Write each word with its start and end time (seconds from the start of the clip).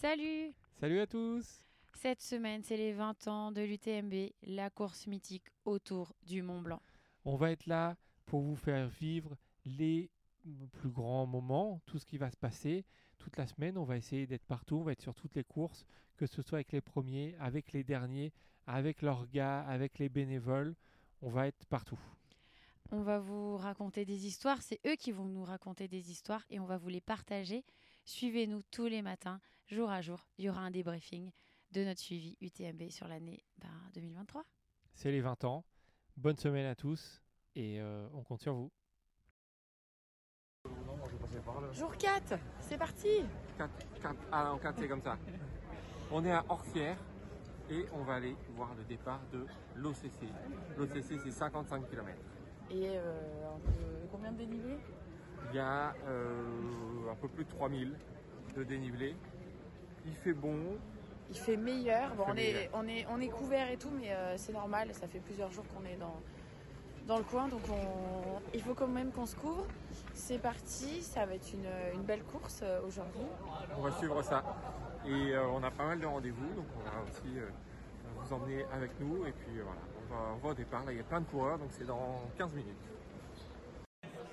Salut 0.00 0.54
Salut 0.78 1.00
à 1.00 1.08
tous 1.08 1.64
Cette 1.94 2.22
semaine, 2.22 2.62
c'est 2.62 2.76
les 2.76 2.92
20 2.92 3.26
ans 3.26 3.50
de 3.50 3.62
l'UTMB, 3.62 4.30
la 4.44 4.70
course 4.70 5.08
mythique 5.08 5.50
autour 5.64 6.14
du 6.22 6.40
Mont 6.40 6.62
Blanc. 6.62 6.80
On 7.24 7.34
va 7.34 7.50
être 7.50 7.66
là 7.66 7.96
pour 8.24 8.42
vous 8.42 8.54
faire 8.54 8.86
vivre 8.86 9.36
les 9.64 10.08
plus 10.70 10.90
grands 10.90 11.26
moments, 11.26 11.80
tout 11.84 11.98
ce 11.98 12.06
qui 12.06 12.16
va 12.16 12.30
se 12.30 12.36
passer 12.36 12.84
toute 13.18 13.36
la 13.36 13.48
semaine. 13.48 13.76
On 13.76 13.82
va 13.82 13.96
essayer 13.96 14.28
d'être 14.28 14.46
partout, 14.46 14.76
on 14.76 14.84
va 14.84 14.92
être 14.92 15.02
sur 15.02 15.16
toutes 15.16 15.34
les 15.34 15.42
courses, 15.42 15.84
que 16.16 16.26
ce 16.26 16.42
soit 16.42 16.58
avec 16.58 16.70
les 16.70 16.80
premiers, 16.80 17.34
avec 17.40 17.72
les 17.72 17.82
derniers, 17.82 18.32
avec 18.68 19.02
leurs 19.02 19.26
gars, 19.26 19.62
avec 19.62 19.98
les 19.98 20.08
bénévoles. 20.08 20.76
On 21.22 21.28
va 21.28 21.48
être 21.48 21.66
partout. 21.66 21.98
On 22.92 23.02
va 23.02 23.18
vous 23.18 23.56
raconter 23.56 24.04
des 24.04 24.28
histoires, 24.28 24.62
c'est 24.62 24.78
eux 24.86 24.94
qui 24.94 25.10
vont 25.10 25.26
nous 25.26 25.44
raconter 25.44 25.88
des 25.88 26.12
histoires 26.12 26.44
et 26.50 26.60
on 26.60 26.66
va 26.66 26.76
vous 26.76 26.88
les 26.88 27.00
partager. 27.00 27.64
Suivez-nous 28.08 28.62
tous 28.70 28.86
les 28.86 29.02
matins, 29.02 29.38
jour 29.66 29.90
à 29.90 30.00
jour. 30.00 30.26
Il 30.38 30.46
y 30.46 30.48
aura 30.48 30.62
un 30.62 30.70
débriefing 30.70 31.30
de 31.72 31.84
notre 31.84 32.00
suivi 32.00 32.38
UTMB 32.40 32.88
sur 32.88 33.06
l'année 33.06 33.44
2023. 33.92 34.46
C'est 34.94 35.10
les 35.10 35.20
20 35.20 35.44
ans. 35.44 35.62
Bonne 36.16 36.38
semaine 36.38 36.64
à 36.64 36.74
tous 36.74 37.22
et 37.54 37.78
euh, 37.82 38.08
on 38.14 38.22
compte 38.22 38.40
sur 38.40 38.54
vous. 38.54 38.72
Jour 41.74 41.94
4, 41.98 42.38
c'est 42.60 42.78
parti 42.78 43.08
4, 43.58 43.70
4, 44.00 44.16
ah, 44.32 44.54
en 44.54 44.58
4 44.58 44.78
c'est 44.78 44.88
comme 44.88 45.02
ça. 45.02 45.18
On 46.10 46.24
est 46.24 46.32
à 46.32 46.46
Orsières 46.48 46.96
et 47.68 47.84
on 47.92 48.04
va 48.04 48.14
aller 48.14 48.34
voir 48.56 48.74
le 48.74 48.84
départ 48.84 49.20
de 49.34 49.44
l'OCC. 49.76 50.24
L'OCC 50.78 51.20
c'est 51.24 51.30
55 51.30 51.86
km. 51.90 52.18
Et 52.70 52.88
euh, 52.88 53.20
combien 54.10 54.32
de 54.32 54.38
dénivelé 54.38 54.78
Il 55.50 55.56
y 55.56 55.58
a 55.58 55.94
euh, 56.06 57.10
un 57.10 57.14
peu 57.14 57.28
plus 57.28 57.44
de 57.44 57.50
3000 57.50 57.96
de 58.56 58.64
dénivelé. 58.64 59.14
Il 60.06 60.14
fait 60.14 60.32
bon. 60.32 60.76
Il 61.30 61.36
fait 61.36 61.56
meilleur. 61.56 62.14
Bon, 62.14 62.24
fait 62.24 62.30
on, 62.30 62.34
meilleur. 62.34 62.60
Est, 62.62 62.70
on, 62.74 62.88
est, 62.88 63.06
on 63.10 63.20
est 63.20 63.28
couvert 63.28 63.70
et 63.70 63.76
tout, 63.76 63.90
mais 63.90 64.12
euh, 64.12 64.36
c'est 64.36 64.52
normal. 64.52 64.92
Ça 64.94 65.06
fait 65.08 65.20
plusieurs 65.20 65.50
jours 65.50 65.64
qu'on 65.68 65.84
est 65.86 65.96
dans, 65.96 66.20
dans 67.06 67.18
le 67.18 67.24
coin, 67.24 67.48
donc 67.48 67.62
on, 67.70 68.40
il 68.54 68.62
faut 68.62 68.74
quand 68.74 68.88
même 68.88 69.10
qu'on 69.12 69.26
se 69.26 69.36
couvre. 69.36 69.66
C'est 70.14 70.38
parti, 70.38 71.02
ça 71.02 71.24
va 71.24 71.34
être 71.34 71.52
une, 71.52 71.68
une 71.94 72.02
belle 72.02 72.22
course 72.24 72.60
euh, 72.62 72.80
aujourd'hui. 72.86 73.22
On 73.76 73.82
va 73.82 73.92
suivre 73.92 74.22
ça. 74.22 74.42
Et 75.06 75.32
on 75.38 75.62
a 75.62 75.70
pas 75.70 75.86
mal 75.86 76.00
de 76.00 76.06
rendez-vous, 76.06 76.54
donc 76.54 76.66
on 76.76 76.82
va 76.82 77.02
aussi 77.08 77.38
vous 78.16 78.32
emmener 78.34 78.64
avec 78.72 78.90
nous. 79.00 79.24
Et 79.24 79.32
puis 79.32 79.52
voilà, 79.54 79.80
on 80.02 80.14
va, 80.14 80.20
on 80.34 80.36
va 80.38 80.48
au 80.50 80.54
départ. 80.54 80.84
Là, 80.84 80.92
il 80.92 80.98
y 80.98 81.00
a 81.00 81.04
plein 81.04 81.20
de 81.20 81.26
coureurs, 81.26 81.58
donc 81.58 81.68
c'est 81.70 81.86
dans 81.86 82.20
15 82.36 82.52
minutes. 82.52 82.76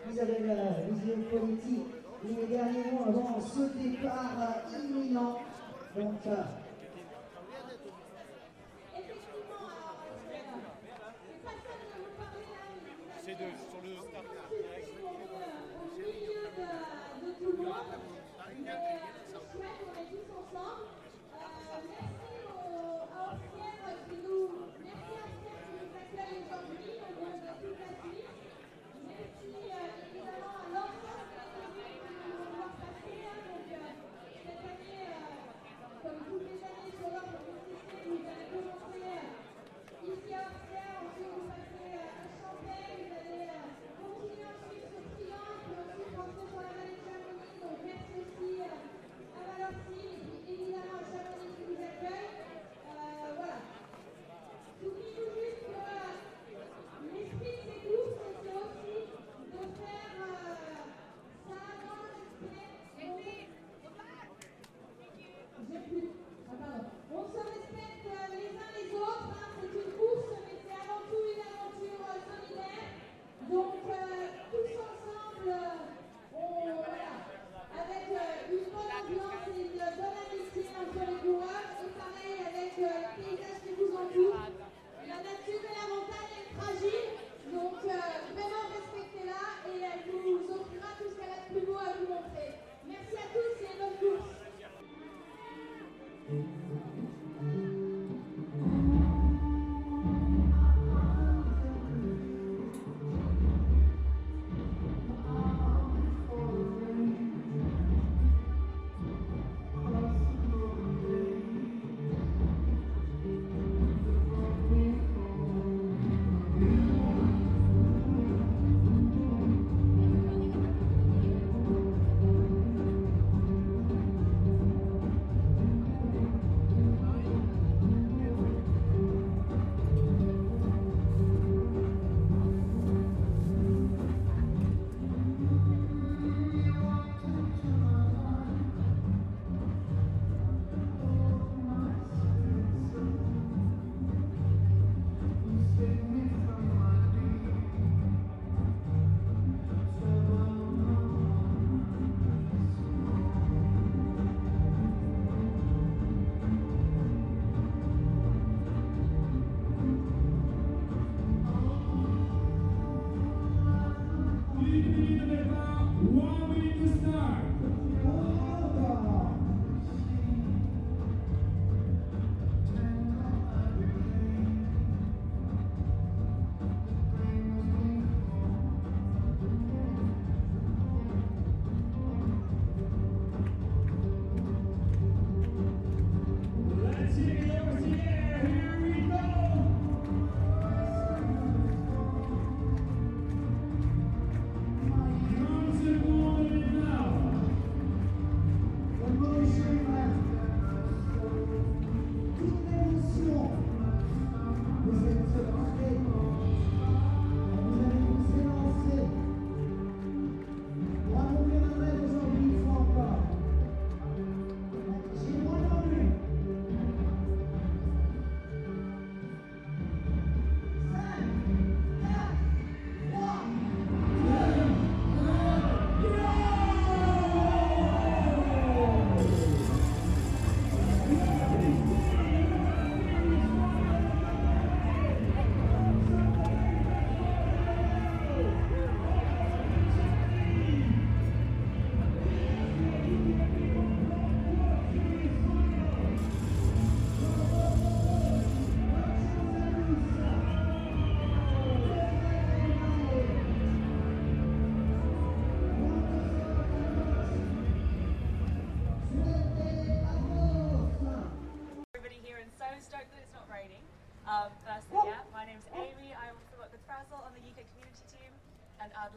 Vous 0.07 0.19
avez 0.19 0.39
la 0.47 0.81
vision 0.89 1.15
politique 1.31 1.95
les 2.23 2.47
derniers 2.47 2.91
mots 2.91 3.05
avant 3.07 3.39
ce 3.41 3.77
départ 3.77 4.63
imminent. 4.73 5.37
Donc, 5.95 6.21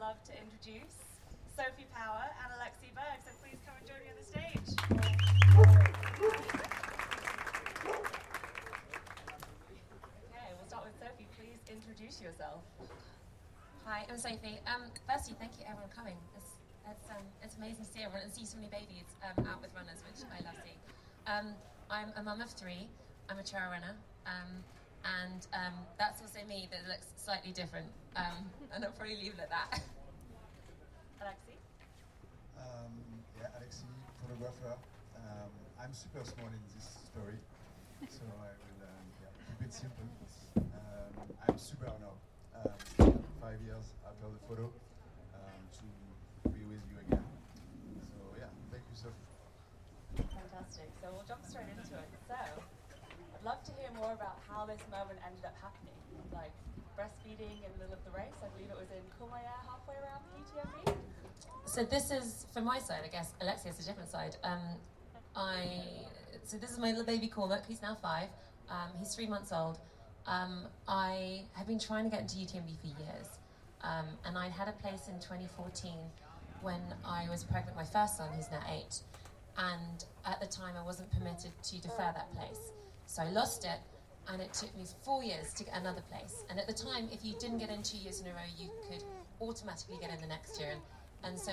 love 0.09 0.25
to 0.25 0.33
introduce 0.41 1.21
Sophie 1.53 1.85
Power 1.93 2.25
and 2.41 2.49
Alexi 2.57 2.89
Berg. 2.97 3.21
So 3.21 3.31
please 3.45 3.61
come 3.69 3.77
and 3.77 3.85
join 3.85 4.01
me 4.01 4.09
on 4.09 4.17
the 4.17 4.25
stage. 4.25 4.73
Okay, 10.33 10.49
we'll 10.57 10.65
start 10.65 10.89
with 10.89 10.97
Sophie. 10.97 11.29
Please 11.37 11.61
introduce 11.69 12.25
yourself. 12.25 12.65
Hi, 13.85 14.09
I'm 14.09 14.17
Sophie. 14.17 14.57
Um, 14.65 14.89
firstly, 15.05 15.37
thank 15.37 15.61
you 15.61 15.69
everyone 15.69 15.93
coming. 15.93 16.17
It's, 16.41 16.57
it's, 16.89 17.13
um, 17.13 17.29
it's 17.45 17.61
amazing 17.61 17.85
to 17.85 17.91
see 17.93 18.01
everyone 18.01 18.25
and 18.25 18.33
see 18.33 18.49
so 18.49 18.57
many 18.57 18.73
babies 18.73 19.13
um, 19.21 19.45
out 19.45 19.61
with 19.61 19.77
runners, 19.77 20.01
which 20.09 20.25
I 20.33 20.41
love 20.41 20.57
seeing. 20.65 20.81
Um, 21.29 21.53
I'm 21.93 22.17
a 22.17 22.25
mum 22.25 22.41
of 22.41 22.49
three. 22.57 22.89
I'm 23.29 23.37
a 23.37 23.45
trail 23.45 23.69
runner. 23.69 23.93
Um, 24.25 24.65
and 25.05 25.45
um, 25.53 25.85
that's 26.01 26.25
also 26.25 26.41
me 26.49 26.65
that 26.73 26.89
looks 26.89 27.13
slightly 27.21 27.53
different. 27.53 27.93
Um, 28.17 28.49
and 28.73 28.89
I'll 28.89 28.97
probably 28.97 29.21
leave 29.21 29.37
it 29.37 29.45
at 29.45 29.53
that. 29.53 29.85
Alexi? 31.19 31.59
Um, 32.57 32.95
yeah, 33.41 33.55
Alexi, 33.59 33.87
photographer. 34.21 34.75
Um, 35.17 35.53
I'm 35.79 35.93
super 35.95 36.23
small 36.27 36.51
in 36.51 36.63
this 36.75 36.87
story, 37.07 37.39
so 38.11 38.27
I 38.43 38.51
will 38.59 38.81
um, 38.83 39.07
yeah, 39.23 39.31
keep 39.47 39.61
it 39.63 39.73
simple. 39.75 40.07
Um, 40.59 41.13
I'm 41.47 41.59
super 41.59 41.87
honored, 41.87 42.19
um, 42.59 43.15
five 43.39 43.59
years 43.63 43.95
after 44.03 44.27
the 44.27 44.43
photo, 44.51 44.67
um, 45.39 45.61
to 45.79 45.87
be 46.51 46.63
with 46.67 46.83
you 46.91 46.99
again. 47.07 47.27
So 48.03 48.19
yeah, 48.35 48.51
thank 48.75 48.83
you, 48.91 48.97
Sophie. 48.99 49.27
Fantastic. 50.35 50.91
So 50.99 51.15
we'll 51.15 51.29
jump 51.29 51.47
straight 51.47 51.71
into 51.71 51.95
it. 51.95 52.11
So 52.27 52.35
I'd 52.35 53.45
love 53.47 53.63
to 53.71 53.73
hear 53.79 53.91
more 53.95 54.13
about 54.13 54.43
how 54.51 54.67
this 54.67 54.83
moment 54.91 55.23
ended 55.23 55.47
up 55.47 55.55
happening. 55.63 55.95
Like 56.35 56.55
breastfeeding 56.99 57.63
in 57.63 57.71
the 57.79 57.87
middle 57.87 57.95
of 57.95 58.03
the 58.03 58.11
race. 58.11 58.35
I 58.43 58.51
believe 58.59 58.75
it 58.75 58.79
was 58.79 58.91
in 58.91 59.05
Courmayeur 59.15 59.59
halfway 59.71 59.95
around 60.03 60.27
the 60.27 60.43
UTMB. 60.43 61.08
So 61.69 61.85
this 61.85 62.11
is 62.11 62.47
from 62.55 62.65
my 62.65 62.79
side, 62.79 63.01
I 63.05 63.09
guess. 63.09 63.35
Alexia 63.43 63.71
is 63.71 63.79
a 63.79 63.85
different 63.85 64.09
side. 64.09 64.37
Um, 64.43 64.63
I 65.37 65.83
so 66.43 66.57
this 66.57 66.71
is 66.71 66.79
my 66.79 66.89
little 66.89 67.05
baby 67.05 67.29
Cormac. 67.29 67.67
He's 67.67 67.83
now 67.83 67.95
five. 67.95 68.29
Um, 68.71 68.89
he's 68.99 69.15
three 69.15 69.27
months 69.27 69.53
old. 69.53 69.79
Um, 70.27 70.65
I 70.89 71.43
have 71.53 71.67
been 71.67 71.79
trying 71.79 72.05
to 72.05 72.11
get 72.11 72.21
into 72.23 72.37
UTMB 72.37 72.81
for 72.81 72.87
years, 72.87 73.29
um, 73.83 74.07
and 74.25 74.39
I'd 74.39 74.51
had 74.51 74.69
a 74.69 74.73
place 74.73 75.09
in 75.09 75.21
2014 75.21 75.93
when 76.63 76.81
I 77.05 77.29
was 77.29 77.45
pregnant 77.45 77.77
with 77.77 77.87
my 77.87 78.01
first 78.01 78.17
son, 78.17 78.31
who's 78.35 78.51
now 78.51 78.63
eight. 78.73 79.01
And 79.59 80.05
at 80.25 80.41
the 80.41 80.47
time, 80.47 80.75
I 80.81 80.85
wasn't 80.85 81.11
permitted 81.13 81.53
to 81.63 81.83
defer 81.83 82.13
that 82.15 82.33
place, 82.33 82.73
so 83.05 83.23
I 83.23 83.31
lost 83.31 83.67
it. 83.67 83.79
And 84.27 84.41
it 84.41 84.55
took 84.55 84.75
me 84.75 84.85
four 85.05 85.23
years 85.23 85.53
to 85.55 85.65
get 85.65 85.75
another 85.77 86.03
place. 86.11 86.45
And 86.49 86.59
at 86.59 86.67
the 86.67 86.75
time, 86.75 87.09
if 87.13 87.25
you 87.25 87.35
didn't 87.39 87.59
get 87.59 87.69
in 87.69 87.83
two 87.83 87.99
years 87.99 88.21
in 88.21 88.27
a 88.27 88.31
row, 88.31 88.49
you 88.59 88.71
could 88.89 89.05
automatically 89.41 89.97
get 90.01 90.11
in 90.11 90.21
the 90.21 90.27
next 90.27 90.61
year. 90.61 90.71
And 90.73 90.81
so, 91.39 91.53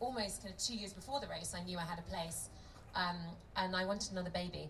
almost 0.00 0.42
kind 0.42 0.54
of 0.54 0.60
two 0.60 0.74
years 0.74 0.92
before 0.92 1.20
the 1.20 1.26
race, 1.28 1.54
I 1.56 1.62
knew 1.64 1.78
I 1.78 1.82
had 1.84 1.98
a 1.98 2.02
place, 2.02 2.48
um, 2.94 3.16
and 3.56 3.74
I 3.76 3.84
wanted 3.84 4.12
another 4.12 4.30
baby. 4.30 4.68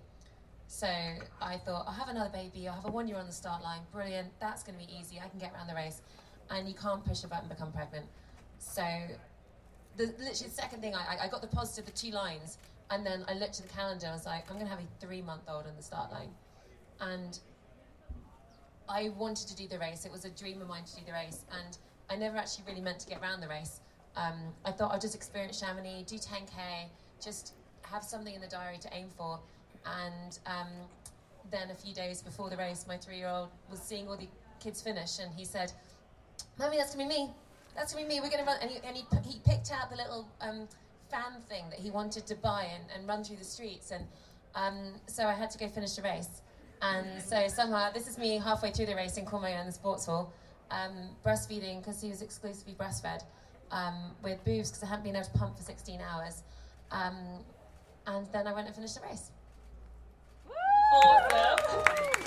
So 0.67 0.87
I 0.87 1.57
thought, 1.57 1.85
I'll 1.87 1.95
have 1.95 2.09
another 2.09 2.31
baby. 2.31 2.69
I'll 2.69 2.75
have 2.75 2.85
a 2.85 2.91
one-year 2.91 3.17
on 3.17 3.27
the 3.27 3.33
start 3.33 3.63
line. 3.63 3.81
Brilliant. 3.93 4.29
That's 4.39 4.63
going 4.63 4.79
to 4.79 4.87
be 4.87 4.93
easy. 4.93 5.19
I 5.19 5.29
can 5.29 5.39
get 5.39 5.55
around 5.55 5.67
the 5.67 5.75
race, 5.75 6.03
and 6.51 6.69
you 6.69 6.75
can't 6.75 7.05
push 7.05 7.25
a 7.25 7.29
button 7.29 7.47
and 7.49 7.57
become 7.57 7.73
pregnant. 7.73 8.07
So, 8.59 8.85
the 9.97 10.05
literally 10.05 10.31
the 10.31 10.51
second 10.51 10.81
thing 10.83 10.95
I, 10.95 11.25
I- 11.25 11.29
got 11.29 11.41
the 11.41 11.49
positive, 11.49 11.87
the 11.87 11.93
two 11.99 12.11
lines, 12.11 12.59
and 12.91 13.05
then 13.05 13.25
I 13.29 13.35
looked 13.35 13.61
at 13.61 13.67
the 13.67 13.75
calendar. 13.75 14.07
and 14.07 14.13
I 14.13 14.17
was 14.17 14.27
like, 14.27 14.45
I'm 14.51 14.57
going 14.57 14.67
to 14.67 14.71
have 14.71 14.81
a 14.83 15.05
three-month-old 15.07 15.67
on 15.67 15.73
the 15.77 15.83
start 15.83 16.11
line, 16.13 16.31
and 17.01 17.39
I 18.89 19.11
wanted 19.11 19.49
to 19.49 19.57
do 19.57 19.69
the 19.69 19.79
race. 19.79 20.05
It 20.05 20.13
was 20.13 20.25
a 20.25 20.31
dream 20.31 20.61
of 20.63 20.69
mine 20.69 20.85
to 20.85 20.97
do 20.97 21.03
the 21.07 21.13
race, 21.13 21.45
and 21.53 21.77
I 22.11 22.17
never 22.17 22.37
actually 22.37 22.65
really 22.69 22.81
meant 22.81 23.01
to 23.01 23.07
get 23.09 23.21
around 23.21 23.41
the 23.41 23.49
race. 23.49 23.81
Um, 24.19 24.53
I 24.65 24.73
thought 24.73 24.93
I'd 24.93 25.01
just 25.01 25.15
experience 25.15 25.61
Chamonix, 25.61 26.03
do 26.07 26.17
10k, 26.17 26.89
just 27.23 27.55
have 27.83 28.03
something 28.03 28.35
in 28.35 28.41
the 28.41 28.49
diary 28.49 28.79
to 28.79 28.89
aim 28.93 29.07
for. 29.17 29.39
And 29.87 30.39
um, 30.47 30.67
then 31.51 31.71
a 31.71 31.75
few 31.75 31.95
days 31.95 32.21
before 32.21 32.51
the 32.51 32.57
race, 32.57 32.85
my 32.89 32.97
three-year-old 32.97 33.49
was 33.71 33.81
seeing 33.81 34.09
all 34.09 34.17
the 34.17 34.29
kids 34.61 34.83
finish, 34.83 35.21
and 35.21 35.33
he 35.33 35.45
said, 35.45 35.73
"Mummy, 36.59 36.77
that's 36.77 36.95
gonna 36.95 37.09
be 37.09 37.15
me. 37.17 37.31
That's 37.77 37.95
gonna 37.95 38.07
be 38.07 38.17
me. 38.17 38.21
We're 38.21 38.31
gonna 38.31 38.45
run." 38.45 38.59
And 38.61 38.71
he, 38.71 38.79
and 38.85 38.97
he, 38.97 39.05
he 39.25 39.39
picked 39.47 39.71
out 39.71 39.89
the 39.89 39.97
little 39.97 40.29
um, 40.41 40.69
fan 41.11 41.41
thing 41.49 41.65
that 41.71 41.79
he 41.79 41.91
wanted 41.91 42.27
to 42.27 42.35
buy 42.35 42.65
and, 42.75 42.85
and 42.95 43.09
run 43.09 43.23
through 43.23 43.37
the 43.37 43.45
streets, 43.45 43.93
and 43.93 44.05
um, 44.57 44.95
so 45.07 45.25
I 45.27 45.33
had 45.33 45.51
to 45.53 45.59
go 45.59 45.69
finish 45.69 45.93
the 45.93 46.03
race. 46.03 46.43
And 46.83 47.21
so 47.21 47.49
somehow, 47.49 47.91
this 47.91 48.07
is 48.07 48.19
me 48.19 48.39
halfway 48.39 48.71
through 48.71 48.87
the 48.87 48.95
race 48.95 49.17
in 49.17 49.25
Courmayeur 49.25 49.61
in 49.61 49.67
the 49.67 49.73
sports 49.73 50.07
hall, 50.07 50.33
um, 50.71 51.11
breastfeeding 51.25 51.79
because 51.81 52.01
he 52.01 52.09
was 52.09 52.23
exclusively 52.23 52.75
breastfed 52.75 53.23
um, 53.71 54.13
with 54.23 54.43
boobs 54.45 54.71
because 54.71 54.83
I 54.83 54.87
hadn't 54.87 55.05
been 55.05 55.17
able 55.17 55.27
to 55.27 55.39
pump 55.39 55.57
for 55.57 55.63
16 55.63 56.01
hours. 56.01 56.43
Um, 56.91 57.45
and 58.07 58.27
then 58.33 58.47
I 58.47 58.53
went 58.53 58.67
and 58.67 58.75
finished 58.75 58.95
the 58.95 59.07
race. 59.07 59.31
Awesome. 60.95 62.18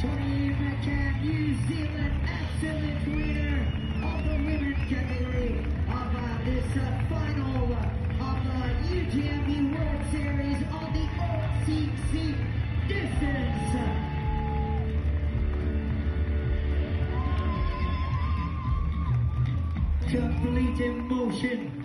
Can 0.00 1.20
New 1.22 1.54
Zealand 1.68 2.20
excellent 2.24 3.06
winner 3.06 3.66
of 4.02 4.24
the 4.24 4.30
women's 4.30 4.78
category 4.88 5.58
of 5.88 6.44
this 6.46 6.64
final 7.10 7.76
of 8.18 8.36
the 8.48 8.64
World 9.74 10.02
Series 10.10 10.60
on 10.72 10.88
the 10.94 11.04
distance. 12.88 13.72
Complete 20.08 20.80
emotion. 20.80 21.60
Katie 21.60 21.79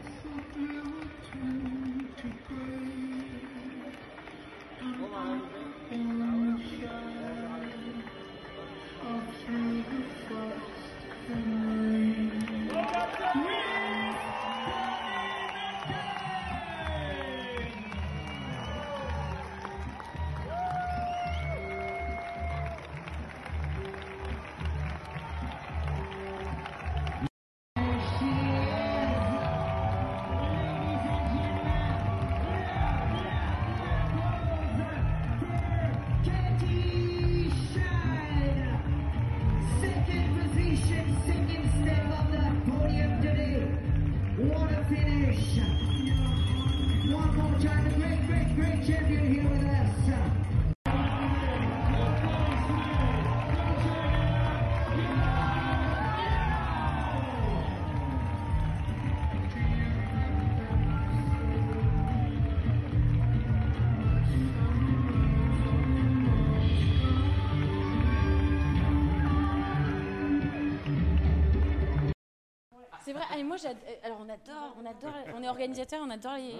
moi 73.63 73.71
euh, 73.71 73.95
alors 74.03 74.19
on 74.21 74.29
adore, 74.29 74.75
on 74.77 74.85
adore, 74.85 75.13
on 75.35 75.43
est 75.43 75.49
organisateur, 75.49 76.01
on 76.03 76.09
adore 76.09 76.35
les- 76.35 76.55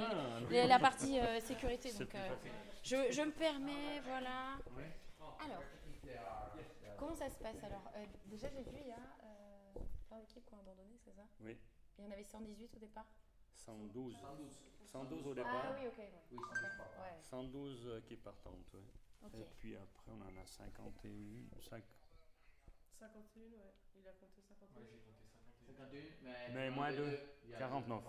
les- 0.50 0.68
la 0.68 0.80
partie 0.80 1.20
euh, 1.20 1.40
sécurité. 1.42 1.92
Donc 1.94 2.14
euh, 2.16 2.30
je, 2.84 3.12
je 3.12 3.22
me 3.22 3.32
permets, 3.32 4.00
voilà. 4.06 4.58
Alors, 5.44 5.62
comment 6.98 7.16
ça 7.16 7.30
se 7.30 7.38
passe 7.38 7.64
alors? 7.64 7.84
Euh, 7.96 8.06
Déjà 8.26 8.48
j'ai 8.50 8.64
vu 8.64 8.78
il 8.82 8.88
y 8.88 8.92
a 8.92 8.96
euh, 8.96 9.74
plein 10.08 10.20
d'équipes 10.20 10.46
qui 10.46 10.54
ont 10.54 10.60
abandonné, 10.60 10.98
c'est 11.04 11.14
ça? 11.14 11.24
Oui, 11.42 11.58
Il 11.98 12.06
y 12.06 12.08
en 12.08 12.12
avait 12.12 12.24
118 12.24 12.76
au 12.76 12.80
départ? 12.80 13.06
112. 13.54 14.16
112 14.92 15.28
au 15.28 15.32
Ah 15.32 15.36
départ. 15.36 15.76
oui, 15.80 15.88
ok. 15.88 15.98
ouais. 15.98 16.38
Ouais. 16.38 17.22
112 17.22 17.88
euh, 17.88 18.02
qui 18.02 18.16
partantes, 18.16 18.70
oui. 18.74 18.84
Ok. 19.26 19.34
Et 19.40 19.46
puis 19.58 19.76
après, 19.76 20.12
on 20.12 20.22
en 20.22 20.42
a 20.42 20.46
51. 20.46 21.60
5... 21.62 21.84
51, 23.00 23.42
ouais. 23.44 23.74
Il 23.96 24.08
a 24.08 24.12
compté 24.14 24.42
51. 24.42 24.82
Mais 26.54 26.70
moins 26.70 26.92
de 26.92 27.18
49. 27.58 28.04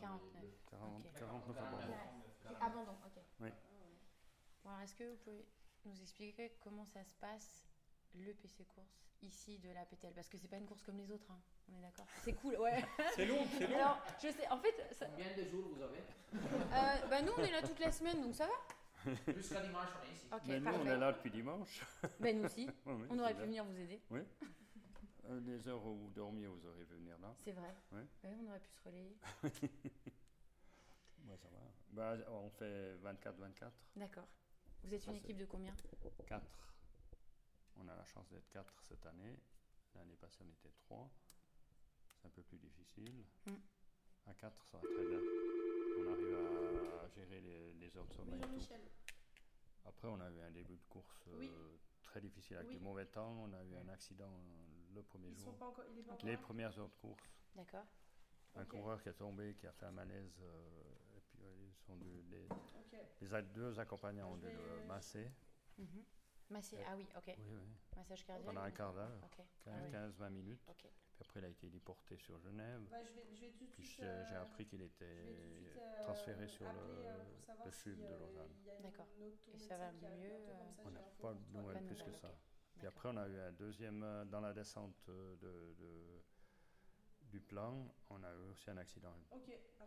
49. 0.00 0.42
40, 0.70 1.00
Ok. 1.06 1.18
49 1.18 1.56
abandons. 1.58 1.94
Abandon, 2.60 2.92
ok. 3.06 3.22
Oui. 3.40 3.48
Bon, 4.62 4.70
alors, 4.70 4.82
est-ce 4.82 4.94
que 4.94 5.04
vous 5.04 5.16
pouvez 5.16 5.44
nous 5.84 6.00
expliquer 6.00 6.52
comment 6.62 6.84
ça 6.86 7.02
se 7.04 7.14
passe 7.20 7.66
le 8.14 8.32
PC 8.34 8.64
course 8.64 9.06
ici 9.22 9.58
de 9.58 9.70
la 9.70 9.84
PTL 9.84 10.12
Parce 10.14 10.28
que 10.28 10.38
c'est 10.38 10.48
pas 10.48 10.56
une 10.56 10.66
course 10.66 10.82
comme 10.82 10.98
les 10.98 11.10
autres, 11.10 11.30
hein. 11.30 11.38
on 11.72 11.78
est 11.78 11.82
d'accord? 11.82 12.06
C'est 12.22 12.32
cool, 12.34 12.56
ouais. 12.56 12.82
C'est 13.14 13.26
long, 13.26 13.38
c'est 13.58 13.66
long. 13.66 13.74
Alors, 13.76 13.98
je 14.22 14.28
sais, 14.30 14.48
en 14.48 14.58
fait, 14.58 14.74
ça- 14.92 15.06
Combien 15.06 15.36
de 15.36 15.44
jours 15.50 15.68
vous 15.74 15.82
avez? 15.82 15.98
Euh, 16.34 17.06
bah, 17.08 17.22
nous 17.22 17.32
on 17.36 17.42
est 17.42 17.50
là 17.50 17.62
toute 17.62 17.78
la 17.78 17.92
semaine, 17.92 18.20
donc 18.22 18.34
ça 18.34 18.46
va 18.46 18.52
Jusqu'à 19.34 19.60
dimanche, 19.60 19.88
on 20.00 20.06
est 20.08 20.12
ici. 20.14 20.26
Ok, 20.32 20.40
Mais 20.46 20.58
nous, 20.58 20.64
parfait. 20.64 20.80
on 20.82 20.86
est 20.86 20.96
là 20.98 21.12
depuis 21.12 21.30
dimanche. 21.30 21.80
Ben 22.20 22.38
nous 22.38 22.44
aussi. 22.44 22.66
Ouais, 22.86 22.94
oui, 22.94 23.06
on 23.10 23.18
aurait 23.18 23.32
pu 23.32 23.36
bien. 23.38 23.46
venir 23.46 23.64
vous 23.64 23.78
aider. 23.78 24.00
Oui. 24.10 24.20
Les 25.46 25.68
heures 25.68 25.84
où 25.86 25.96
vous 25.96 26.10
dormiez, 26.10 26.46
vous 26.46 26.66
auriez 26.66 26.84
pu 26.84 26.94
venir 26.94 27.18
là. 27.18 27.34
C'est 27.44 27.52
vrai. 27.52 27.74
Ouais. 27.92 28.06
Ouais, 28.24 28.36
on 28.42 28.48
aurait 28.48 28.60
pu 28.60 28.70
se 28.70 28.82
relayer. 28.84 29.16
Ouais, 31.26 31.38
ça 31.38 31.48
va. 31.48 31.58
Bah, 31.92 32.18
on 32.30 32.50
fait 32.50 32.96
24-24. 33.02 33.70
D'accord. 33.96 34.28
Vous 34.82 34.92
êtes 34.92 35.06
une 35.06 35.14
équipe 35.14 35.38
de 35.38 35.46
combien? 35.46 35.74
4. 36.26 36.42
On 37.76 37.88
a 37.88 37.96
la 37.96 38.04
chance 38.04 38.28
d'être 38.28 38.48
4 38.50 38.82
cette 38.82 39.06
année. 39.06 39.38
L'année 39.94 40.16
passée, 40.16 40.42
on 40.44 40.50
était 40.50 40.68
3. 40.76 41.10
C'est 42.20 42.26
un 42.26 42.30
peu 42.30 42.42
plus 42.42 42.58
difficile. 42.58 43.24
Mm. 43.46 43.52
À 44.26 44.34
4, 44.34 44.66
ça 44.66 44.78
va 44.78 44.82
très 44.86 45.06
bien. 45.06 45.18
On 45.98 46.12
arrive 46.12 46.34
à, 47.02 47.08
gérer 47.08 47.40
les, 47.40 47.72
les 47.72 47.96
heures 47.96 48.06
de 48.06 48.12
sommeil. 48.12 48.34
Oui. 48.34 48.40
Jean-Michel. 48.40 48.80
Après, 49.86 50.08
on 50.08 50.20
a 50.20 50.30
eu 50.30 50.40
un 50.40 50.50
début 50.50 50.76
de 50.76 50.84
course 50.90 51.24
euh, 51.28 51.76
très 52.02 52.20
difficile 52.20 52.56
avec 52.56 52.68
Oui. 52.68 52.76
du 52.76 52.82
mauvais 52.82 53.06
temps. 53.06 53.32
On 53.48 53.52
a 53.54 53.62
eu 53.64 53.76
un 53.76 53.88
accident 53.88 54.30
euh, 54.30 54.83
le 54.94 55.02
premier 55.02 55.28
Ils 55.28 55.36
sont 55.38 55.50
jour. 55.50 55.56
pas 55.58 55.66
encore. 55.66 55.84
Il 55.90 55.98
est 55.98 56.02
pas 56.02 56.12
encore 56.14 56.26
Les 56.28 56.36
premières 56.36 56.78
heures 56.78 56.88
de 56.88 56.94
course. 56.94 57.22
D'accord. 57.54 57.86
Un 58.56 58.64
coureur 58.64 59.02
qui 59.02 59.08
est 59.08 59.14
tombé, 59.14 59.54
qui 59.56 59.66
a 59.66 59.72
fait 59.72 59.86
un 59.86 59.90
malaise. 59.90 60.38
euh, 60.40 61.16
et 61.16 61.20
puis, 61.20 61.38
euh, 61.42 61.66
ils 61.68 61.74
sont 61.84 61.96
dû- 61.96 62.22
les, 62.30 62.48
les 63.20 63.42
deux 63.42 63.78
accompagnants 63.80 64.30
ont 64.32 64.36
dû 64.36 64.46
le 64.46 64.86
masser. 64.86 65.30
Mhm. 65.78 66.04
Massé, 66.50 66.76
Ouais. 66.76 66.84
ah 66.86 66.94
oui, 66.96 67.06
ok. 67.16 67.24
Oui, 67.38 67.56
oui. 67.56 67.68
Massage 67.96 68.24
cardiaque. 68.24 68.46
Pendant 68.46 68.60
un 68.60 68.70
quart 68.70 68.92
d'heure. 68.92 69.18
Ok. 69.24 69.36
15, 69.36 69.46
Ah 69.66 69.70
oui. 69.82 69.90
15-20 69.90 70.30
minutes. 70.30 70.60
Ok. 70.68 70.76
Puis 70.82 71.22
après, 71.22 71.40
il 71.40 71.44
a 71.46 71.48
été 71.48 71.68
déporté 71.68 72.16
sur 72.16 72.38
Genève. 72.38 72.82
Bah, 72.90 73.02
je 73.02 73.12
vais, 73.12 73.26
je 73.34 73.40
vais 73.46 73.52
tout 73.52 73.66
Puis 73.72 73.82
suite. 73.86 74.00
j'ai 74.00 74.06
euh, 74.06 74.42
appris 74.42 74.66
qu'il 74.66 74.82
était 74.82 75.04
suite, 75.06 75.76
euh, 75.78 76.02
transféré 76.02 76.46
sur 76.46 76.66
euh, 76.66 77.24
le, 77.64 77.70
si, 77.72 77.78
sud 77.80 77.98
de 77.98 78.04
euh, 78.04 78.18
Lausanne. 78.18 78.52
D'accord. 78.82 79.06
Et 79.54 79.58
ça 79.58 79.76
va 79.78 79.90
mieux, 79.92 80.30
euh, 80.30 80.54
On 80.84 80.90
n'a 80.90 81.00
pas 81.20 81.34
de 81.34 81.56
nouvelles 81.58 81.86
plus 81.86 82.02
que 82.02 82.12
ça. 82.12 82.30
Puis 82.84 82.88
après, 82.90 83.08
on 83.08 83.16
a 83.16 83.26
eu 83.26 83.38
un 83.40 83.52
deuxième 83.52 84.02
euh, 84.02 84.26
dans 84.26 84.42
la 84.42 84.52
descente 84.52 85.08
euh, 85.08 85.36
de, 85.36 85.74
de- 85.82 86.22
du 87.30 87.40
plan. 87.40 87.90
On 88.10 88.22
a 88.22 88.30
eu 88.34 88.50
aussi 88.50 88.68
un 88.68 88.76
accident. 88.76 89.14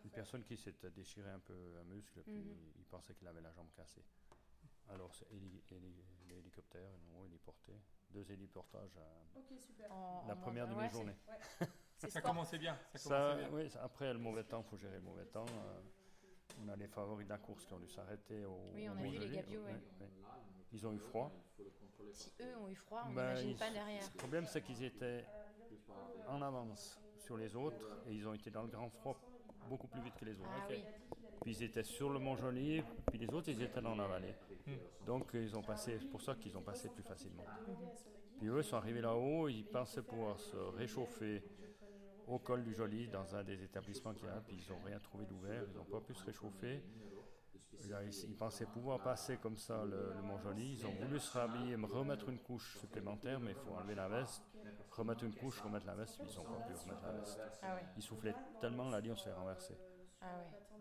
Une 0.04 0.10
personne 0.10 0.44
qui 0.44 0.58
s'est 0.58 0.74
déchiré 0.96 1.30
un 1.30 1.38
peu 1.38 1.75
un 1.80 1.84
muscle, 1.84 2.24
puis 2.24 2.34
Mhm. 2.42 2.72
il 2.75 2.86
pensait 2.86 3.13
qu'il 3.13 3.27
avait 3.27 3.42
la 3.42 3.51
jambe 3.51 3.70
cassée. 3.75 4.04
Alors, 4.89 5.13
c'est 5.13 5.30
héli- 5.32 5.62
héli- 5.70 6.04
l'hélicoptère, 6.27 6.89
non, 7.13 7.24
héliporté. 7.24 7.74
Deux 8.10 8.32
héliportages 8.32 8.98
à 8.98 9.38
Ok, 9.38 9.60
super. 9.60 9.92
En- 9.92 10.25
la 10.27 10.34
en 10.34 10.38
première 10.38 10.66
ouais, 10.68 10.74
demi-journée. 10.89 11.16
Ouais. 11.62 12.10
Ça 12.10 12.20
commençait 12.22 12.58
bien. 12.58 12.80
Ça 12.94 12.98
Ça, 12.98 13.10
commençait 13.10 13.50
bien. 13.50 13.58
oui, 13.60 13.70
ça- 13.70 13.84
après 13.84 14.12
le 14.12 14.18
mauvais 14.18 14.44
temps, 14.44 14.63
il 14.66 14.70
faut 14.72 14.77
gérer 14.77 14.96
le 14.96 15.01
mauvais 15.04 15.25
temps. 15.27 15.46
euh, 15.48 15.82
on 16.63 16.68
a 16.70 16.75
les 16.75 16.88
favoris 16.88 17.25
de 17.27 17.30
la 17.32 17.38
course 17.38 17.63
qui 17.63 17.74
ont 17.74 17.80
dû 17.80 17.89
s'arrêter 17.89 18.44
au. 18.46 18.72
Oui, 18.74 18.89
on 18.89 18.94
au 18.94 18.98
a 18.98 19.01
vu 19.04 19.10
les 19.20 19.30
Gabios, 19.30 19.62
ouais. 19.66 19.74
ouais. 19.74 20.10
Ils 20.72 20.88
ont 20.88 20.94
eu 20.94 21.00
froid. 21.00 21.32
Si 22.13 22.32
eux 22.42 22.58
ont 22.58 22.70
eu 22.70 22.75
froid, 22.75 23.04
on 23.06 23.13
Ben, 23.13 23.34
n'imagine 23.34 23.58
pas 23.58 23.72
derrière. 23.72 24.04
Le 24.13 24.18
problème, 24.18 24.46
c'est 24.46 24.62
qu'ils 24.62 24.84
étaient 24.84 25.25
en 26.27 26.42
avance 26.42 27.00
sur 27.18 27.38
les 27.38 27.56
autres 27.56 27.86
et 28.08 28.13
ils 28.13 28.27
ont 28.27 28.34
été 28.34 28.50
dans 28.50 28.63
le 28.63 28.70
grand 28.70 28.89
froid 28.89 29.20
beaucoup 29.70 29.88
plus 29.88 30.01
vite 30.01 30.16
que 30.16 30.25
les 30.25 30.39
autres. 30.39 30.50
Ah 30.51 30.68
oui. 30.70 30.84
Puis 31.42 31.56
ils 31.56 31.63
étaient 31.63 31.84
sur 31.84 32.10
le 32.10 32.20
Mont-Joli, 32.20 32.84
puis 33.08 33.20
les 33.20 33.34
autres, 33.34 33.50
ils 33.50 33.62
étaient 33.62 33.82
dans 33.82 33.96
la 33.96 34.08
vallée. 34.08 34.36
Donc 35.06 35.30
ils 35.34 35.56
ont 35.58 35.62
passé, 35.62 35.98
c'est 36.00 36.10
pour 36.10 36.22
ça 36.22 36.36
qu'ils 36.36 36.58
ont 36.58 36.62
passé 36.62 36.89
plus 36.89 37.04
facilement. 37.04 37.44
Puis 38.38 38.48
eux 38.48 38.62
sont 38.62 38.77
arrivés 38.77 39.01
là-haut, 39.01 39.48
ils 39.48 39.66
pensaient 39.66 40.01
pouvoir 40.01 40.39
se 40.39 40.56
réchauffer 40.56 41.44
au 42.27 42.39
col 42.39 42.63
du 42.63 42.74
Joli 42.74 43.08
dans 43.08 43.36
un 43.36 43.44
des 43.44 43.63
établissements 43.63 44.13
qu'il 44.13 44.25
y 44.25 44.30
a, 44.30 44.42
puis 44.42 44.58
ils 44.58 44.72
n'ont 44.72 44.82
rien 44.84 45.00
trouvé 45.00 45.25
d'ouvert, 45.25 45.63
ils 45.70 45.75
n'ont 45.75 45.86
pas 45.86 46.01
pu 46.01 46.13
se 46.13 46.25
réchauffer. 46.25 46.84
Là, 47.89 48.03
ils, 48.03 48.36
pensaient 48.36 48.65
pouvoir 48.65 49.01
passer 49.01 49.38
comme 49.38 49.57
ça 49.57 49.86
le, 49.86 50.13
le 50.13 50.21
Mont-Joli, 50.21 50.74
ils 50.74 50.86
ont 50.86 50.91
voulu 50.91 51.19
se 51.19 51.38
rhabiller, 51.38 51.77
me 51.77 51.86
remettre 51.86 52.27
une 52.29 52.39
couche 52.39 52.77
supplémentaire, 52.79 53.39
mais 53.39 53.51
il 53.51 53.57
faut 53.57 53.71
enlever 53.75 53.95
la 53.95 54.09
veste, 54.09 54.43
remettre 54.91 55.24
une 55.24 55.33
couche, 55.36 55.62
remettre 55.62 55.86
la 55.86 55.95
veste, 55.95 56.19
ils 56.19 56.36
n'ont 56.36 56.43
pas 56.43 56.65
pu 56.65 56.74
remettre 56.74 57.03
la 57.03 57.12
veste. 57.13 57.39
Ah. 57.62 57.77
Ils 57.95 58.03
soufflaient 58.03 58.36
tellement, 58.59 58.89
là, 58.89 59.00
dit, 59.01 59.12
on 59.12 59.15
se 59.15 59.24
fait 59.25 59.33
renverser. 59.33 59.77
Ah. 60.21 60.27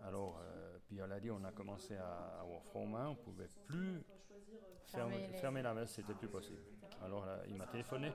Alors, 0.05 0.41
euh, 0.43 0.79
puis 0.87 1.01
à 1.01 1.07
la 1.07 1.21
dit, 1.21 1.31
on 1.31 1.45
a 1.45 1.53
commencé 1.53 1.97
à 1.97 2.41
avoir 2.41 2.63
froid 2.65 2.83
aux 2.83 2.87
mains, 2.87 3.09
on 3.09 3.15
pouvait 3.17 3.49
plus 3.67 4.03
Fermer 4.87 5.15
fermer, 5.15 5.29
les- 5.33 5.39
fermer 5.39 5.63
la 5.63 5.75
veste, 5.75 5.95
c'était 5.97 6.15
plus 6.15 6.29
possible. 6.29 6.63
Alors 7.03 7.27
là, 7.27 7.41
il 7.49 7.57
m'a 7.57 7.67
téléphoné, 7.67 8.13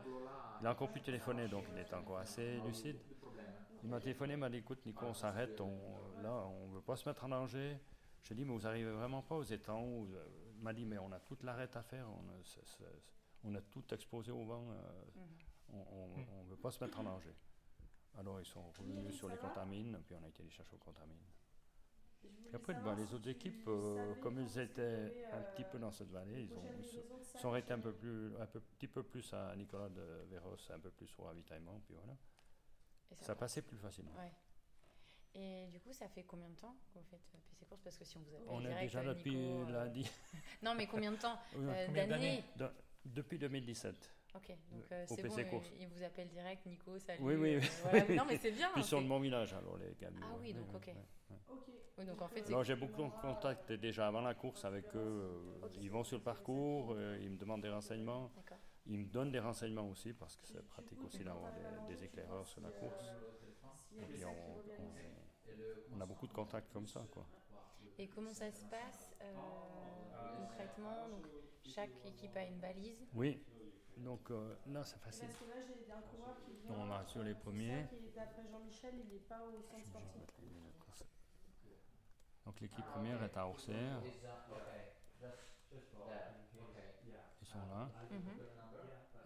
il 0.62 0.68
a 0.68 0.72
encore 0.72 0.92
pu 0.92 1.02
téléphoner, 1.02 1.48
donc 1.48 1.66
il 1.72 1.78
était 1.80 1.94
encore 1.94 2.18
assez 2.18 2.60
lucide. 2.62 2.98
Il 3.84 3.90
m'a 3.90 4.00
téléphoné, 4.00 4.34
il 4.34 4.40
m'a 4.40 4.50
dit, 4.50 4.58
écoute 4.58 4.86
Nico, 4.86 5.06
on 5.06 5.14
s'arrête, 5.14 5.60
on, 5.60 5.78
là, 6.22 6.32
on 6.32 6.68
ne 6.68 6.76
veut 6.76 6.82
pas 6.82 6.96
se 6.96 7.08
mettre 7.08 7.24
en 7.26 7.30
danger. 7.30 7.78
J'ai 8.24 8.36
dit, 8.36 8.46
mais 8.46 8.54
vous 8.54 8.68
arrivez 8.68 8.92
vraiment 8.92 9.22
pas 9.22 9.36
aux 9.36 9.44
étangs 9.44 10.06
Il 10.56 10.62
m'a 10.62 10.74
dit, 10.74 10.86
mais 10.86 10.98
on 11.00 11.12
a 11.12 11.20
toute 11.20 11.44
l'arrête 11.44 11.76
à 11.76 11.82
faire, 11.82 12.08
on, 12.10 12.24
euh, 12.30 13.58
a 13.58 13.62
tout 13.62 13.84
exposé 13.94 14.32
au 14.32 14.44
vent. 14.46 14.66
euh. 14.72 15.04
On 15.74 16.44
ne 16.44 16.50
veut 16.50 16.58
pas 16.58 16.72
se 16.72 16.84
mettre 16.84 17.00
en 17.00 17.04
danger. 17.04 17.34
Alors 18.18 18.40
ils 18.42 18.46
sont 18.46 18.62
revenus 18.72 19.16
sur 19.16 19.30
les 19.30 19.38
contamines, 19.38 19.98
puis 20.06 20.16
on 20.20 20.24
a 20.24 20.28
été 20.28 20.44
les 20.44 20.50
chercher 20.50 20.76
aux 20.76 20.80
contamines. 20.80 21.16
Puis 22.22 22.56
après, 22.56 22.74
ben, 22.76 22.96
les 22.96 23.14
autres 23.14 23.30
équipes, 23.30 23.64
euh, 23.68 24.14
comme 24.16 24.40
ils 24.40 24.60
étaient 24.60 25.26
un 25.32 25.42
petit 25.42 25.64
peu 25.64 25.80
dans 25.80 25.92
cette 25.92 26.10
vallée, 26.12 26.44
ils, 26.44 26.54
ont, 26.54 26.64
ils 26.82 27.40
sont 27.40 27.50
arrêtés 27.50 27.74
un 27.74 27.80
peu 27.80 27.94
plus, 27.94 28.36
un 28.38 28.46
peu, 28.46 28.60
petit 28.60 28.88
peu 28.88 29.02
plus 29.04 29.34
à 29.34 29.56
Nicolas 29.56 29.90
de 29.90 30.02
Véros, 30.30 30.58
un 30.70 30.80
peu 30.80 30.92
plus 30.92 31.12
au 31.18 31.24
ravitaillement, 31.24 31.80
puis 31.86 31.96
voilà. 31.96 32.14
Et 33.12 33.16
Ça 33.24 33.34
passait 33.36 33.62
plus 33.62 33.78
facilement. 33.78 34.14
Ouais. 34.18 34.32
Et 35.34 35.68
du 35.68 35.80
coup, 35.80 35.94
ça 35.94 36.08
fait 36.10 36.24
combien 36.24 36.50
de 36.50 36.56
temps 36.56 36.76
que 36.94 37.00
vous 37.00 37.06
faites 37.06 37.22
euh, 37.36 37.38
PC 37.50 37.66
Course 37.66 37.82
Parce 37.82 37.98
que 37.98 38.04
si 38.04 38.18
on 38.18 38.22
vous 38.22 38.34
appelle 38.36 38.48
On 38.50 38.60
est 38.60 38.68
direct, 38.68 38.82
déjà 38.82 39.00
euh, 39.00 39.14
depuis 39.14 39.36
Nico, 39.36 39.70
euh, 39.70 39.72
lundi. 39.72 40.12
Non, 40.64 40.76
mais 40.76 40.88
combien 40.88 41.12
de 41.12 41.18
temps? 41.18 41.40
Oui, 41.56 41.66
euh, 41.70 41.86
combien 41.86 42.08
D'années 42.08 42.42
d'années? 42.42 42.44
De- 42.58 42.72
depuis 43.06 43.38
2017. 43.40 43.96
Ok, 44.34 44.48
donc 44.72 44.84
euh, 44.92 45.06
c'est 45.08 45.24
bon, 45.28 45.44
Course. 45.50 45.72
il, 45.76 45.82
il 45.84 45.88
vous 45.90 46.04
appelle 46.04 46.30
direct, 46.30 46.66
Nico, 46.66 46.98
salut. 47.00 47.22
Oui, 47.22 47.36
oui. 47.36 47.56
euh, 47.56 47.60
voilà. 47.84 48.16
Non, 48.16 48.26
mais 48.26 48.38
c'est 48.38 48.52
bien. 48.52 48.70
Puis 48.74 48.84
sur 48.84 49.02
le 49.02 49.08
bon 49.08 49.20
village, 49.20 49.54
alors 49.54 49.78
les 49.78 49.94
gars. 50.00 50.10
Ah 50.22 50.36
oui, 50.40 50.54
donc 50.54 50.74
ok. 50.74 50.90
Ok. 51.30 51.60
Oui, 51.98 52.06
donc 52.06 52.22
en 52.22 52.28
fait, 52.30 52.42
c'est. 52.42 52.48
Alors 52.48 52.64
j'ai 52.64 52.76
beaucoup 52.76 53.04
de 53.04 53.10
contacts 53.22 53.72
déjà 53.74 54.08
avant 54.08 54.22
la 54.22 54.34
course 54.34 54.64
avec 54.66 54.86
eux. 54.96 55.60
Ils 55.82 55.92
vont 55.92 56.04
sur 56.04 56.18
le 56.18 56.24
parcours, 56.24 56.94
euh, 56.96 57.18
ils 57.22 57.30
me 57.30 57.38
demandent 57.38 57.62
des 57.62 57.70
renseignements. 57.70 58.32
D'accord. 58.36 58.58
Ils 58.86 58.98
me 59.00 59.06
donnent 59.06 59.32
des 59.32 59.40
renseignements 59.40 59.88
aussi 59.90 60.14
parce 60.14 60.36
que 60.38 60.46
c'est 60.48 60.66
pratique 60.66 61.04
aussi 61.04 61.24
d'avoir 61.24 61.52
des, 61.54 61.94
des 61.96 62.04
éclaireurs 62.04 62.48
sur 62.48 62.62
la 62.62 62.70
course. 62.72 63.12
Et 64.00 64.06
puis 64.06 64.24
on, 64.26 64.30
on- 64.32 65.11
on 65.96 66.02
a 66.02 66.06
beaucoup 66.06 66.28
de 66.28 66.34
contacts 66.34 66.72
comme 66.72 66.88
ça. 66.88 67.02
Quoi. 67.12 67.26
Et 67.98 68.08
comment 68.08 68.34
ça 68.34 68.52
se 68.52 68.64
passe 68.66 69.16
euh, 69.22 69.34
concrètement? 70.38 71.08
Donc, 71.10 71.26
chaque 71.64 71.92
équipe 72.06 72.36
a 72.36 72.44
une 72.44 72.60
balise. 72.60 73.08
Oui, 73.14 73.42
donc 73.98 74.30
euh, 74.32 74.56
là 74.68 74.84
c'est 74.84 75.00
facile. 75.00 75.28
Parce 75.28 75.40
que 75.40 75.46
là, 75.50 75.56
j'ai 75.68 75.92
un 75.92 76.02
coureur 76.02 76.36
qui 76.46 76.54
vient. 76.54 76.76
On 76.76 76.88
va 76.88 77.06
sur 77.06 77.24
les 77.24 77.36
premiers. 77.36 77.84
C'est 77.84 77.84
ça 77.84 77.90
qui 77.90 77.96
est, 78.08 78.16
D'après 78.16 78.48
Jean-Michel, 78.50 78.94
il 78.96 79.08
n'est 79.14 79.20
pas 79.20 79.42
au 79.44 79.62
centre 79.62 79.86
sportif. 79.86 80.22
Donc 82.46 82.60
l'équipe 82.60 82.86
première 82.86 83.22
est 83.24 83.38
à 83.38 83.48
Orsières. 83.48 84.02
Ils 84.04 84.12
sont 87.48 87.60
là. 87.70 87.90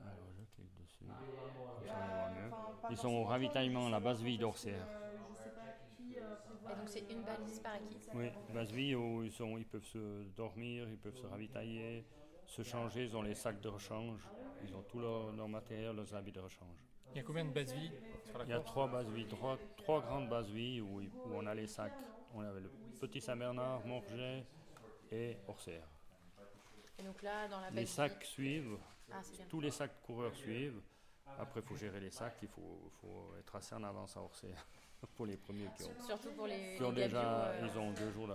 Alors 0.02 0.28
je 0.38 0.44
clique 0.54 0.74
dessus. 0.82 1.06
Mieux. 1.06 2.52
Ils 2.90 2.98
sont 2.98 3.14
au 3.14 3.24
ravitaillement, 3.24 3.90
la 3.90 4.00
base 4.00 4.22
vie 4.22 4.38
d'Orsières. 4.38 4.86
Euh, 4.88 5.18
je 5.30 5.34
sais 5.36 5.50
pas 5.50 5.74
qui 5.96 6.18
euh, 6.20 6.36
prévoit. 6.36 6.55
Et 6.70 6.76
donc, 6.76 6.88
c'est 6.90 7.12
une 7.12 7.22
balise 7.24 7.60
par 7.60 7.76
équipe. 7.76 8.02
Oui, 8.14 8.30
base 8.54 8.72
vie 8.72 8.96
où 8.96 9.24
ils, 9.24 9.32
sont, 9.32 9.58
ils 9.58 9.66
peuvent 9.66 9.86
se 9.86 10.24
dormir, 10.36 10.88
ils 10.90 10.98
peuvent 10.98 11.16
se 11.16 11.26
ravitailler, 11.28 12.06
se 12.46 12.64
changer, 12.64 13.04
ils 13.06 13.16
ont 13.16 13.22
les 13.22 13.36
sacs 13.36 13.62
de 13.62 13.70
rechange, 13.70 14.28
ils 14.64 14.76
ont 14.76 14.82
tout 14.84 15.00
leur, 15.00 15.32
leur 15.34 15.48
matériel, 15.48 15.96
leurs 15.96 16.14
habits 16.16 16.32
de 16.32 16.40
rechange. 16.40 16.78
Il 17.12 17.18
y 17.18 17.20
a 17.20 17.24
combien 17.24 17.46
de 17.46 17.52
bases 17.52 17.74
vie 17.74 17.92
sur 18.26 18.38
la 18.38 18.46
Il 18.46 18.50
y 18.50 18.54
a 18.54 18.60
trois 18.60 18.88
bases 18.88 19.10
vie, 19.10 19.26
trois, 19.28 19.58
trois 19.78 20.02
grandes 20.02 20.30
bases 20.30 20.50
vie 20.50 20.82
où, 20.82 21.02
on 21.34 21.46
a 21.46 21.54
les 21.54 21.68
sacs. 21.68 21.94
On 22.34 22.42
avait 22.42 22.62
le 22.62 22.70
Petit 23.00 23.22
Saint-Bernard, 23.22 23.86
Morget 23.86 24.46
et 25.12 25.38
Orsières. 25.48 25.88
Et 26.98 27.04
donc 27.04 27.22
là, 27.22 27.48
dans 27.48 27.60
la 27.60 27.70
Les 27.70 27.86
sacs 27.86 28.24
suivent, 28.24 28.78
Ah, 29.12 29.22
tous 29.50 29.62
les 29.62 29.72
sacs 29.72 30.02
coureurs 30.02 30.36
suivent. 30.36 30.82
Après, 31.38 31.60
il 31.60 31.66
faut 31.66 31.76
gérer 31.76 32.00
les 32.00 32.12
sacs, 32.12 32.38
il 32.42 32.48
faut, 32.48 32.92
faut 33.02 33.34
être 33.40 33.56
assez 33.56 33.76
en 33.76 33.84
avance 33.84 34.16
à 34.18 34.22
Orsières 34.22 34.66
pour 35.16 35.26
les 35.26 35.38
premiers 35.38 35.68
qui 35.78 35.84
ont. 35.84 36.02
Surtout 36.02 36.32
pour 36.34 36.48
les. 36.48 36.76
Qui 36.78 36.84
ont 36.84 36.92
les 36.92 37.04
déjà, 37.06 37.50
euh, 37.50 37.68
ils 37.72 37.78
ont 37.78 37.92
deux 37.94 38.12
jours, 38.12 38.28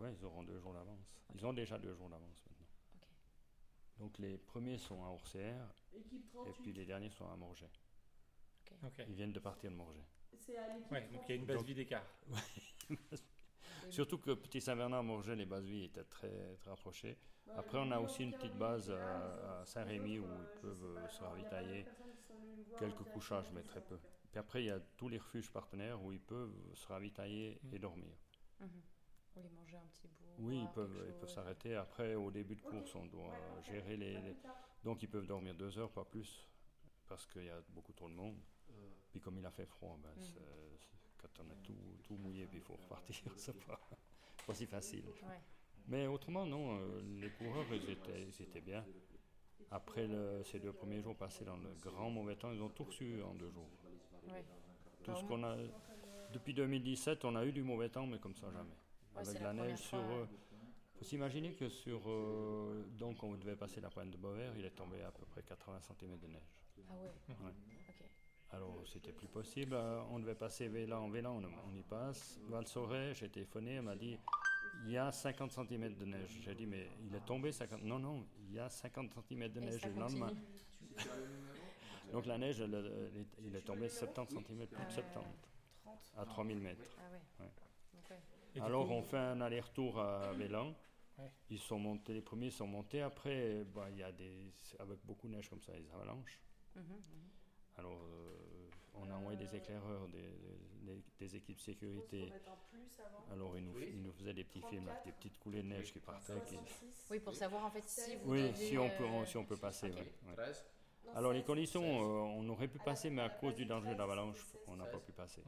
ouais, 0.00 0.12
ils 0.18 0.24
auront 0.24 0.42
deux 0.42 0.58
jours 0.58 0.72
d'avance. 0.72 1.14
Ils 1.34 1.46
ont 1.46 1.52
déjà 1.52 1.78
deux 1.78 1.94
jours 1.94 2.08
d'avance 2.08 2.42
maintenant. 2.48 2.66
Donc 3.98 4.18
les 4.18 4.38
premiers 4.38 4.78
sont 4.78 5.04
à 5.04 5.08
Orsières 5.08 5.72
et 5.92 6.02
38. 6.32 6.62
puis 6.62 6.72
les 6.72 6.84
derniers 6.86 7.10
sont 7.10 7.28
à 7.30 7.36
Morget. 7.36 7.70
Ok. 8.82 9.04
Ils 9.08 9.14
viennent 9.14 9.32
de 9.32 9.40
partir 9.40 9.70
de 9.70 9.76
Morget. 9.76 10.04
C'est 10.36 10.56
à 10.56 10.68
l'équipe 10.74 10.90
Ouais, 10.90 11.08
donc 11.12 11.22
il 11.26 11.28
y 11.28 11.32
a 11.32 11.36
une 11.36 11.46
base 11.46 11.56
Donc- 11.58 11.66
vie 11.66 11.74
d'écart. 11.74 12.04
Surtout 13.90 14.18
que 14.18 14.32
Petit 14.32 14.60
Saint-Bernard, 14.60 15.04
Morget, 15.04 15.36
les 15.36 15.46
bases 15.46 15.64
vie 15.66 15.84
étaient 15.84 16.04
très, 16.04 16.56
très 16.56 16.70
rapprochées. 16.70 17.16
Après, 17.56 17.78
on 17.78 17.90
a 17.90 18.00
aussi 18.00 18.22
une 18.24 18.32
petite 18.32 18.56
base 18.56 18.90
à, 18.90 19.62
Saint-Rémy 19.66 20.18
où 20.18 20.24
ils 20.24 20.60
peuvent 20.60 20.84
euh, 20.84 21.08
se 21.08 21.22
ravitailler. 21.22 21.86
Quelques 22.78 23.04
couchages, 23.04 23.50
mais 23.52 23.62
très 23.62 23.80
peu. 23.80 23.98
Puis 24.30 24.40
après, 24.40 24.62
il 24.64 24.66
y 24.66 24.70
a 24.70 24.80
tous 24.96 25.08
les 25.08 25.18
refuges 25.18 25.50
partenaires 25.50 26.02
où 26.02 26.10
ils 26.10 26.20
peuvent 26.20 26.52
se 26.74 26.86
ravitailler 26.88 27.60
et 27.72 27.78
dormir. 27.78 28.12
Mhm. 28.60 28.68
Ou 29.36 29.40
les 29.42 29.48
manger 29.50 29.76
un 29.76 29.86
petit 29.86 30.08
bout. 30.08 30.24
Oui, 30.38 30.62
ils 30.62 30.68
peuvent, 30.68 31.14
ils 31.22 31.28
s'arrêter. 31.28 31.76
Après, 31.76 32.14
au 32.16 32.30
début 32.32 32.56
de 32.56 32.62
course, 32.62 32.94
on 32.96 33.06
doit 33.06 33.32
gérer 33.62 33.96
les, 33.96 34.20
les- 34.20 34.36
Donc, 34.82 35.02
ils 35.02 35.08
peuvent 35.08 35.26
dormir 35.26 35.54
deux 35.54 35.78
heures, 35.78 35.90
pas 35.92 36.04
plus, 36.04 36.48
parce 37.08 37.26
qu'il 37.26 37.44
y 37.44 37.50
a 37.50 37.60
beaucoup 37.68 37.92
trop 37.92 38.08
de 38.08 38.14
monde. 38.14 38.36
Puis, 39.12 39.20
comme 39.20 39.38
il 39.38 39.46
a 39.46 39.50
fait 39.52 39.66
froid, 39.66 39.96
ben, 40.02 40.10
c'est- 40.18 40.40
quand 41.18 41.44
on 41.44 41.50
est 41.50 41.62
tout, 41.62 41.98
tout 42.02 42.16
mouillé, 42.16 42.46
puis 42.46 42.58
il 42.58 42.64
faut 42.64 42.74
repartir, 42.74 43.16
c'est 43.38 43.64
pas, 43.64 43.80
pas 44.46 44.54
si 44.54 44.66
facile. 44.66 45.06
Ouais. 45.22 45.40
Mais 45.88 46.06
autrement, 46.06 46.46
non, 46.46 46.78
euh, 46.78 47.00
les 47.20 47.30
coureurs, 47.30 47.66
ils 47.72 47.90
étaient, 47.90 48.22
ils 48.22 48.42
étaient 48.42 48.60
bien. 48.60 48.84
Après 49.70 50.06
le- 50.06 50.42
ces 50.44 50.60
deux 50.60 50.72
premiers 50.72 51.00
jours 51.02 51.16
passés 51.16 51.44
dans 51.44 51.56
le 51.56 51.68
grand 51.82 52.08
mauvais 52.10 52.36
temps, 52.36 52.52
ils 52.52 52.62
ont 52.62 52.68
tout 52.70 52.84
reçu 52.84 53.20
en 53.22 53.34
deux 53.34 53.50
jours. 53.50 53.68
Tout 55.02 55.14
ce 55.16 55.24
qu'on 55.24 55.42
a. 55.44 55.56
Depuis 56.32 56.54
2017, 56.54 57.24
on 57.24 57.36
a 57.36 57.44
eu 57.44 57.52
du 57.52 57.62
mauvais 57.62 57.88
temps, 57.88 58.06
mais 58.06 58.18
comme 58.18 58.34
ça, 58.34 58.50
jamais. 58.50 58.70
Ouais, 59.14 59.28
Avec 59.28 59.40
la 59.40 59.52
la, 59.52 59.64
neige 59.66 59.78
sur. 59.78 59.90
fois, 59.90 59.98
euh, 60.00 60.26
faut 60.96 61.04
s'imaginer 61.04 61.52
que 61.52 61.68
sur. 61.68 62.00
euh, 62.08 62.84
donc, 62.98 63.22
on 63.22 63.34
devait 63.34 63.56
passer 63.56 63.80
la 63.80 63.90
pointe 63.90 64.10
de 64.10 64.16
Beauvert, 64.16 64.52
il 64.56 64.64
est 64.64 64.70
tombé 64.74 65.02
à 65.02 65.10
peu 65.12 65.24
près 65.26 65.42
80 65.42 65.80
cm 65.82 66.18
de 66.18 66.26
neige. 66.28 66.42
Ah 66.88 66.92
ouais. 66.94 67.34
Ouais. 67.44 67.52
Ok. 67.88 68.08
Alors, 68.52 68.82
c'était 68.86 69.12
plus 69.12 69.28
possible. 69.28 69.74
Euh, 69.74 70.00
On 70.10 70.18
devait 70.18 70.34
passer 70.34 70.68
Vélan 70.68 71.04
en 71.04 71.08
Vélan, 71.10 71.36
on, 71.42 71.70
on 71.70 71.74
y 71.76 71.82
passe. 71.82 72.40
Val-Soret, 72.48 73.14
j'ai 73.14 73.28
téléphoné, 73.28 73.74
elle 73.74 73.82
m'a 73.82 73.96
dit 73.96 74.16
il 74.84 74.90
y 74.90 74.96
a 74.98 75.10
50 75.12 75.52
cm 75.52 75.94
de 75.94 76.04
neige. 76.04 76.40
J'ai 76.42 76.54
dit 76.54 76.66
mais 76.66 76.88
il 77.02 77.14
est 77.14 77.24
tombé 77.24 77.52
50. 77.52 77.82
Non, 77.82 77.98
non, 77.98 78.26
il 78.38 78.52
y 78.52 78.58
a 78.58 78.68
50 78.68 79.10
cm 79.28 79.48
de 79.48 79.60
neige 79.60 79.84
le 79.84 79.92
lendemain. 80.00 80.32
Donc, 82.12 82.26
la 82.26 82.38
neige, 82.38 82.60
elle, 82.60 82.74
elle 82.74 83.20
est- 83.20 83.26
il 83.46 83.56
est 83.56 83.62
tombé 83.62 83.88
70 83.88 84.34
cm, 84.34 84.66
plus 84.66 84.84
de 84.84 84.90
70, 84.90 85.12
30. 85.82 86.12
à 86.16 86.24
3000 86.26 86.60
mètres. 86.60 86.84
Ah 86.98 87.10
ouais. 87.42 88.60
Alors 88.60 88.88
on 88.90 89.02
fait 89.02 89.16
un 89.16 89.40
aller-retour 89.40 89.98
à 90.00 90.32
Vélan. 90.34 90.74
Ouais. 91.18 91.30
Ils 91.50 91.58
sont 91.58 91.78
montés, 91.78 92.12
les 92.12 92.20
premiers 92.22 92.50
sont 92.50 92.66
montés. 92.68 93.00
Après, 93.02 93.64
bah, 93.74 93.86
il 93.90 93.96
y 93.98 94.02
a 94.02 94.12
des, 94.12 94.52
avec 94.78 94.98
beaucoup 95.04 95.26
de 95.28 95.32
neige 95.34 95.48
comme 95.48 95.60
ça, 95.62 95.72
des 95.72 95.90
avalanches. 95.92 96.40
Mhm, 96.76 96.82
mhm. 96.82 96.98
Alors 97.76 97.92
euh, 98.00 98.70
on 98.96 99.10
a 99.10 99.14
envoyé 99.14 99.36
des 99.38 99.54
éclaireurs, 99.56 100.08
des, 100.08 100.22
des- 100.82 101.02
des 101.18 101.36
équipes 101.36 101.60
sécurité. 101.60 102.32
Alors 103.32 103.56
ils 103.56 103.64
nous, 103.64 103.78
ils 103.80 104.02
nous 104.02 104.12
faisaient 104.12 104.34
des 104.34 104.44
petits 104.44 104.60
films 104.62 104.88
avec 104.88 105.04
des 105.04 105.12
petites 105.12 105.38
coulées 105.38 105.62
de 105.62 105.68
neige 105.68 105.92
qui 105.92 105.98
partaient. 106.00 106.32
qui- 106.46 106.56
Oui, 107.10 107.20
pour 107.20 107.34
savoir 107.34 107.64
en 107.64 107.70
fait 107.70 107.88
si 107.88 108.16
vous 108.16 108.30
Oui, 108.30 108.52
si 108.56 108.78
on 108.78 108.90
peut, 108.90 109.04
euh, 109.04 109.24
si 109.26 109.36
on 109.36 109.44
peut 109.44 109.56
passer. 109.56 109.90
Alors 111.14 111.32
les 111.32 111.42
conditions, 111.44 111.82
euh, 111.82 112.40
on 112.40 112.48
aurait 112.48 112.68
pu 112.68 112.78
passer, 112.78 113.10
mais 113.10 113.22
à 113.22 113.28
cause 113.30 113.54
du 113.54 113.66
danger 113.66 113.94
d'avalanche, 113.94 114.38
on 114.66 114.76
n'a 114.76 114.86
pas 114.86 114.98
pu 115.00 115.12
passer. 115.12 115.42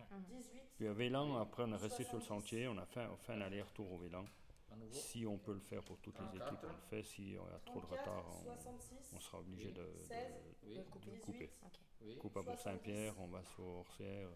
Puis 0.76 0.86
à 0.88 0.92
Vélan, 0.92 1.36
après 1.38 1.62
on 1.64 1.72
est 1.72 1.76
resté 1.76 2.04
sur 2.04 2.16
le 2.16 2.22
sentier, 2.22 2.68
on 2.68 2.76
a 2.78 2.84
fait, 2.86 3.06
on 3.06 3.16
fait 3.16 3.32
un 3.32 3.40
aller-retour 3.40 3.90
au 3.92 3.98
Vélan. 3.98 4.24
Si 4.90 5.24
on 5.26 5.38
peut 5.38 5.54
le 5.54 5.60
faire 5.60 5.82
pour 5.82 5.98
toutes 5.98 6.18
les 6.20 6.36
équipes, 6.36 6.58
on 6.64 6.72
le 6.72 6.82
fait. 6.90 7.02
Si 7.02 7.36
on 7.40 7.46
a 7.54 7.58
trop 7.60 7.80
de 7.80 7.86
retard, 7.86 8.24
on, 8.28 9.16
on 9.16 9.20
sera 9.20 9.38
obligé 9.40 9.70
de, 9.72 9.82
de- 10.66 10.74
de 11.10 11.10
couper. 11.20 11.50
Coupe 12.20 12.36
à 12.36 12.42
Bourg-Saint-Pierre, 12.42 13.14
on 13.18 13.26
va 13.28 13.42
sur 13.44 13.64
Orsières, 13.64 14.28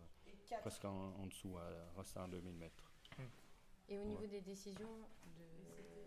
presque 0.60 0.84
en, 0.84 1.14
en 1.18 1.26
dessous, 1.26 1.56
à 1.58 2.20
à 2.22 2.28
2000 2.28 2.54
mètres. 2.56 2.92
Et 3.88 3.98
au 3.98 4.04
niveau 4.04 4.26
des 4.26 4.40
décisions 4.40 4.88
de 5.36 5.44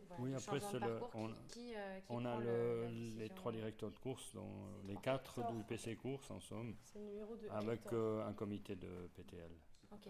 voilà, 0.07 0.23
Oui, 0.23 0.33
après, 0.35 0.59
de 0.59 0.77
le- 0.77 0.99
parcours, 0.99 1.09
on, 1.15 1.27
qui, 1.47 1.59
qui, 1.59 1.75
euh, 1.75 1.99
qui 1.99 2.05
on 2.09 2.25
a 2.25 2.39
le- 2.39 2.87
les 3.17 3.29
trois 3.29 3.51
directeurs 3.51 3.91
de 3.91 3.97
course, 3.97 4.33
dont 4.33 4.67
les 4.85 4.95
quatre 4.97 5.51
du 5.53 5.63
PC 5.63 5.95
Course 5.95 6.29
en 6.31 6.39
somme, 6.39 6.75
avec 7.49 7.91
euh, 7.93 8.25
un 8.27 8.33
comité 8.33 8.75
de 8.75 9.07
PTL. 9.15 9.51
Ok. 9.91 10.07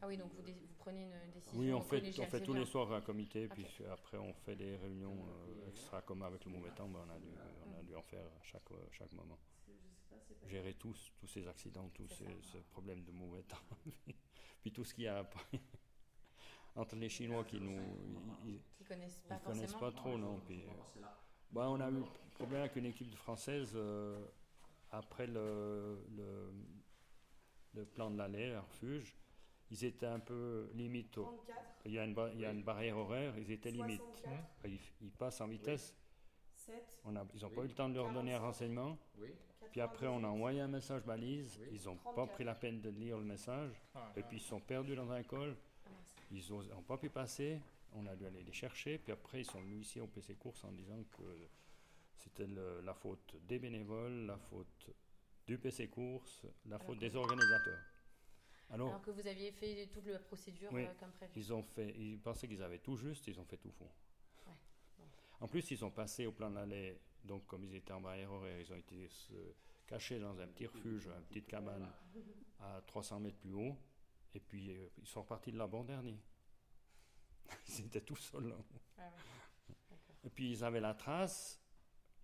Ah 0.00 0.06
oui, 0.06 0.16
donc 0.16 0.32
vous, 0.32 0.42
prenez 0.78 1.04
une 1.04 1.30
décision 1.32 1.58
Oui, 1.60 1.72
on 1.72 1.82
fait, 1.82 2.02
on 2.20 2.26
fait 2.26 2.40
tous 2.42 2.52
bien. 2.52 2.60
les 2.60 2.66
soirs 2.66 2.92
un 2.92 3.00
comité, 3.00 3.48
puis 3.48 3.66
après 3.90 4.16
on 4.18 4.32
fait 4.32 4.56
des 4.56 4.76
réunions 4.76 5.16
euh, 5.28 5.68
extra, 5.68 6.00
comme 6.02 6.22
avec 6.22 6.44
le 6.44 6.52
mauvais 6.52 6.70
temps, 6.70 6.88
ben, 6.88 7.00
on, 7.06 7.10
a 7.10 7.18
dû, 7.18 7.28
on 7.66 7.78
a 7.78 7.82
dû 7.82 7.94
en 7.94 8.02
faire 8.02 8.24
à 8.24 8.42
chaque, 8.42 8.62
chaque 8.92 9.12
moment. 9.12 9.38
Gérer 10.46 10.74
tous, 10.74 11.12
tous 11.18 11.26
ces 11.26 11.46
accidents, 11.48 11.88
tous 11.90 12.06
ces, 12.08 12.26
ces 12.52 12.60
problèmes 12.70 13.02
de 13.04 13.10
mauvais 13.12 13.42
temps, 13.48 13.56
puis 14.62 14.72
tout 14.72 14.84
ce 14.84 14.94
qu'il 14.94 15.04
y 15.04 15.08
a 15.08 15.18
après. 15.18 15.44
Entre 16.76 16.94
les 16.96 17.08
Chinois 17.08 17.44
qui 17.44 17.58
nous. 17.58 17.80
Ils, 18.44 18.60
Qui 18.76 18.84
connaissent 18.84 19.20
pas 19.20 19.36
ils 19.36 19.40
connaissent 19.46 19.72
forcément. 19.72 19.90
pas 19.92 19.96
trop, 19.96 20.18
non. 20.18 20.40
Puis, 20.46 20.62
euh, 20.62 21.00
bah, 21.50 21.68
on 21.70 21.80
a 21.80 21.90
eu 21.90 22.02
problème 22.34 22.60
avec 22.60 22.76
une 22.76 22.84
équipe 22.86 23.10
de 23.10 23.16
française 23.16 23.72
euh, 23.74 24.24
après 24.90 25.26
le, 25.26 26.04
le, 26.14 26.52
le 27.74 27.84
plan 27.86 28.10
de 28.10 28.18
l'allée, 28.18 28.52
un 28.52 28.60
refuge. 28.60 29.16
Ils 29.70 29.84
étaient 29.84 30.06
un 30.06 30.20
peu 30.20 30.70
limite. 30.74 31.16
au- 31.18 31.24
34. 31.24 31.58
Il 31.86 31.92
y, 31.92 31.98
a 31.98 32.04
une, 32.04 32.14
ba- 32.14 32.30
il 32.34 32.40
y 32.40 32.44
a 32.44 32.50
une 32.52 32.62
barrière 32.62 32.98
horaire, 32.98 33.36
ils 33.38 33.50
étaient 33.50 33.70
limite. 33.70 34.02
64. 34.02 34.44
Ils, 34.66 34.78
ils 35.00 35.10
passent 35.12 35.40
en 35.40 35.48
vitesse. 35.48 35.94
7. 36.66 37.00
On 37.04 37.16
a, 37.16 37.24
ils 37.34 37.42
n'ont 37.42 37.48
Oui. 37.48 37.54
pas 37.54 37.62
eu 37.62 37.68
le 37.68 37.74
temps 37.74 37.88
de 37.88 37.94
leur 37.94 38.12
donner 38.12 38.32
un 38.34 38.38
45. 38.40 38.46
renseignement. 38.46 38.98
Oui. 39.18 39.28
Puis 39.72 39.80
après, 39.80 40.06
on 40.06 40.22
a 40.24 40.28
envoyé 40.28 40.60
un 40.60 40.68
message 40.68 41.02
balise. 41.04 41.58
Oui. 41.60 41.68
Ils 41.72 41.84
n'ont 41.86 41.96
pas 41.96 42.12
34. 42.12 42.34
pris 42.34 42.44
la 42.44 42.54
peine 42.54 42.80
de 42.80 42.90
lire 42.90 43.18
le 43.18 43.24
message. 43.24 43.80
Ah, 43.94 44.12
Et 44.16 44.20
ah. 44.20 44.22
puis 44.26 44.36
ils 44.38 44.40
se 44.40 44.48
sont 44.48 44.60
perdus 44.60 44.94
dans 44.96 45.10
un 45.10 45.22
col. 45.22 45.56
Ils 46.30 46.42
n'ont 46.50 46.82
pas 46.82 46.96
pu 46.96 47.08
passer. 47.10 47.60
On 47.94 48.06
a 48.06 48.16
dû 48.16 48.26
aller 48.26 48.42
les 48.42 48.52
chercher. 48.52 48.98
Puis 48.98 49.12
après, 49.12 49.40
ils 49.40 49.44
sont 49.44 49.60
venus 49.60 49.86
ici 49.86 50.00
au 50.00 50.06
PC 50.06 50.34
Course 50.34 50.64
en 50.64 50.72
disant 50.72 51.02
que 51.16 51.22
c'était 52.16 52.46
la 52.84 52.94
faute 52.94 53.36
des 53.46 53.58
bénévoles, 53.58 54.26
la 54.26 54.36
faute 54.38 54.90
du 55.46 55.58
PC 55.58 55.88
Course, 55.88 56.44
la 56.66 56.78
faute 56.78 56.98
des 56.98 57.14
organisateurs. 57.14 57.78
Alors, 58.70 58.88
Alors 58.88 59.02
que 59.02 59.12
vous 59.12 59.26
aviez 59.28 59.52
fait 59.52 59.86
toute 59.92 60.06
la 60.06 60.18
procédure 60.18 60.72
Oui. 60.72 60.84
euh, 60.86 60.92
comme 60.98 61.12
prévu. 61.12 61.32
ils 61.36 61.52
ont 61.52 61.62
fait, 61.62 61.94
ils 61.96 62.18
pensaient 62.18 62.48
qu'ils 62.48 62.62
avaient 62.64 62.80
tout 62.80 62.96
juste, 62.96 63.28
ils 63.28 63.38
ont 63.38 63.44
fait 63.44 63.56
tout 63.58 63.70
faux. 63.70 63.88
En 65.40 65.48
plus, 65.48 65.70
ils 65.70 65.78
sont 65.78 65.90
passés 65.90 66.26
au 66.26 66.32
plan 66.32 66.50
de 66.50 66.56
l'allée, 66.56 67.00
donc 67.24 67.46
comme 67.46 67.64
ils 67.64 67.74
étaient 67.74 67.92
en 67.92 68.00
barrière 68.00 68.32
horaire, 68.32 68.60
ils 68.60 68.72
ont 68.72 68.76
été 68.76 69.08
se 69.08 69.34
cacher 69.86 70.18
dans 70.18 70.38
un 70.40 70.46
petit 70.46 70.66
refuge, 70.66 71.06
une 71.06 71.24
petite 71.26 71.46
cabane 71.46 71.86
à 72.60 72.82
300 72.86 73.20
mètres 73.20 73.38
plus 73.38 73.52
haut, 73.52 73.76
et 74.34 74.40
puis 74.40 74.70
euh, 74.70 74.88
ils 74.98 75.06
sont 75.06 75.22
repartis 75.22 75.52
de 75.52 75.58
là 75.58 75.66
bon 75.66 75.84
dernier. 75.84 76.18
ils 77.68 77.86
étaient 77.86 78.00
tout 78.00 78.16
seuls 78.16 78.48
là. 78.48 78.56
Ah 78.98 79.02
ouais. 79.02 79.96
Et 80.24 80.30
puis 80.30 80.50
ils 80.50 80.64
avaient 80.64 80.80
la 80.80 80.94
trace. 80.94 81.60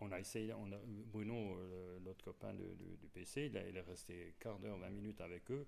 On 0.01 0.11
a 0.11 0.19
essayé, 0.19 0.53
on 0.55 0.73
a, 0.73 0.79
Bruno, 0.85 1.57
euh, 1.59 2.01
l'autre 2.01 2.25
copain 2.25 2.53
de- 2.55 2.75
de- 2.75 2.97
du 2.97 3.09
PC, 3.09 3.47
il, 3.47 3.57
a- 3.57 3.69
il 3.69 3.77
est 3.77 3.83
resté 3.83 4.35
quart 4.41 4.59
d'heure, 4.59 4.77
20 4.79 4.91
minutes 4.91 5.21
avec 5.21 5.49
eux. 5.53 5.65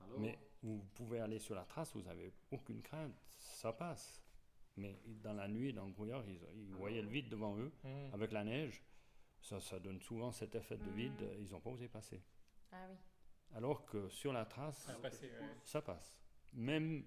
Alors, 0.00 0.18
Mais 0.18 0.36
vous 0.62 0.82
pouvez 0.94 1.20
aller 1.20 1.38
sur 1.38 1.54
la 1.54 1.64
trace, 1.64 1.92
vous 1.94 2.02
n'avez 2.02 2.32
aucune 2.50 2.82
crainte, 2.82 3.14
ça 3.28 3.72
passe. 3.72 4.23
Mais 4.76 4.98
dans 5.22 5.34
la 5.34 5.46
nuit, 5.48 5.72
dans 5.72 5.86
le 5.86 5.92
brouillard, 5.92 6.24
ils, 6.26 6.40
ils 6.56 6.74
voyaient 6.74 7.02
le 7.02 7.08
vide 7.08 7.28
devant 7.28 7.56
eux, 7.58 7.72
Hmm. 7.84 8.12
avec 8.12 8.32
la 8.32 8.44
neige. 8.44 8.82
Ça, 9.40 9.60
ça 9.60 9.78
donne 9.78 10.00
souvent 10.00 10.32
cet 10.32 10.54
effet 10.54 10.76
de 10.78 10.90
vide, 10.90 11.20
Mhm. 11.20 11.44
ils 11.44 11.50
n'ont 11.50 11.60
pas 11.60 11.70
osé 11.70 11.86
passer. 11.88 12.20
Ah 12.72 12.86
oui. 12.90 12.96
Alors 13.54 13.84
que 13.86 14.08
sur 14.08 14.32
la 14.32 14.44
trace, 14.46 14.78
Ça 14.78 14.92
a 14.92 14.96
passé, 14.96 15.26
ouais. 15.26 15.46
ça 15.64 15.80
passe. 15.82 16.16
Même 16.54 17.04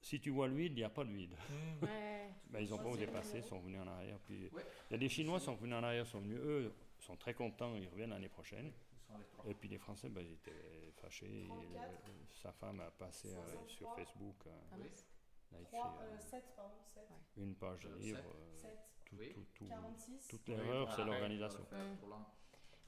si 0.00 0.20
tu 0.20 0.30
vois 0.30 0.46
le 0.48 0.54
vide, 0.54 0.72
il 0.72 0.76
n'y 0.76 0.84
a 0.84 0.90
pas 0.90 1.04
de 1.04 1.10
vide. 1.12 1.34
Hmm. 1.50 1.84
Ouais. 1.84 2.28
Ben, 2.50 2.60
ils 2.60 2.70
n'ont 2.70 2.76
pas 2.78 2.88
osé 2.90 3.06
passer, 3.06 3.38
ils 3.38 3.44
sont 3.44 3.58
venus 3.60 3.80
en 3.80 3.86
arrière. 3.88 4.18
Puis 4.20 4.48
Ouais. 4.50 4.62
il 4.90 4.92
y 4.92 4.94
a 4.96 4.98
des 4.98 5.08
Chinois 5.08 5.38
qui 5.38 5.46
sont 5.46 5.54
venus 5.56 5.74
en 5.74 5.82
arrière, 5.82 6.06
sont 6.06 6.20
venus, 6.20 6.38
eux, 6.40 6.72
sont 6.98 7.16
très 7.16 7.34
contents, 7.34 7.74
ils 7.74 7.88
reviennent 7.88 8.10
l'année 8.10 8.28
prochaine. 8.28 8.70
Et 9.46 9.54
puis 9.54 9.68
les 9.68 9.78
Français, 9.78 10.08
ben, 10.08 10.20
ils 10.24 10.32
étaient 10.34 10.92
fâchés. 10.96 11.44
et 11.44 11.46
34. 11.48 12.06
le- 12.06 12.12
sa 12.34 12.52
femme 12.52 12.80
a 12.80 12.90
passé 12.92 13.28
euh, 13.28 13.66
sur 13.66 13.88
63. 13.88 13.96
Facebook, 13.96 14.36
euh, 14.46 14.50
Ah 14.72 14.76
Oui. 14.80 14.88
Mince. 15.52 15.68
elle 15.72 15.78
a 15.78 15.82
écrit 15.82 15.90
3, 15.90 16.02
euh, 16.02 16.18
7, 16.20 16.44
pardon, 16.56 16.74
7. 16.94 17.02
une 17.36 17.54
page 17.56 17.80
de 17.80 17.88
Euh, 17.88 17.96
livre. 17.98 18.18
euh, 18.34 18.56
7. 18.60 18.78
tout, 19.04 19.16
Oui. 19.18 19.32
tout, 19.34 19.46
tout- 19.54 19.66
46. 19.68 20.28
toute 20.28 20.48
Oui, 20.48 20.54
l'erreur, 20.54 20.88
c'est 20.90 20.96
voilà, 20.96 21.10
l'organisation. 21.12 21.66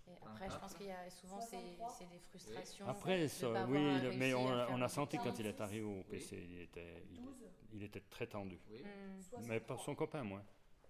Et 0.06 0.12
après, 0.22 0.50
je 0.50 0.56
pense 0.58 0.74
qu'il 0.74 0.86
y 0.86 0.90
a 0.90 1.08
souvent 1.10 1.40
c'est 1.40 1.56
63. 1.56 1.88
c'est 1.98 2.06
des 2.10 2.18
frustrations. 2.18 2.86
Après, 2.88 3.26
ça, 3.28 3.66
oui, 3.66 4.00
le- 4.02 4.12
mais 4.18 4.34
on, 4.34 4.48
a- 4.48 4.68
on 4.70 4.88
senti 4.88 5.16
quand 5.16 5.38
il 5.38 5.46
est 5.46 5.54
46. 5.56 5.62
arrivé 5.62 5.82
au 5.82 5.96
Oui. 6.00 6.04
PC, 6.04 6.36
il 6.46 6.60
était, 6.60 7.02
il, 7.10 7.22
12. 7.22 7.34
il 7.72 7.82
était 7.82 8.00
très 8.10 8.26
tendu. 8.26 8.60
Oui. 8.70 8.82
Hmm. 8.82 9.42
Mais 9.48 9.60
pas 9.60 9.78
son 9.78 9.94
copain, 9.94 10.22
moi. 10.22 10.42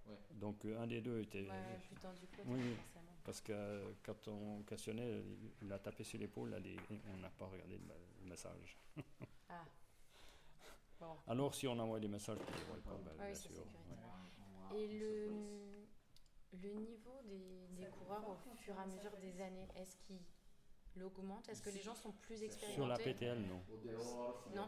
Ouais. 0.06 0.18
Donc 0.32 0.64
euh, 0.64 0.80
un 0.80 0.86
des 0.88 1.00
deux 1.00 1.20
était. 1.20 1.48
Ouais, 1.48 1.78
plus 1.86 1.96
tendu 1.96 2.26
que 2.26 2.42
Oui, 2.44 2.74
forcément. 2.74 3.12
Parce 3.24 3.40
que 3.40 3.94
quand 4.02 4.28
on 4.28 4.62
questionnait, 4.64 5.22
il, 5.62 5.72
a 5.72 5.78
tapé 5.78 6.02
sur 6.04 6.18
l'épaule, 6.18 6.52
on 7.14 7.16
n'a 7.18 7.30
pas 7.30 7.46
regardé 7.46 7.78
le, 7.78 7.94
le 8.22 8.28
message. 8.28 8.76
Ah. 9.48 9.64
Bon. 11.00 11.16
Alors 11.26 11.54
si 11.54 11.66
on 11.66 11.78
envoie 11.78 12.00
des 12.00 12.08
messages, 12.08 12.38
on 12.38 12.74
ne 12.76 12.80
pas, 12.80 12.90
ben, 13.04 13.10
Ah 13.18 13.22
oui, 13.22 13.26
bien 13.26 13.34
ça, 13.34 13.48
sûr. 13.48 13.56
ouais. 14.72 14.78
Et 14.82 14.98
le, 14.98 15.28
niveau 16.80 17.20
des, 17.24 17.68
des 17.76 17.86
coureurs 17.90 18.28
au 18.28 18.34
fur 18.56 18.74
et 18.74 18.78
à 18.78 18.86
mesure 18.86 19.16
des 19.18 19.40
années, 19.40 19.68
est-ce 19.76 19.96
qu'il 19.98 21.02
augmente 21.02 21.48
Est-ce 21.48 21.62
que 21.62 21.70
les 21.70 21.82
gens 21.82 21.94
sont 21.94 22.12
plus 22.12 22.42
expérimentés 22.42 22.74
Sur 22.74 22.86
la 22.86 22.96
PTL, 22.96 23.38
non. 23.42 23.60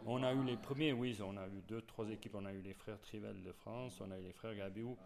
On 0.04 0.22
a 0.22 0.32
eu 0.34 0.44
les 0.44 0.56
premiers, 0.56 0.92
oui, 0.92 1.16
on 1.22 1.36
a 1.36 1.46
eu 1.48 1.62
deux, 1.62 1.82
trois 1.82 2.08
équipes. 2.10 2.34
On 2.34 2.44
a 2.44 2.52
eu 2.52 2.60
les 2.60 2.74
frères 2.74 3.00
Trivel 3.00 3.42
de 3.42 3.52
France, 3.52 4.00
on 4.00 4.10
a 4.10 4.18
eu 4.18 4.22
les 4.24 4.32
frères 4.32 4.54
Gabiou. 4.54 4.96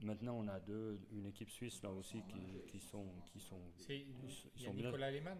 Maintenant, 0.00 0.34
on 0.34 0.46
a 0.48 0.60
deux, 0.60 1.00
une 1.10 1.26
équipe 1.26 1.50
suisse 1.50 1.82
là 1.82 1.90
aussi 1.90 2.22
qui, 2.28 2.60
qui 2.70 2.78
sont, 2.80 3.06
qui 3.32 3.40
sont, 3.40 3.60
C'est- 3.78 3.98
ils, 3.98 4.30
sont- 4.30 4.48
Il 4.56 4.62
y 4.62 4.66
a. 4.66 4.72
Nicolas 4.72 5.10
Lehmann? 5.10 5.38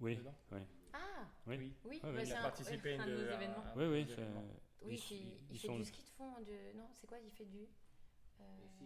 Oui, 0.00 0.18
oui, 0.52 0.58
Ah 0.92 0.98
oui, 1.46 1.56
Oui. 1.56 1.72
Oui, 1.84 2.00
Ah 2.02 2.08
oui, 2.08 2.14
bah, 2.14 2.20
il 2.22 2.26
c'est 2.26 2.32
Il 2.32 2.32
a 2.36 2.38
un- 2.40 2.42
participé 2.42 2.94
un 2.94 3.00
à 3.00 3.06
de 3.06 3.12
nos 3.12 3.30
événements. 3.32 3.64
à- 3.64 3.76
oui, 3.76 3.84
oui. 3.86 4.02
à- 4.02 4.14
c'est- 4.14 4.22
Oui, 4.86 4.94
ils- 5.10 5.16
il 5.16 5.32
ils 5.50 5.58
fait 5.58 5.66
sont- 5.66 5.76
du 5.76 5.84
ski 5.84 6.02
de 6.02 6.08
fond. 6.10 6.32
De... 6.40 6.76
Non, 6.78 6.88
c'est 6.94 7.06
quoi 7.06 7.18
Il 7.18 7.30
fait 7.32 7.44
du. 7.46 7.58
euh, 8.40 8.44
si, 8.68 8.84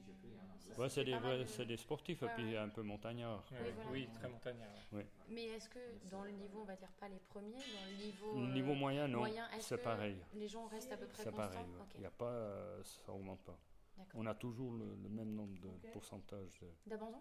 Ouais, 0.80 0.88
c'est 0.88 1.04
des, 1.04 1.46
c'est 1.46 1.66
des 1.66 1.76
sportifs 1.76 2.22
Ouais, 2.22 2.28
et 2.28 2.34
puis 2.34 2.44
ouais. 2.52 2.56
un 2.56 2.68
peu 2.70 2.82
montagnards. 2.82 3.44
Ouais, 3.52 3.58
Oui, 3.60 3.66
ouais. 3.66 3.72
voilà. 3.74 3.90
Oui, 3.90 4.08
très 4.14 4.28
montagnard. 4.28 4.70
ouais. 4.92 5.06
Mais 5.28 5.44
est-ce 5.48 5.68
que 5.68 5.78
dans 6.10 6.24
le 6.24 6.30
niveau, 6.30 6.60
on 6.62 6.64
va 6.64 6.76
dire 6.76 6.92
pas 6.98 7.08
les 7.08 7.18
premiers, 7.18 7.52
dans 7.52 7.86
le 7.90 8.04
niveau. 8.04 8.40
Le 8.40 8.46
euh, 8.46 8.52
niveau 8.54 8.74
moyen, 8.74 9.06
non, 9.08 9.18
moyen, 9.18 9.48
est-ce 9.50 9.68
c'est 9.68 9.78
pareil. 9.82 10.16
Les 10.34 10.48
gens 10.48 10.66
restent 10.66 10.92
à 10.92 10.96
peu 10.96 11.06
près 11.06 11.24
C'est 11.24 11.30
constants 11.30 11.48
pareil. 11.50 11.66
ouais. 11.66 11.80
Ok, 11.82 11.92
Il 11.96 12.00
y 12.02 12.06
a 12.06 12.10
pas, 12.10 12.24
euh, 12.30 12.82
ça 12.84 13.12
augmente 13.12 13.42
pas. 13.42 13.58
d'accord. 13.98 14.20
On 14.20 14.26
a 14.26 14.34
toujours 14.34 14.72
le, 14.72 14.94
le 15.02 15.08
même 15.10 15.34
nombre 15.34 15.58
de 15.60 15.68
Ok. 15.68 15.92
pourcentage. 15.92 16.58
De... 16.60 16.68
D'abandon? 16.90 17.20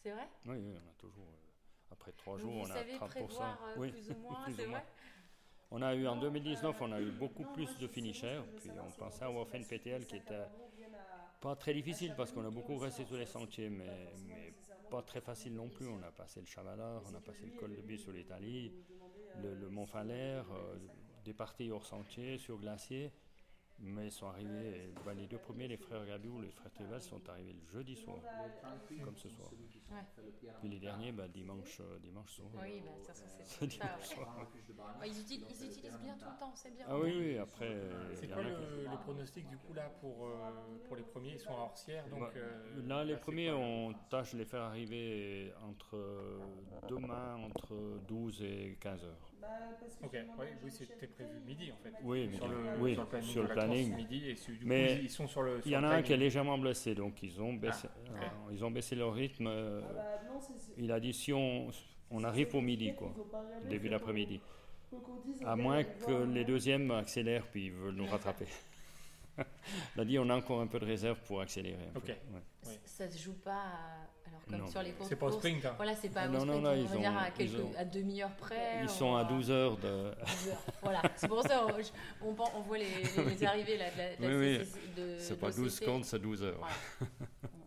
C'est 0.00 0.10
vrai? 0.10 0.28
Oui, 0.46 0.56
oui, 0.56 0.74
on 0.84 0.90
a 0.90 0.94
toujours. 0.94 1.26
euh, 1.28 1.47
après 1.90 2.12
trois 2.12 2.38
jours, 2.38 2.52
vous 2.52 2.60
on 2.60 2.64
a 2.70 2.74
savez 2.74 2.94
30%. 2.94 3.08
prévoir 3.08 3.58
euh, 3.68 3.74
oui, 3.78 3.90
plus 3.92 4.10
ou 4.10 4.18
moins, 4.20 4.44
plus 4.44 4.54
ou 4.64 4.68
moins. 4.68 4.78
vrai 4.78 4.86
On 5.70 5.82
a 5.82 5.94
eu 5.94 6.06
en 6.06 6.16
Non, 6.16 6.22
2019, 6.22 6.64
euh, 6.64 6.84
on 6.84 6.92
a 6.92 7.00
eu 7.00 7.10
beaucoup 7.10 7.42
non, 7.42 7.52
plus 7.52 7.76
de 7.78 7.86
finishers. 7.86 8.40
Puis 8.56 8.70
on 8.80 8.90
pensait 8.92 9.24
avoir 9.24 9.46
fait 9.46 9.58
une 9.58 9.66
PTL 9.66 10.06
qui 10.06 10.16
était 10.16 10.46
pas 11.40 11.54
très 11.56 11.72
difficile 11.74 12.14
parce 12.16 12.32
qu'on 12.32 12.44
a 12.44 12.50
beaucoup 12.50 12.76
resté 12.78 13.04
sur 13.04 13.16
les 13.16 13.26
sentiers, 13.26 13.70
mais, 13.70 14.08
pas 14.90 14.98
mais 14.98 15.02
très 15.02 15.20
facile 15.20 15.54
non 15.54 15.68
plus. 15.68 15.86
On 15.88 16.02
a 16.02 16.10
passé 16.10 16.40
le 16.40 16.46
Chavalard, 16.46 17.02
on 17.10 17.14
a 17.14 17.20
passé 17.20 17.46
le 17.46 17.52
col 17.52 17.76
de 17.76 17.82
Bille 17.82 17.98
sur 17.98 18.12
l'Italie, 18.12 18.72
le, 19.42 19.54
le 19.54 19.68
Mont 19.68 19.86
Falaire, 19.86 20.46
euh, 20.52 20.76
des 21.24 21.34
parties 21.34 21.70
hors 21.70 21.86
sentier, 21.86 22.38
sur 22.38 22.58
glacier. 22.58 23.12
Mais 23.80 24.06
ils 24.06 24.12
sont 24.12 24.26
arrivés, 24.26 24.92
ben, 25.04 25.14
les 25.14 25.26
deux 25.26 25.38
premiers, 25.38 25.68
les 25.68 25.76
frères 25.76 26.04
Gabiou, 26.04 26.40
les 26.40 26.50
frères 26.50 26.72
Trival, 26.72 27.00
sont 27.00 27.20
arrivés 27.28 27.52
le 27.52 27.64
jeudi 27.72 27.94
soir, 27.94 28.18
Le 28.44 28.52
38, 28.60 29.00
comme 29.02 29.16
ce 29.16 29.28
soir. 29.28 29.48
Ouais. 29.52 29.98
Puis 30.58 30.68
les 30.68 30.80
derniers, 30.80 31.12
ben, 31.12 31.28
dimanche, 31.28 31.78
euh, 31.80 31.98
dimanche 32.00 32.30
soir. 32.32 32.48
Oui, 32.54 32.80
bah, 32.84 32.90
de 32.90 32.96
toute 32.98 33.06
façon, 33.06 33.24
c'est 33.28 33.44
ça. 33.44 33.66
dimanche 33.66 34.08
ouais. 34.10 34.14
soir. 34.16 34.36
Ouais, 35.00 35.08
ils, 35.08 35.20
utilisent, 35.20 35.46
ils 35.48 35.66
utilisent 35.66 35.98
bien 36.00 36.16
tout 36.18 36.24
le 36.28 36.38
temps, 36.40 36.52
c'est 36.56 36.74
bien. 36.74 36.86
Ah 36.88 36.98
oui, 36.98 37.14
oui, 37.16 37.38
après. 37.38 37.66
euh, 37.68 38.14
C'est 38.16 38.26
y 38.26 38.30
quoi 38.30 38.42
le, 38.42 38.50
qui- 38.50 38.90
le 38.90 38.96
pronostic 38.98 39.48
du 39.48 39.56
coup 39.58 39.72
là 39.72 39.88
pour, 40.00 40.26
euh, 40.26 40.50
pour 40.86 40.96
les 40.96 41.02
premiers? 41.04 41.32
Ils 41.34 41.40
sont 41.40 41.54
à 41.54 41.60
Orsières, 41.60 42.08
donc. 42.08 42.20
Bah, 42.20 42.32
euh, 42.36 42.82
Là, 42.86 43.04
les 43.04 43.16
premiers, 43.16 43.52
on 43.52 43.94
tâche 44.10 44.32
de 44.32 44.38
les 44.38 44.44
faire 44.44 44.62
arriver 44.62 45.52
entre 45.62 45.96
euh, 45.96 46.40
demain, 46.88 47.36
entre 47.36 48.00
12 48.08 48.42
et 48.42 48.76
15 48.80 49.04
heures. 49.04 49.30
Ok, 50.02 50.10
oui, 50.38 50.46
oui 50.64 50.70
c'était 50.70 51.06
prévu 51.08 51.30
midi 51.46 51.72
en 51.72 51.76
fait. 51.76 51.92
Oui, 52.02 52.26
midi. 52.26 52.36
sur 52.36 52.48
le, 52.48 52.56
Oui, 52.80 52.92
sur 52.94 53.02
le 53.02 53.08
planning. 53.08 53.28
sur 53.30 53.42
le 53.42 53.48
de 53.48 53.54
la 53.54 53.54
course, 53.64 53.66
planning. 53.76 53.96
midi, 53.96 54.28
et 54.30 54.36
sur- 54.36 54.52
du 54.52 54.58
coup, 54.60 54.66
Mais 54.66 54.94
ils, 54.96 55.04
ils 55.04 55.10
sont 55.10 55.26
sur 55.26 55.42
le. 55.42 55.60
Il 55.64 55.72
y 55.72 55.76
en 55.76 55.82
a 55.84 55.88
un 55.88 56.02
qui 56.02 56.12
est 56.12 56.16
légèrement 56.16 56.56
blessé, 56.58 56.94
donc 56.94 57.22
ils 57.22 57.40
ont 57.40 57.52
baissé, 57.54 57.88
Ah. 58.14 58.22
euh, 58.22 58.52
ils 58.52 58.64
ont 58.64 58.70
baissé 58.70 58.94
leur 58.94 59.12
rythme. 59.14 59.46
euh, 59.48 59.80
Ah 59.88 59.92
bah, 59.92 60.02
non, 60.32 60.40
c'est- 60.40 60.52
c'est- 60.58 60.72
il 60.78 60.92
a 60.92 61.00
dit 61.00 61.12
si 61.12 61.32
on, 61.32 61.68
on 62.10 62.22
arrive 62.24 62.54
au 62.54 62.60
midi, 62.60 62.94
quoi, 62.94 63.12
début 63.68 63.88
d'après-midi. 63.88 64.40
À 65.44 65.56
moins 65.56 65.82
que 65.84 66.24
les 66.24 66.40
hein. 66.42 66.44
deuxièmes 66.46 66.90
accélèrent 66.92 67.46
puis 67.48 67.66
ils 67.66 67.72
veulent 67.72 67.94
nous 67.94 68.06
rattraper. 68.06 68.46
il 69.96 70.00
a 70.00 70.04
dit 70.04 70.18
on 70.18 70.28
a 70.30 70.36
encore 70.36 70.60
un 70.60 70.66
peu 70.66 70.78
de 70.78 70.84
réserve 70.86 71.20
pour 71.26 71.40
accélérer. 71.40 71.76
un 71.94 72.00
peu. 72.00 72.12
Ok. 72.12 72.16
Ouais. 72.64 72.72
Ça 72.84 73.08
se 73.10 73.18
joue 73.22 73.34
pas 73.34 73.52
à- 73.52 74.06
Alors, 74.46 74.58
comme 74.58 74.58
Non. 74.66 74.66
sur 74.70 74.82
les 74.82 74.92
courses. 74.92 75.08
C'est 75.08 75.16
pas 75.16 75.26
au 75.26 75.32
sprint. 75.32 75.64
hein. 75.64 75.74
Voilà, 75.76 75.94
c'est 75.96 76.08
pas 76.08 76.26
Non, 76.28 76.40
au 76.40 76.44
non, 76.44 76.52
sprint, 76.54 76.62
non, 76.64 76.70
on 76.70 76.74
ils 76.74 76.86
va 76.86 76.96
dire 76.96 77.16
à, 77.18 77.28
ils 77.28 77.32
quelques, 77.34 77.60
ont- 77.64 77.72
à 77.76 77.84
demi-heure 77.84 78.36
près. 78.36 78.78
Ils 78.82 78.84
on 78.84 78.88
sont 78.88 79.14
à 79.16 79.22
va- 79.24 79.28
12 79.28 79.50
heures 79.50 79.76
de. 79.76 80.10
12 80.20 80.48
heures. 80.48 80.62
Voilà, 80.82 81.02
c'est 81.16 81.28
pour 81.28 81.42
ça 81.42 81.66
on, 81.66 82.60
voit 82.62 82.78
les, 82.78 82.84
les- 82.84 83.24
les 83.34 83.44
arrivées 83.44 83.76
là, 83.78 83.90
de 83.90 84.22
la, 84.22 84.28
Oui, 84.36 84.58
oui. 84.58 84.68
De- 84.96 85.16
C'est 85.18 85.38
pas 85.38 85.48
12 85.50 85.58
l'OCC. 85.58 85.70
secondes, 85.84 86.04
c'est 86.04 86.18
12 86.18 86.42
heures. 86.42 86.58
Voilà. 86.58 86.74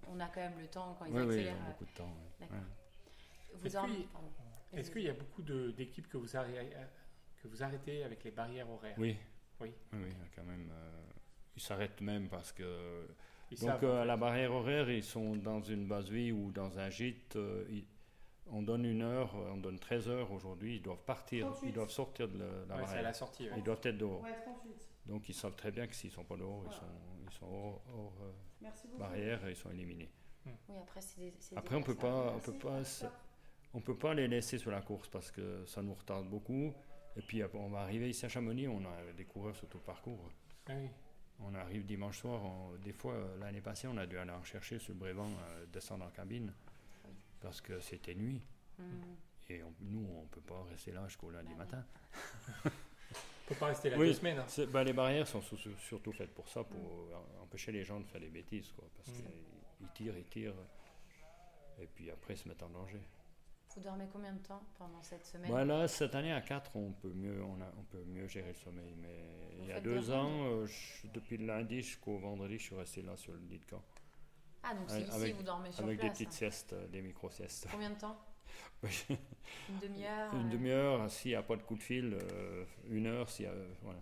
On, 0.08 0.18
on 0.18 0.20
a 0.20 0.26
quand 0.28 0.42
même 0.42 0.60
le 0.60 0.68
temps 0.68 0.96
quand 1.00 1.06
ils 1.06 1.14
Oui, 1.14 1.22
oui, 1.22 1.26
ils 1.28 1.32
accélèrent. 1.40 1.56
ont 1.56 1.70
beaucoup 1.72 1.86
de 1.86 1.98
temps. 1.98 2.04
ouais. 2.06 2.40
D'accord. 2.40 2.58
Ouais. 2.58 2.64
Vous 3.60 3.68
Est-ce 3.68 3.78
en- 3.78 3.86
qu'il- 3.86 4.08
pardon. 4.08 4.28
Est-ce 4.74 4.92
qu'il 4.92 5.02
y 5.04 5.10
a 5.10 5.14
beaucoup 5.14 5.42
de- 5.42 5.72
d'équipes 5.72 6.08
que, 6.08 6.18
vous 6.18 6.36
arrêtez- 6.38 6.70
que 7.42 7.48
vous 7.48 7.62
arrêtez 7.64 8.04
avec 8.04 8.24
les 8.24 8.32
barrières 8.32 8.70
horaires? 8.70 8.96
Oui. 8.98 9.18
Oui. 9.60 9.74
Oui, 9.94 10.00
oui, 10.04 10.14
quand 10.36 10.44
même. 10.44 10.72
euh, 10.72 11.02
ils 11.56 11.62
s'arrêtent 11.62 12.02
même 12.02 12.30
parce 12.30 12.52
que. 12.52 13.08
Ils 13.52 13.60
Donc, 13.60 13.84
euh, 13.84 13.98
à 13.98 14.02
fait. 14.02 14.06
la 14.08 14.18
barrière 14.18 14.52
horaire, 14.54 14.90
ils 14.90 15.04
sont 15.04 15.36
dans 15.36 15.62
une 15.62 15.88
base 15.88 16.10
vie 16.10 16.32
ou 16.32 16.52
dans 16.52 16.80
un 16.80 16.90
gîte. 16.90 17.36
euh, 17.36 17.66
ils- 17.70 17.86
on 18.54 18.62
donne 18.62 18.86
une 18.86 19.02
heure, 19.02 19.34
on 19.54 19.58
donne 19.58 19.80
13 19.80 20.10
heures 20.10 20.32
aujourd'hui. 20.32 20.78
Ils 20.78 20.82
doivent 20.82 21.04
partir, 21.06 21.46
38. 21.48 21.68
ils 21.70 21.74
doivent 21.74 21.90
sortir 21.92 22.28
de 22.28 22.38
la, 22.40 22.46
la 22.46 22.52
Ouais, 22.52 22.66
c'est 22.68 22.76
à 22.76 22.80
barrière. 22.86 23.04
la 23.04 23.14
sortie. 23.14 23.44
ouais. 23.46 23.54
Ils 23.58 23.64
doivent 23.64 23.80
être 23.84 23.98
dehors. 23.98 24.22
Ouais, 24.22 24.34
38. 24.44 24.90
Donc, 25.06 25.30
ils 25.30 25.34
savent 25.34 25.56
très 25.56 25.72
bien 25.72 25.88
que 25.88 25.96
s'ils 25.96 26.10
ne 26.10 26.16
sont 26.16 26.24
pas 26.24 26.36
dehors, 26.38 26.64
ils 26.66 26.74
sont, 26.74 26.86
ils 27.26 27.34
sont 27.34 27.46
hors, 27.46 27.82
hors, 27.96 28.14
euh, 28.24 28.32
Merci 28.62 28.88
barrière 29.00 29.46
et 29.48 29.52
ils 29.52 29.56
sont 29.56 29.72
éliminés. 29.72 30.10
Oui, 30.46 30.54
après, 30.82 31.02
c'est 31.02 31.20
des. 31.20 31.34
c'est 31.40 31.56
des 31.56 31.60
Après, 31.60 31.76
on 31.76 31.84
peut 31.84 31.96
pas, 31.96 32.34
on 32.36 32.40
peut 32.40 32.54
pas, 32.58 32.82
on 33.74 33.80
peut 33.80 33.98
pas 33.98 34.14
les 34.14 34.28
laisser 34.28 34.58
sur 34.58 34.72
la 34.72 34.82
course 34.82 35.08
parce 35.08 35.32
que 35.32 35.66
ça 35.66 35.82
nous 35.82 35.94
retarde 35.94 36.28
beaucoup. 36.28 36.74
Et 37.18 37.22
puis, 37.22 37.42
on 37.54 37.70
va 37.70 37.80
arriver 37.82 38.10
ici 38.10 38.26
à 38.26 38.30
Chamonix, 38.30 38.68
on 38.68 38.80
a 38.86 39.14
des 39.16 39.26
coureurs 39.26 39.56
sur 39.56 39.68
tout 39.70 39.78
le 39.78 39.84
parcours. 39.84 40.30
Ah 40.68 40.74
oui. 40.78 40.90
On 41.44 41.56
arrive 41.56 41.86
dimanche 41.86 42.20
soir, 42.20 42.44
on- 42.44 42.76
des 42.84 42.94
fois, 42.94 43.14
euh, 43.14 43.38
l'année 43.40 43.62
passée, 43.62 43.88
on 43.88 43.98
a 43.98 44.06
dû 44.06 44.18
aller 44.18 44.32
en 44.32 44.44
chercher 44.44 44.80
sur 44.80 44.94
le 44.94 45.00
Brévent, 45.00 45.28
euh, 45.30 45.66
descendre 45.72 46.06
en 46.06 46.10
cabine, 46.10 46.54
parce 47.40 47.62
que 47.62 47.80
c'était 47.80 48.14
nuit. 48.16 48.42
Mm. 48.78 48.84
Et 49.50 49.64
on- 49.64 49.74
nous, 49.82 50.06
on 50.18 50.22
ne 50.22 50.28
peut 50.28 50.42
pas 50.42 50.64
rester 50.70 50.92
là 50.92 51.06
jusqu'au 51.08 51.30
lundi 51.32 51.54
matin. 51.56 51.84
Faut 53.48 53.56
pas 53.56 53.66
rester 53.68 53.90
là 53.90 53.98
Oui, 53.98 54.08
deux 54.08 54.14
semaines. 54.14 54.40
hein. 54.40 54.66
ben, 54.72 54.84
les 54.84 54.94
barrières 54.94 55.28
sont 55.28 55.42
surtout 55.42 56.14
faites 56.14 56.34
pour 56.34 56.48
ça, 56.48 56.64
pour 56.64 56.80
euh, 56.80 57.42
empêcher 57.44 57.72
les 57.74 57.84
gens 57.84 58.00
de 58.00 58.06
faire 58.06 58.22
des 58.22 58.30
bêtises, 58.30 58.72
quoi, 58.72 58.86
parce 58.96 59.10
Mm. 59.10 59.24
qu'ils 59.24 59.88
tirent, 59.94 60.18
ils 60.18 60.26
tirent, 60.28 60.54
et 61.82 61.88
puis 61.88 62.10
après 62.12 62.36
ils 62.36 62.38
se 62.38 62.48
mettent 62.48 62.64
en 62.64 62.70
danger. 62.70 63.02
Vous 63.76 63.82
dormez 63.82 64.06
combien 64.12 64.34
de 64.34 64.40
temps 64.40 64.62
pendant 64.78 65.02
cette 65.02 65.26
semaine 65.26 65.50
Voilà, 65.50 65.88
cette 65.88 66.14
année 66.16 66.34
à 66.34 66.42
4, 66.42 66.76
on 66.76 66.92
peut 66.92 67.14
mieux, 67.14 67.42
on, 67.44 67.62
a- 67.62 67.72
on 67.80 67.84
peut 67.84 68.04
mieux 68.04 68.28
gérer 68.28 68.50
le 68.50 68.54
sommeil. 68.56 68.96
Mais 69.02 69.24
il 69.60 69.66
y 69.68 69.72
a 69.72 69.80
deux 69.80 70.12
ans, 70.12 70.44
euh, 70.46 70.66
je- 70.66 71.08
depuis 71.14 71.38
le 71.38 71.46
lundi 71.46 71.82
jusqu'au 71.82 72.18
vendredi, 72.18 72.58
je 72.58 72.64
suis 72.64 72.76
resté 72.76 73.02
là 73.02 73.16
sur 73.16 73.32
le 73.34 73.40
lit 73.40 73.60
de 73.60 73.66
camp. 73.66 73.82
Ah, 74.64 74.76
donc 74.76 74.90
c'est 74.90 75.02
ici, 75.04 75.12
avec- 75.12 75.36
vous 75.36 75.44
dormez 75.44 75.72
sur 75.72 75.84
Avec 75.86 76.00
place. 76.00 76.10
des 76.12 76.14
petites 76.26 76.28
hein. 76.30 76.50
siestes, 76.50 76.74
euh, 76.74 76.88
des 76.88 77.02
micro-siestes. 77.02 77.68
Combien 77.72 77.90
de 77.92 77.96
temps 78.00 78.20
Une 79.70 79.80
demi-heure 79.82 80.34
Une 80.36 80.48
euh, 80.48 80.52
demi-heure, 80.52 81.10
s'il 81.10 81.32
n'y 81.32 81.36
a 81.36 81.44
pas 81.44 81.56
de 81.56 81.64
coup 81.64 81.76
de 81.76 81.82
fil, 81.84 82.14
euh, 82.22 82.66
une 82.90 83.08
heure, 83.08 83.30
s'il 83.30 83.46
y 83.46 83.48
a, 83.48 83.54
voilà. 83.84 84.02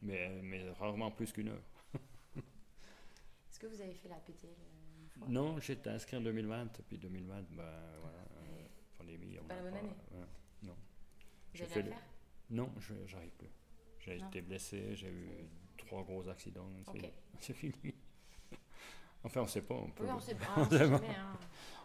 Mais, 0.00 0.40
mais 0.42 0.70
rarement 0.70 1.10
plus 1.10 1.30
qu'une 1.32 1.48
heure. 1.48 1.62
Est-ce 2.34 3.58
que 3.60 3.66
vous 3.66 3.80
avez 3.80 3.94
fait 3.94 4.08
la 4.08 4.16
euh, 4.16 4.18
fois? 5.10 5.28
Non, 5.28 5.60
j'étais 5.60 5.90
inscrit 5.90 6.16
en 6.16 6.22
2020, 6.22 6.80
puis 6.88 6.98
2020, 6.98 7.42
ben 7.50 7.62
voilà, 8.00 8.18
euh, 8.38 8.66
pandémie. 8.98 9.38
on 9.40 9.44
Pas 9.44 9.54
la 9.56 9.62
n'a 9.62 9.70
bonne 9.70 9.78
année 9.78 9.88
ouais, 10.12 10.26
non. 10.64 10.76
Vous 11.62 11.68
J'ai 11.68 11.74
allez 11.80 11.82
fait 11.82 11.82
la 11.82 11.86
le- 11.86 11.92
faire 11.92 12.02
Non, 12.50 12.70
je 12.78 12.94
j'arrive 13.06 13.30
plus. 13.32 13.48
J'ai 14.00 14.16
été 14.18 14.40
blessé, 14.42 14.94
j'ai 14.96 15.08
eu 15.10 15.28
trois 15.78 16.02
gros 16.02 16.28
accidents. 16.28 16.68
c'est- 17.40 17.54
fini. 17.54 17.72
enfin, 19.24 19.42
on 19.42 19.46
sait 19.46 19.62
pas. 19.62 19.74
On 19.74 19.90
peut, 19.90 20.04
Oui, 20.04 20.10
on 20.12 20.20
sait 20.20 20.34
pas, 20.34 20.46
on 20.56 20.64
sait 20.70 20.78
jamais, 20.78 21.14
hein. 21.16 21.38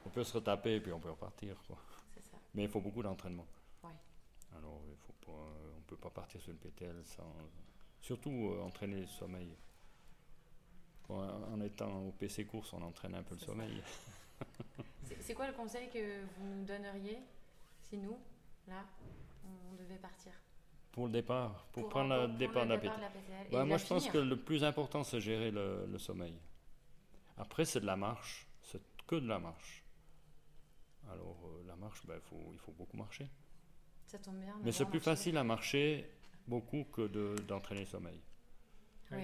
on 0.06 0.10
peut 0.10 0.24
se 0.24 0.34
retaper 0.34 0.76
et 0.76 0.82
puis 0.82 0.92
on 0.92 1.00
peut 1.00 1.12
repartir. 1.12 1.56
Quoi. 1.68 1.78
C'est 2.14 2.24
ça. 2.24 2.38
Mais 2.56 2.64
il 2.64 2.70
faut 2.70 2.82
beaucoup 2.82 3.04
d'entraînement. 3.04 3.46
Alors, 4.56 4.82
il 4.90 4.96
faut 5.06 5.14
pas, 5.26 5.46
on 5.78 5.82
peut 5.82 5.98
pas 5.98 6.10
partir 6.10 6.42
sur 6.42 6.52
le 6.52 6.58
PTL 6.58 7.04
sans. 7.06 7.32
Surtout 8.02 8.50
euh, 8.54 8.62
entraîner 8.62 9.02
le 9.02 9.08
sommeil. 9.08 9.50
Bon, 11.08 11.20
en 11.20 11.62
étant 11.62 12.02
au 12.08 12.12
PC 12.12 12.46
course, 12.46 12.74
on 12.74 12.82
entraîne 12.82 13.14
un 13.16 13.24
peu 13.24 13.36
le 13.36 13.42
sommeil. 13.42 13.84
C'est- 15.04 15.22
C'est 15.22 15.34
quoi 15.34 15.48
le 15.48 15.54
conseil 15.54 15.90
que 15.90 16.24
vous 16.24 16.46
nous 16.48 16.66
donneriez 16.66 17.20
si 17.82 17.98
nous, 17.98 18.18
là, 18.68 18.84
on 19.72 19.76
devait 19.76 19.98
partir 19.98 20.32
Pour 20.92 21.06
le 21.08 21.12
départ, 21.12 21.66
pour, 21.72 21.84
Pour- 21.84 21.90
prendre 21.90 22.16
le 22.16 22.28
pour 22.28 22.38
départ 22.38 22.66
le 22.66 22.70
de 22.70 22.74
la 22.76 22.78
départ 22.80 22.96
PTL. 22.96 22.98
de 22.98 23.02
la 23.16 23.22
PTL 23.22 23.48
et 23.48 23.52
Bah, 23.52 23.66
moi, 23.66 23.78
je 23.78 23.86
pense 23.86 24.08
que 24.10 24.18
le 24.18 24.38
plus 24.38 24.64
important, 24.64 25.04
c'est 25.04 25.20
gérer 25.22 25.52
le, 25.52 25.86
le 25.86 25.98
sommeil. 26.00 26.38
Après, 27.38 27.66
c'est 27.66 27.80
de 27.82 27.86
la 27.86 27.96
marche. 27.96 28.48
C'est 28.64 28.82
que 29.06 29.16
de 29.16 29.28
la 29.28 29.40
marche. 29.40 29.84
Alors, 31.12 31.38
euh, 31.46 31.64
la 31.68 31.76
marche, 31.76 32.02
faut, 32.24 32.50
il 32.54 32.60
faut 32.60 32.72
beaucoup 32.74 32.98
marcher. 32.98 33.30
Ça 34.06 34.18
tombe 34.20 34.38
bien. 34.40 34.56
Mais 34.64 34.72
c'est 34.72 34.86
plus 34.86 34.98
marcher. 35.00 35.12
facile 35.12 35.38
à 35.38 35.44
marcher 35.44 36.10
beaucoup 36.48 36.84
que 36.86 37.08
de- 37.08 37.36
d'entraîner 37.48 37.82
le 37.82 37.88
sommeil. 37.88 38.22
Oui. 39.12 39.24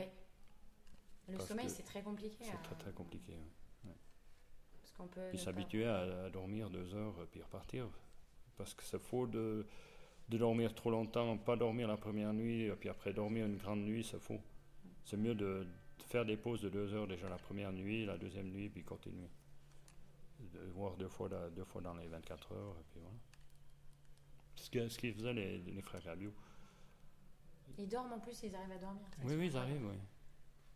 Le 1.29 1.37
Parce 1.37 1.47
sommeil, 1.49 1.69
c'est 1.69 1.83
très 1.83 2.01
compliqué. 2.01 2.37
C'est 2.43 2.53
à- 2.53 2.57
très 2.57 2.75
très 2.75 2.91
compliqué. 2.91 3.31
ouais. 3.33 3.89
Ouais. 3.89 3.95
Parce 4.81 4.91
qu'on 4.93 5.07
peut. 5.07 5.27
Puis 5.29 5.39
s'habituer 5.39 5.85
à, 5.85 6.25
à 6.25 6.29
dormir 6.29 6.69
deux 6.69 6.93
heures 6.95 7.15
puis 7.31 7.41
repartir. 7.41 7.87
Parce 8.57 8.73
que 8.73 8.83
c'est 8.83 8.99
faux 8.99 9.25
de, 9.27 9.65
de 10.29 10.37
dormir 10.37 10.73
trop 10.73 10.89
longtemps, 10.91 11.37
pas 11.37 11.55
dormir 11.55 11.87
la 11.87 11.97
première 11.97 12.33
nuit, 12.33 12.63
et 12.63 12.71
puis 12.75 12.89
après 12.89 13.13
dormir 13.13 13.45
une 13.45 13.57
grande 13.57 13.81
nuit, 13.81 14.03
c'est 14.03 14.19
faux. 14.19 14.39
C'est 15.03 15.17
mieux 15.17 15.35
de, 15.35 15.65
de 15.99 16.03
faire 16.03 16.25
des 16.25 16.37
pauses 16.37 16.61
de 16.61 16.69
deux 16.69 16.93
heures 16.93 17.07
déjà 17.07 17.27
la 17.29 17.37
première 17.37 17.71
nuit, 17.71 18.05
la 18.05 18.17
deuxième 18.17 18.49
nuit, 18.49 18.69
puis 18.69 18.83
continuer. 18.83 19.29
De 20.39 20.59
voir 20.71 20.95
deux 20.97 21.07
fois, 21.09 21.29
la- 21.29 21.49
deux 21.49 21.63
fois 21.65 21.81
dans 21.81 21.93
les 21.95 22.07
24 22.07 22.51
heures, 22.53 22.75
et 22.79 22.83
puis 22.91 22.99
voilà. 23.01 23.15
Ce 24.55 24.69
que- 24.69 24.87
ce 24.89 24.97
qu'ils 24.97 25.13
faisaient 25.13 25.33
les, 25.33 25.57
les 25.59 25.81
frères 25.81 26.03
Rabiot. 26.03 26.33
Ils 27.77 27.87
dorment 27.87 28.13
en 28.13 28.19
plus, 28.19 28.41
ils 28.43 28.55
arrivent 28.55 28.71
à 28.71 28.77
dormir. 28.77 29.01
ça, 29.09 29.21
Oui, 29.25 29.35
oui, 29.37 29.47
ils 29.47 29.57
arrivent, 29.57 29.85
oui. 29.85 29.97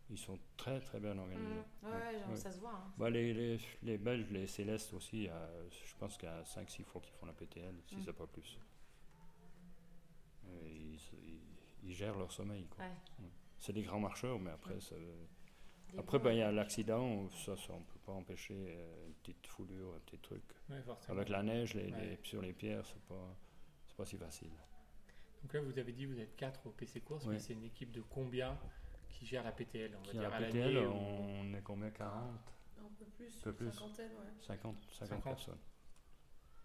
Ils 0.10 0.18
sont 0.18 0.40
très 0.56 0.80
très 0.80 1.00
bien 1.00 1.18
organisés. 1.18 1.44
Mhm. 1.84 1.90
Ouais, 1.90 2.20
genre, 2.20 2.38
ça 2.38 2.52
se 2.52 2.60
voit, 2.60 2.72
hein. 2.74 2.94
Bah, 2.98 3.10
les, 3.10 3.34
les, 3.34 3.60
les 3.84 3.98
Belges, 3.98 4.28
les 4.32 4.48
Célestes 4.48 4.94
aussi, 4.94 5.28
euh, 5.28 5.70
je 5.70 5.96
pense 6.00 6.18
qu'il 6.18 6.30
y 6.30 6.32
a 6.32 6.44
5-6 6.46 6.84
fois 6.84 7.02
qu'ils 7.02 7.14
font 7.14 7.26
la 7.26 7.34
PTL, 7.34 7.76
si 7.88 7.96
Mhm. 7.98 8.02
c'est 8.06 8.14
pas 8.14 8.26
plus. 8.28 8.58
Et 10.64 10.70
ils, 10.72 11.00
ils- 11.24 11.42
ils 11.84 11.94
gèrent 11.94 12.18
leur 12.18 12.32
sommeil. 12.32 12.66
quoi. 12.68 12.86
Ouais. 12.86 12.92
Ouais. 13.20 13.30
C'est 13.60 13.74
des 13.74 13.84
grands 13.84 14.00
marcheurs, 14.00 14.40
mais 14.40 14.52
après, 14.52 14.80
ça- 14.80 14.96
après 15.98 16.20
ben, 16.20 16.32
il 16.32 16.38
y 16.40 16.42
a 16.42 16.52
l'accident, 16.52 17.30
ça, 17.30 17.56
ça 17.56 17.74
on 17.74 17.82
peut 17.82 18.00
pas 18.06 18.12
empêcher 18.12 18.54
euh, 18.78 19.08
une 19.08 19.14
petite 19.16 19.48
foulure, 19.48 19.94
un 19.96 20.00
petit 20.00 20.20
truc. 20.20 20.44
Ouais. 20.70 20.82
Avec 21.10 21.30
la 21.30 21.44
neige, 21.44 21.74
les, 21.74 21.92
Ouais. 21.92 22.06
les- 22.18 22.20
sur 22.24 22.42
les 22.42 22.54
pierres, 22.54 22.86
c'est 22.86 23.02
pas, 23.04 23.36
c'est 23.88 23.96
pas 23.98 24.06
si 24.06 24.18
facile. 24.18 24.52
Donc 25.44 25.54
là, 25.54 25.62
vous 25.62 25.78
avez 25.80 25.94
dit 25.94 26.06
vous 26.06 26.20
êtes 26.20 26.36
4 26.36 26.66
au 26.68 26.72
PC 26.72 27.02
Course, 27.02 27.26
Ouais. 27.26 27.34
mais 27.34 27.40
c'est 27.40 27.54
une 27.54 27.64
équipe 27.64 27.92
de 27.92 28.02
combien 28.02 28.60
qui 29.10 29.26
gère 29.26 29.44
la 29.44 29.52
PTL 29.52 29.96
on 29.96 30.00
va 30.00 30.04
Qui 30.04 30.18
a 30.18 30.22
dire 30.22 30.30
la 30.30 30.36
à 30.36 30.40
PTL, 30.42 30.78
ou- 30.88 30.92
on 30.92 31.54
est 31.54 31.62
combien 31.64 31.90
40 31.90 32.54
Un 32.80 32.90
peu 33.00 33.06
plus, 33.06 33.38
Un 33.38 33.42
peu 33.44 33.54
plus. 33.54 33.72
cinquantaine, 33.72 34.12
ouais. 34.12 34.34
50, 34.42 34.76
50, 34.92 35.08
50. 35.10 35.24
personnes. 35.24 35.58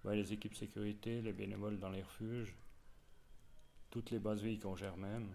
Ouais, 0.05 0.17
les 0.17 0.33
équipes 0.33 0.55
sécurité, 0.57 1.23
les 1.23 1.33
bénévoles 1.33 1.79
dans 1.79 1.91
les 1.91 2.03
refuges, 2.03 2.57
toutes 3.93 4.11
les 4.11 4.19
bases 4.19 4.43
qu'on 4.61 4.75
gère 4.75 4.97
même. 4.97 5.31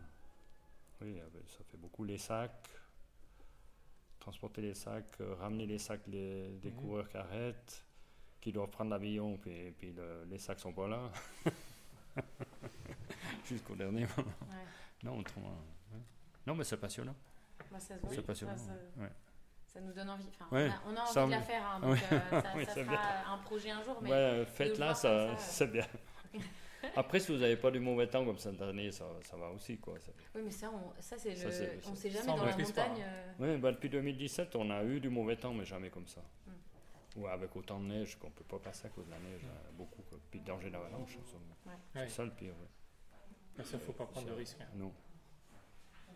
Oui, 1.00 1.22
ah 1.24 1.30
ben, 1.32 1.44
ça 1.48 1.60
fait 1.70 1.78
beaucoup. 1.78 2.04
Les 2.04 2.18
sacs, 2.18 2.68
transporter 4.20 4.62
les 4.64 4.74
sacs, 4.74 5.06
euh, 5.22 5.36
ramener 5.36 5.68
les 5.68 5.78
sacs 5.78 6.10
des, 6.10 6.58
des 6.60 6.72
Mhm. 6.72 6.76
coureurs 6.76 7.08
qui 7.08 7.18
arrêtent, 7.18 7.86
qui 8.42 8.52
doivent 8.52 8.72
prendre 8.72 8.90
l'avion, 8.90 9.38
puis, 9.38 9.72
puis 9.78 9.94
le- 9.94 10.26
les 10.28 10.40
sacs 10.40 10.60
sont 10.60 10.74
pas 10.74 10.88
là. 10.88 11.12
Jusqu'au 13.46 13.76
dernier 13.76 14.08
moment. 14.18 14.32
Ouais. 14.42 14.66
Non, 15.04 15.20
autrement, 15.20 15.50
ouais. 15.94 16.00
non, 16.48 16.56
mais 16.56 16.64
c'est 16.64 16.78
passionnant. 16.78 17.16
Bah, 17.72 17.80
ça 17.80 17.94
c'est 18.10 18.26
passionnant. 18.26 18.58
Ça, 18.58 18.74
ça- 18.74 19.02
ouais. 19.02 19.12
Ça 19.68 19.82
nous 19.82 19.94
donne 19.94 20.10
envie. 20.10 20.26
Enfin, 20.30 20.48
on, 20.52 20.58
a, 20.58 20.82
on 20.88 20.96
a 20.96 21.02
envie 21.02 21.14
ça 21.14 21.26
de 21.28 21.32
la 21.32 21.42
faire, 21.42 21.70
hein, 21.70 21.80
donc 21.82 21.98
euh, 22.12 22.66
ça, 22.66 22.74
ça 22.74 22.84
bien. 22.84 23.00
un 23.30 23.38
projet 23.38 23.70
un 23.70 23.84
jour. 23.84 24.00
Mais 24.02 24.48
comme 24.58 24.96
ça, 24.96 25.38
c'est 25.38 25.68
bien. 25.72 25.86
Après, 26.96 27.20
si 27.20 27.32
vous 27.32 27.40
n'avez 27.40 27.58
pas 27.58 27.72
du 27.72 27.80
mauvais 27.80 28.08
temps 28.08 28.24
comme 28.26 28.38
cette 28.38 28.62
année, 28.62 28.92
ça, 28.92 29.06
ça 29.24 29.36
va 29.38 29.50
aussi. 29.50 29.78
Quoi. 29.78 30.00
Ça- 30.00 30.12
Oui, 30.36 30.42
mais 30.46 30.52
ça, 30.52 30.72
on, 30.72 31.02
ça 31.02 31.18
c'est 31.18 31.30
le. 31.32 31.36
on 31.48 31.96
c'est- 31.96 31.96
sait 31.96 32.10
jamais 32.12 32.26
dans 32.28 32.46
la 32.46 32.58
montagne. 32.58 33.02
euh, 33.04 33.32
Oui, 33.40 33.58
bah, 33.58 33.72
depuis 33.72 33.90
2017, 33.90 34.56
on 34.56 34.70
a 34.70 34.84
eu 34.84 35.00
du 35.00 35.10
mauvais 35.10 35.36
temps, 35.36 35.54
mais 35.54 35.66
jamais 35.66 35.90
comme 35.90 36.08
ça. 36.08 36.22
Hmm. 36.46 36.52
Ou 37.20 37.28
avec 37.28 37.56
autant 37.56 37.80
de 37.80 37.86
neige 37.86 38.16
qu'on 38.18 38.28
ne 38.28 38.34
peut 38.34 38.44
pas 38.44 38.60
passer 38.60 38.86
à 38.88 38.90
cause 38.90 39.06
de 39.06 39.12
la 39.12 39.20
neige, 39.20 39.42
hein, 39.46 39.72
beaucoup. 39.76 40.02
Quoi. 40.10 40.20
Puis 40.30 40.40
danger 40.40 40.70
d'avalanche, 40.70 41.16
Ouais. 41.16 41.72
c'est 41.94 42.00
Ouais. 42.00 42.08
ça 42.10 42.24
le 42.24 42.32
pire. 42.32 42.50
ouais. 42.54 42.68
Mais 43.58 43.64
ça, 43.64 43.80
faut 43.80 43.94
pas 43.94 44.06
prendre 44.06 44.28
de 44.28 44.32
Ça, 44.34 44.38
risques. 44.38 44.58
hein. 44.62 44.68
Non. 44.76 44.94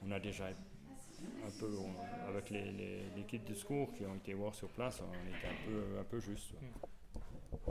On 0.03 0.11
a 0.11 0.19
déjà 0.19 0.45
un 0.47 1.49
peu, 1.59 1.75
on- 1.77 2.27
avec 2.29 2.49
les, 2.51 2.71
les, 2.71 3.01
les 3.15 3.23
kits 3.23 3.39
de 3.39 3.53
secours 3.55 3.91
qui 3.93 4.05
ont 4.05 4.15
été 4.15 4.33
voir 4.35 4.53
sur 4.53 4.69
place, 4.69 5.01
on 5.01 5.11
était 5.27 5.47
un 5.47 5.65
peu, 5.65 5.99
un 5.99 6.03
peu 6.03 6.19
juste. 6.19 6.51
ouais. 6.53 6.67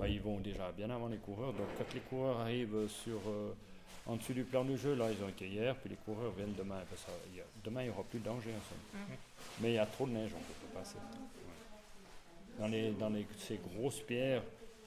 Ils 0.08 0.20
vont 0.20 0.38
déjà 0.40 0.72
bien 0.72 0.90
avant 0.90 1.08
les 1.08 1.18
coureurs. 1.18 1.52
Donc 1.52 1.66
quand 1.78 1.92
les 1.94 2.00
coureurs 2.00 2.40
arrivent 2.40 2.88
sur, 2.88 3.20
euh, 3.28 3.54
en 4.06 4.16
dessus 4.16 4.34
du 4.34 4.44
plan 4.44 4.64
du 4.64 4.76
jeu, 4.76 4.94
là 4.94 5.10
ils 5.10 5.22
ont 5.24 5.28
été 5.28 5.46
hier, 5.48 5.76
puis 5.76 5.90
les 5.90 5.96
coureurs 5.96 6.32
viennent 6.32 6.54
demain. 6.54 6.80
Parce 6.88 7.04
que 7.04 7.10
demain 7.64 7.82
il 7.82 7.84
n'y 7.86 7.90
aura 7.90 8.02
plus 8.04 8.18
de 8.18 8.24
danger 8.24 8.50
en 8.50 8.62
somme. 8.68 9.00
Mhm. 9.08 9.16
Mais 9.60 9.70
il 9.72 9.74
y 9.74 9.78
a 9.78 9.86
trop 9.86 10.06
de 10.06 10.12
neige, 10.12 10.30
on 10.34 10.38
ne 10.38 10.42
peut 10.44 10.72
pas 10.74 10.80
passer. 10.80 10.96
Ouais. 10.96 12.58
Dans, 12.58 12.66
les, 12.68 12.90
dans 12.92 13.08
les, 13.10 13.26
ces 13.38 13.58
grosses 13.58 14.00
pierres, 14.00 14.42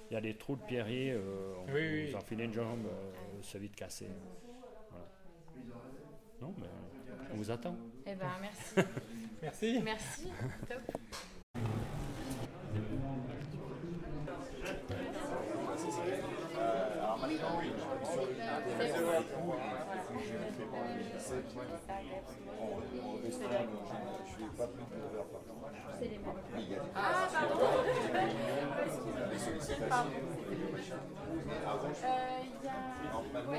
il 0.09 0.13
y 0.13 0.17
a 0.17 0.21
des 0.21 0.35
trous 0.35 0.55
de 0.55 0.61
pierriers, 0.61 1.11
euh, 1.13 1.53
on 1.59 1.65
Oui, 1.73 2.11
peut 2.11 2.35
oui. 2.35 2.43
une 2.43 2.53
jambe, 2.53 2.85
euh, 2.85 3.11
c'est 3.41 3.57
vite 3.59 3.75
cassé. 3.75 4.07
Voilà. 4.91 5.05
Non, 6.41 6.53
mais 6.59 6.67
on 7.33 7.37
vous 7.37 7.49
attend. 7.49 7.75
Eh 8.05 8.13
ben, 8.15 8.27
merci. 8.41 8.75
Merci. 9.41 9.81
merci. 9.83 10.27
Top. 10.69 10.79
Ah, 26.95 27.29
pardon. 33.31 33.57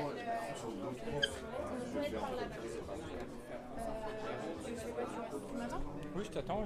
Pardon. 5.57 5.77
Oui, 6.15 6.23
je 6.23 6.29
t'attends. 6.31 6.63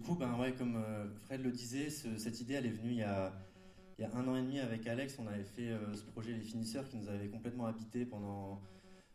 Du 0.00 0.06
coup, 0.06 0.14
ben 0.14 0.34
ouais, 0.40 0.52
comme 0.52 0.76
euh, 0.76 1.06
Fred 1.26 1.42
le 1.42 1.50
disait, 1.50 1.90
ce- 1.90 2.16
cette 2.16 2.40
idée 2.40 2.54
elle 2.54 2.66
est 2.66 2.70
venue 2.70 2.90
il 2.92 2.98
y, 2.98 3.02
a, 3.02 3.32
il 3.98 4.02
y 4.02 4.04
a 4.04 4.14
un 4.14 4.28
an 4.28 4.36
et 4.36 4.42
demi 4.42 4.60
avec 4.60 4.86
Alex. 4.86 5.18
On 5.18 5.26
avait 5.26 5.42
fait 5.42 5.70
euh, 5.70 5.94
ce 5.94 6.04
projet 6.04 6.32
Les 6.32 6.40
Finisseurs 6.40 6.88
qui 6.88 6.96
nous 6.96 7.08
avait 7.08 7.28
complètement 7.28 7.66
habité 7.66 8.06
pendant, 8.06 8.60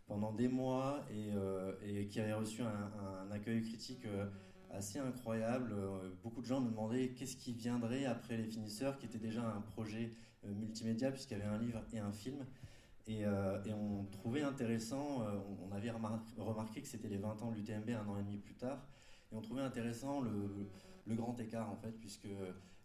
pendant 0.07 0.33
des 0.33 0.49
mois 0.49 1.05
et, 1.09 1.31
euh, 1.33 2.05
qui 2.09 2.19
avait 2.19 2.33
reçu 2.33 2.61
un, 2.61 3.31
accueil 3.31 3.61
critique 3.61 4.05
euh, 4.05 4.25
assez 4.71 4.99
incroyable. 4.99 5.73
Beaucoup 6.21 6.41
de 6.41 6.45
gens 6.45 6.59
me 6.59 6.69
demandaient 6.69 7.09
qu'est-ce 7.09 7.37
qui 7.37 7.53
viendrait 7.53 8.05
après 8.05 8.35
Les 8.35 8.45
Finisseurs, 8.45 8.97
qui 8.97 9.05
était 9.05 9.19
déjà 9.19 9.41
un 9.41 9.61
projet 9.61 10.11
multimédia, 10.43 11.11
puisqu'il 11.11 11.37
y 11.37 11.41
avait 11.41 11.49
un 11.49 11.59
livre 11.59 11.81
et 11.93 11.99
un 11.99 12.11
film. 12.11 12.45
Et, 13.07 13.23
on 13.27 14.05
trouvait 14.11 14.41
intéressant, 14.41 15.23
on, 15.69 15.71
avait 15.71 15.91
remar- 15.91 16.23
remarqué 16.37 16.81
que 16.81 16.87
c'était 16.87 17.07
les 17.07 17.17
20 17.17 17.41
ans 17.43 17.51
de 17.51 17.57
l'UTMB 17.57 17.89
un 17.91 18.07
an 18.07 18.17
et 18.17 18.23
demi 18.23 18.37
plus 18.37 18.55
tard, 18.55 18.83
et 19.31 19.35
on 19.35 19.41
trouvait 19.41 19.61
intéressant 19.61 20.21
le 20.21 21.15
grand 21.15 21.39
écart 21.39 21.69
en 21.69 21.75
fait, 21.75 21.91
puisque 21.99 22.27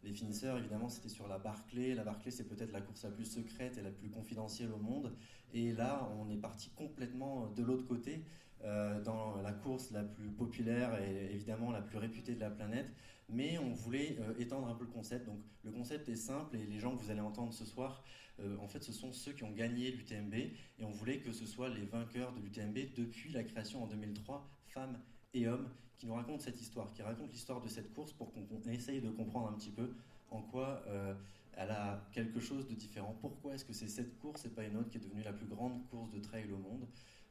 les 0.05 0.13
finisseurs, 0.13 0.59
évidemment, 0.59 0.89
c'était 0.89 1.09
sur 1.09 1.27
la 1.29 1.39
Barclay. 1.39 1.95
La 1.95 2.05
Barclay, 2.05 2.31
c'est 2.31 2.49
peut-être 2.49 2.73
la 2.73 2.81
course 2.81 3.05
la 3.05 3.11
plus 3.11 3.25
secrète 3.25 3.79
et 3.79 3.83
la 3.83 3.91
plus 3.91 4.11
confidentielle 4.11 4.71
au 4.73 4.79
monde. 4.79 5.13
Et 5.53 5.73
là, 5.73 6.09
on 6.19 6.31
est 6.31 6.37
parti 6.37 6.71
complètement 6.77 7.49
de 7.49 7.63
l'autre 7.63 7.87
côté, 7.87 8.25
euh, 8.65 9.03
dans 9.03 9.41
la 9.43 9.53
course 9.53 9.91
la 9.91 10.05
plus 10.05 10.31
populaire 10.31 11.01
et 11.03 11.35
évidemment 11.35 11.71
la 11.71 11.81
plus 11.81 11.99
réputée 11.99 12.35
de 12.35 12.41
la 12.41 12.51
planète. 12.51 12.91
Mais 13.29 13.59
on 13.59 13.73
voulait 13.73 14.17
euh, 14.21 14.35
étendre 14.39 14.69
un 14.69 14.75
peu 14.75 14.85
le 14.85 14.91
concept. 14.91 15.27
Donc, 15.27 15.41
le 15.65 15.71
concept 15.71 16.09
est 16.09 16.17
simple 16.17 16.57
et 16.57 16.65
les 16.65 16.79
gens 16.79 16.97
que 16.97 17.03
vous 17.03 17.11
allez 17.11 17.21
entendre 17.21 17.53
ce 17.53 17.65
soir, 17.65 18.05
euh, 18.41 18.57
en 18.59 18.69
fait, 18.69 18.83
ce 18.83 18.93
sont 18.93 19.13
ceux 19.13 19.33
qui 19.33 19.45
ont 19.45 19.53
gagné 19.53 19.91
l'UTMB. 19.91 20.35
Et 20.35 20.85
on 20.85 20.93
voulait 20.93 21.19
que 21.19 21.33
ce 21.33 21.45
soit 21.45 21.69
les 21.69 21.85
vainqueurs 21.85 22.33
de 22.33 22.41
l'UTMB 22.41 22.95
depuis 22.97 23.33
la 23.33 23.43
création 23.43 23.83
en 23.83 23.87
2003, 23.87 24.49
femmes 24.69 24.99
et 25.35 25.47
hommes, 25.47 25.69
qui 25.99 26.07
nous 26.07 26.15
racontent 26.15 26.39
cette 26.39 26.61
histoire, 26.61 26.93
qui 26.93 27.03
racontent 27.03 27.31
l'histoire 27.31 27.61
de 27.61 27.69
cette 27.69 27.93
course 27.93 28.13
pour 28.13 28.33
qu'on 28.33 28.71
essaye 28.71 29.01
de 29.01 29.11
comprendre 29.11 29.49
un 29.49 29.55
petit 29.55 29.71
peu 29.71 29.91
en 30.31 30.43
quoi 30.43 30.83
euh, 30.87 31.15
elle 31.55 31.71
a 31.71 32.09
quelque 32.13 32.39
chose 32.39 32.69
de 32.69 32.75
différent. 32.75 33.17
Pourquoi 33.21 33.55
est-ce 33.55 33.65
que 33.65 33.73
c'est 33.73 33.89
cette 33.89 34.19
course 34.21 34.45
et 34.45 34.51
pas 34.51 34.65
une 34.65 34.77
autre 34.77 34.91
qui 34.91 34.99
est 34.99 35.01
devenue 35.01 35.25
la 35.25 35.33
plus 35.33 35.47
grande 35.47 35.85
course 35.89 36.11
de 36.13 36.21
trail 36.21 36.51
au 36.53 36.59
monde? 36.59 36.87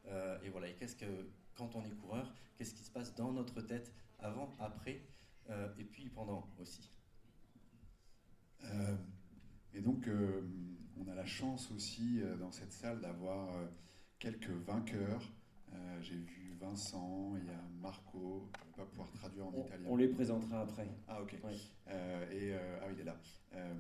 Euh, 0.08 0.38
Et 0.44 0.50
voilà, 0.50 0.68
et 0.68 0.74
qu'est-ce 0.74 0.96
que, 0.96 1.30
quand 1.56 1.76
on 1.76 1.84
est 1.86 1.96
coureur, 2.02 2.34
qu'est-ce 2.58 2.74
qui 2.74 2.84
se 2.84 2.92
passe 2.92 3.16
dans 3.16 3.32
notre 3.32 3.62
tête 3.62 3.94
avant, 4.20 4.54
après, 4.60 5.02
euh, 5.50 5.70
et 5.80 5.84
puis 5.86 6.10
pendant 6.10 6.48
aussi? 6.60 6.92
Et 9.74 9.82
donc, 9.82 10.10
on 11.00 11.08
a 11.08 11.16
la 11.16 11.26
chance 11.26 11.72
aussi 11.72 12.20
dans 12.40 12.52
cette 12.52 12.74
salle 12.74 13.00
d'avoir 13.00 13.56
quelques 14.20 14.50
vainqueurs. 14.50 15.22
J'ai 16.02 16.18
vu 16.18 16.47
Vincent, 16.60 17.34
il 17.40 17.46
y 17.46 17.50
a 17.50 17.62
Marco, 17.82 18.50
je 18.54 18.62
ne 18.62 18.66
vais 18.68 18.76
pas 18.78 18.86
pouvoir 18.86 19.12
traduire 19.12 19.46
en 19.48 19.54
On- 19.56 19.66
italien. 19.66 19.86
on 19.90 19.96
les 19.96 20.08
présentera 20.08 20.62
après. 20.62 20.88
Ah, 21.08 21.22
ok. 21.22 21.36
Ouais. 21.44 21.52
Euh, 21.88 22.32
et, 22.32 22.54
euh, 22.54 22.80
ah, 22.82 22.86
il 22.94 23.00
est 23.00 23.04
là. 23.04 23.18
Euh, 23.54 23.74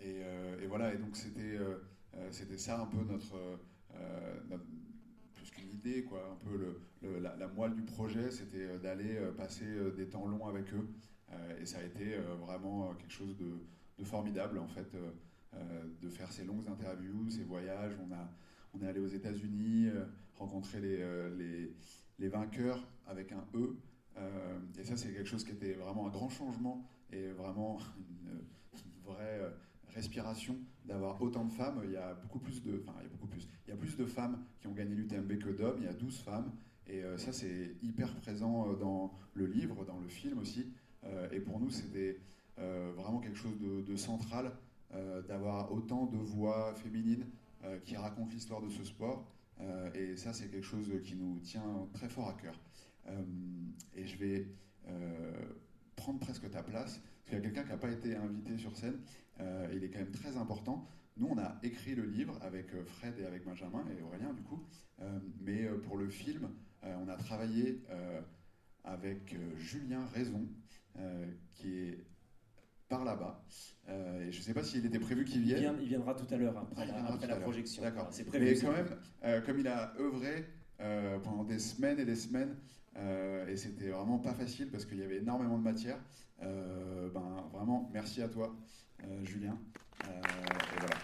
et, 0.00 0.22
euh, 0.22 0.60
et 0.62 0.66
voilà, 0.66 0.94
et 0.94 0.98
donc 0.98 1.16
c'était 1.16 1.58
c'était 2.30 2.58
ça 2.58 2.80
un 2.82 2.86
peu 2.86 2.98
notre, 3.04 3.36
notre- 4.48 4.64
plus 5.34 5.50
qu'une 5.50 5.70
idée, 5.70 6.04
quoi, 6.04 6.32
un 6.32 6.44
peu 6.44 6.56
le, 6.56 6.80
le- 7.02 7.18
la, 7.20 7.36
la 7.36 7.48
moelle 7.48 7.74
du 7.74 7.82
projet, 7.82 8.30
c'était 8.30 8.78
d'aller 8.78 9.18
passer 9.36 9.66
des 9.96 10.08
temps 10.08 10.26
longs 10.26 10.46
avec 10.46 10.72
eux. 10.74 10.88
Et 11.60 11.64
ça 11.66 11.78
a 11.78 11.82
été 11.84 12.16
vraiment 12.40 12.92
quelque 12.94 13.12
chose 13.12 13.36
de, 13.36 13.60
de 13.98 14.04
formidable, 14.04 14.58
en 14.58 14.66
fait, 14.66 14.90
de 16.02 16.08
faire 16.08 16.30
ces 16.32 16.44
longues 16.44 16.66
interviews, 16.68 17.30
ces 17.30 17.44
voyages. 17.44 17.94
On, 18.08 18.12
a, 18.12 18.28
on 18.74 18.82
est 18.82 18.88
allé 18.88 19.00
aux 19.00 19.06
États-Unis, 19.06 19.88
euh, 19.88 20.04
rencontrer 20.34 20.80
les, 20.80 20.96
euh, 21.00 21.34
les, 21.36 21.72
les 22.20 22.28
vainqueurs 22.28 22.86
avec 23.06 23.32
un 23.32 23.44
E. 23.54 23.76
Euh, 24.16 24.58
et 24.78 24.84
ça, 24.84 24.96
c'est 24.96 25.12
quelque 25.12 25.28
chose 25.28 25.44
qui 25.44 25.52
était 25.52 25.72
vraiment 25.72 26.06
un 26.06 26.10
grand 26.10 26.28
changement 26.28 26.86
et 27.12 27.28
vraiment 27.28 27.78
une, 27.98 28.40
vraie 29.02 29.40
euh, 29.40 29.50
respiration 29.88 30.56
d'avoir 30.84 31.20
autant 31.20 31.44
de 31.44 31.50
femmes. 31.50 31.80
Il 31.84 31.90
y 31.90 31.96
a 31.96 32.14
beaucoup 32.14 32.38
plus 32.38 32.62
de, 32.62 32.80
enfin, 32.86 32.96
il 33.00 33.04
y 33.04 33.06
a 33.06 33.10
beaucoup 33.10 33.26
plus. 33.26 33.48
Il 33.66 33.70
y 33.70 33.72
a 33.72 33.76
plus 33.76 33.96
de 33.96 34.04
femmes 34.04 34.38
qui 34.60 34.66
ont 34.68 34.72
gagné 34.72 34.94
l'UTMB 34.94 35.38
que 35.38 35.50
d'hommes. 35.50 35.78
Il 35.78 35.84
y 35.84 35.88
a 35.88 35.94
12 35.94 36.18
femmes. 36.18 36.52
Et 36.86 37.02
euh, 37.02 37.16
ça, 37.16 37.32
c'est 37.32 37.76
hyper 37.82 38.14
présent 38.16 38.72
dans 38.74 39.18
le 39.34 39.46
livre, 39.46 39.84
dans 39.84 39.98
le 39.98 40.08
film 40.08 40.38
aussi. 40.38 40.72
Et 41.32 41.40
pour 41.40 41.58
nous, 41.58 41.70
c'était 41.70 42.20
vraiment 42.58 43.20
quelque 43.20 43.38
chose 43.38 43.58
de, 43.58 43.96
central 43.96 44.52
d'avoir 45.26 45.72
autant 45.72 46.04
de 46.04 46.18
voix 46.18 46.74
féminines 46.74 47.24
qui 47.86 47.96
racontent 47.96 48.28
l'histoire 48.30 48.60
de 48.60 48.68
ce 48.68 48.84
sport. 48.84 49.24
Euh, 49.60 49.90
et 49.94 50.16
ça, 50.16 50.32
c'est 50.32 50.48
quelque 50.50 50.64
chose 50.64 50.90
qui 51.04 51.14
nous 51.14 51.38
tient 51.40 51.88
très 51.92 52.08
fort 52.08 52.28
à 52.28 52.34
cœur. 52.34 52.58
Euh, 53.08 53.22
et 53.94 54.06
je 54.06 54.16
vais 54.16 54.48
euh, 54.88 55.32
prendre 55.96 56.18
presque 56.20 56.50
ta 56.50 56.62
place, 56.62 57.00
parce 57.00 57.24
qu'il 57.26 57.34
y 57.34 57.38
a 57.38 57.40
quelqu'un 57.40 57.62
qui 57.62 57.70
n'a 57.70 57.78
pas 57.78 57.90
été 57.90 58.16
invité 58.16 58.56
sur 58.56 58.76
scène. 58.76 59.00
Il 59.72 59.82
est 59.82 59.88
quand 59.88 60.00
même 60.00 60.10
très 60.10 60.36
important. 60.36 60.86
Nous, 61.16 61.26
on 61.26 61.38
a 61.38 61.58
écrit 61.62 61.94
le 61.94 62.04
livre 62.04 62.38
avec 62.42 62.74
Fred 62.84 63.18
et 63.18 63.24
avec 63.24 63.42
Benjamin 63.44 63.86
et 63.88 64.02
Aurélien, 64.02 64.34
du 64.34 64.42
coup. 64.42 64.62
Mais 65.40 65.66
pour 65.84 65.96
le 65.96 66.10
film, 66.10 66.50
on 66.82 67.08
a 67.08 67.16
travaillé 67.16 67.82
avec 68.84 69.34
Julien 69.56 70.04
Raison, 70.12 70.46
qui 71.54 71.74
est 71.78 72.04
par 72.90 73.04
là-bas. 73.04 73.42
Euh, 73.88 74.26
et 74.28 74.32
je 74.32 74.38
ne 74.38 74.42
sais 74.42 74.52
pas 74.52 74.62
s'il 74.62 74.84
était 74.84 74.98
prévu 74.98 75.24
qu'il 75.24 75.40
vienne. 75.42 75.56
Il, 75.58 75.62
vient- 75.62 75.76
il 75.80 75.88
viendra 75.88 76.14
tout 76.14 76.26
à 76.32 76.36
l'heure 76.36 76.58
après, 76.58 76.84
Ah, 76.92 77.06
après 77.14 77.26
la 77.26 77.36
projection. 77.36 77.82
D'accord. 77.82 78.08
C'est 78.10 78.24
prévu. 78.24 78.44
Mais 78.44 78.54
quand 78.60 78.72
même, 78.72 78.96
euh, 79.24 79.40
comme 79.40 79.58
il 79.60 79.68
a 79.68 79.94
œuvré 79.98 80.46
euh, 80.80 81.18
pendant 81.20 81.44
des 81.44 81.58
semaines 81.58 81.98
et 81.98 82.04
des 82.04 82.16
semaines, 82.16 82.54
et 83.48 83.56
c'était 83.56 83.88
vraiment 83.88 84.18
pas 84.18 84.34
facile 84.34 84.68
parce 84.70 84.84
qu'il 84.84 84.98
y 84.98 85.02
avait 85.02 85.18
énormément 85.18 85.56
de 85.56 85.62
matière, 85.62 85.96
ben, 86.42 87.48
vraiment, 87.52 87.88
merci 87.94 88.20
à 88.20 88.28
toi, 88.28 88.54
Julien. 89.22 89.56
Et 90.04 90.08
voilà. 90.78 90.96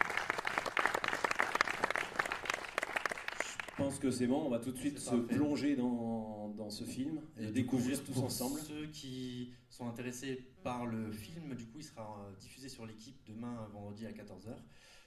Je 3.77 3.83
pense 3.83 3.99
que 3.99 4.11
c'est 4.11 4.27
bon, 4.27 4.43
on 4.47 4.49
va 4.49 4.59
tout 4.59 4.73
de 4.73 4.79
suite 4.79 4.99
se 4.99 5.11
parfait. 5.11 5.35
plonger 5.35 5.77
dans, 5.77 6.49
dans 6.57 6.71
ce 6.71 6.85
film 6.85 7.21
et, 7.37 7.45
Et 7.45 7.53
découvrir 7.53 8.03
tous 8.03 8.13
pour 8.13 8.25
ensemble. 8.25 8.59
Ceux 8.61 8.87
qui 8.87 9.53
sont 9.69 9.87
intéressés 9.87 10.47
par 10.63 10.87
le 10.87 11.13
film, 11.13 11.55
du 11.55 11.67
coup, 11.67 11.81
il 11.81 11.85
sera 11.85 12.25
euh, 12.27 12.35
diffusé 12.41 12.71
sur 12.71 12.87
l'équipe 12.87 13.17
demain, 13.27 13.69
vendredi 13.75 14.07
à 14.07 14.13
14h. 14.13 14.57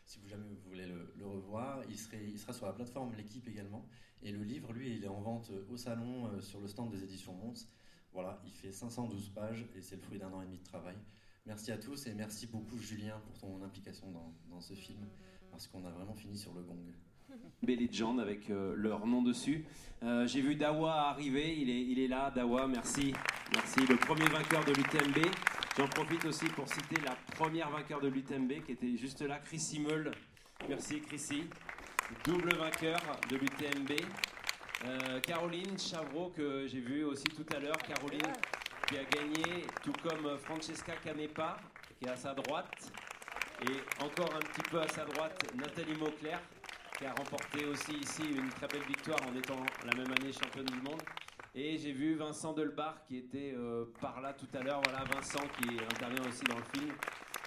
Si 0.05 0.19
vous 0.19 0.27
jamais 0.27 0.45
vous 0.47 0.69
voulez 0.69 0.85
le, 0.85 1.11
le 1.17 1.25
revoir, 1.25 1.81
il, 1.89 1.97
serait, 1.97 2.23
il 2.23 2.37
sera 2.37 2.53
sur 2.53 2.67
la 2.67 2.73
plateforme 2.73 3.15
l'équipe 3.15 3.47
également. 3.47 3.87
Et 4.21 4.31
le 4.31 4.43
livre, 4.43 4.71
lui, 4.71 4.95
il 4.97 5.03
est 5.03 5.07
en 5.07 5.19
vente 5.21 5.49
euh, 5.49 5.65
au 5.71 5.77
salon 5.77 6.27
euh, 6.27 6.39
sur 6.39 6.61
le 6.61 6.67
stand 6.67 6.91
des 6.91 7.03
éditions 7.03 7.33
Mons. 7.33 7.67
Voilà, 8.13 8.39
il 8.45 8.51
fait 8.51 8.71
512 8.71 9.29
pages 9.29 9.65
et 9.75 9.81
c'est 9.81 9.95
le 9.95 10.01
fruit 10.03 10.19
d'un 10.19 10.31
an 10.31 10.43
et 10.43 10.45
demi 10.45 10.59
de 10.59 10.63
travail. 10.63 10.95
Merci 11.47 11.71
à 11.71 11.79
tous 11.79 12.05
et 12.05 12.13
merci 12.13 12.45
beaucoup 12.45 12.77
Julien 12.77 13.19
pour 13.25 13.35
ton 13.39 13.63
implication 13.63 14.11
dans, 14.11 14.31
dans 14.51 14.61
ce 14.61 14.75
film 14.75 15.07
parce 15.49 15.65
qu'on 15.67 15.83
a 15.85 15.89
vraiment 15.89 16.13
fini 16.13 16.37
sur 16.37 16.53
le 16.53 16.61
gong. 16.61 16.77
Legend 17.67 18.19
avec 18.19 18.49
euh, 18.49 18.73
leur 18.75 19.05
nom 19.05 19.21
dessus. 19.21 19.65
Euh, 20.03 20.25
J'ai 20.27 20.41
vu 20.41 20.55
Dawa 20.55 21.09
arriver, 21.09 21.55
il 21.57 21.69
est, 21.69 21.81
il 21.81 21.99
est 21.99 22.07
là, 22.07 22.31
Dawa, 22.33 22.67
merci. 22.67 23.13
Merci, 23.53 23.81
le 23.87 23.95
premier 23.97 24.25
vainqueur 24.27 24.63
de 24.65 24.71
l'UTMB. 24.71 25.25
J'en 25.77 25.87
profite 25.87 26.25
aussi 26.25 26.45
pour 26.47 26.67
citer 26.67 27.01
la 27.05 27.15
première 27.35 27.69
vainqueur 27.69 27.99
de 28.01 28.07
l'UTMB 28.07 28.63
qui 28.65 28.71
était 28.73 28.97
juste 28.97 29.21
là, 29.21 29.39
Chrissy 29.39 29.79
Meul. 29.79 30.11
Merci 30.67 31.01
Chrissy, 31.01 31.43
double 32.25 32.55
vainqueur 32.55 32.99
de 33.29 33.37
l'UTMB. 33.37 33.91
Euh, 34.85 35.19
Caroline 35.21 35.77
Chavreau 35.77 36.31
que 36.35 36.67
j'ai 36.67 36.79
vu 36.79 37.03
aussi 37.03 37.25
tout 37.25 37.45
à 37.55 37.59
l'heure, 37.59 37.77
Caroline 37.77 38.33
qui 38.87 38.97
a 38.97 39.03
gagné, 39.03 39.65
tout 39.83 39.93
comme 40.03 40.37
Francesca 40.37 40.93
Canepa 41.03 41.57
qui 41.99 42.05
est 42.05 42.09
à 42.09 42.15
sa 42.15 42.33
droite. 42.33 42.91
Et 43.69 44.03
encore 44.03 44.33
un 44.35 44.39
petit 44.39 44.69
peu 44.69 44.79
à 44.81 44.87
sa 44.87 45.03
droite, 45.03 45.43
Nathalie 45.55 45.97
Mauclerc 45.99 46.39
qui 46.99 47.05
a 47.05 47.13
remporté 47.13 47.65
aussi 47.65 47.93
ici 47.93 48.23
une 48.23 48.49
très 48.49 48.67
belle 48.67 48.83
victoire 48.83 49.19
en 49.25 49.33
étant 49.33 49.63
la 49.85 49.95
même 49.95 50.11
année 50.11 50.33
championne 50.33 50.65
du 50.65 50.81
monde. 50.81 51.01
Et 51.55 51.77
j'ai 51.77 51.93
vu 51.93 52.15
Vincent 52.15 52.51
Delbar 52.51 53.05
qui 53.05 53.15
était 53.15 53.53
euh, 53.55 53.85
par 54.01 54.19
là 54.19 54.33
tout 54.33 54.49
à 54.53 54.61
l'heure. 54.61 54.81
Voilà, 54.83 55.05
Vincent 55.05 55.39
qui 55.57 55.79
intervient 55.79 56.27
aussi 56.27 56.43
dans 56.43 56.57
le 56.57 56.63
film. 56.63 56.93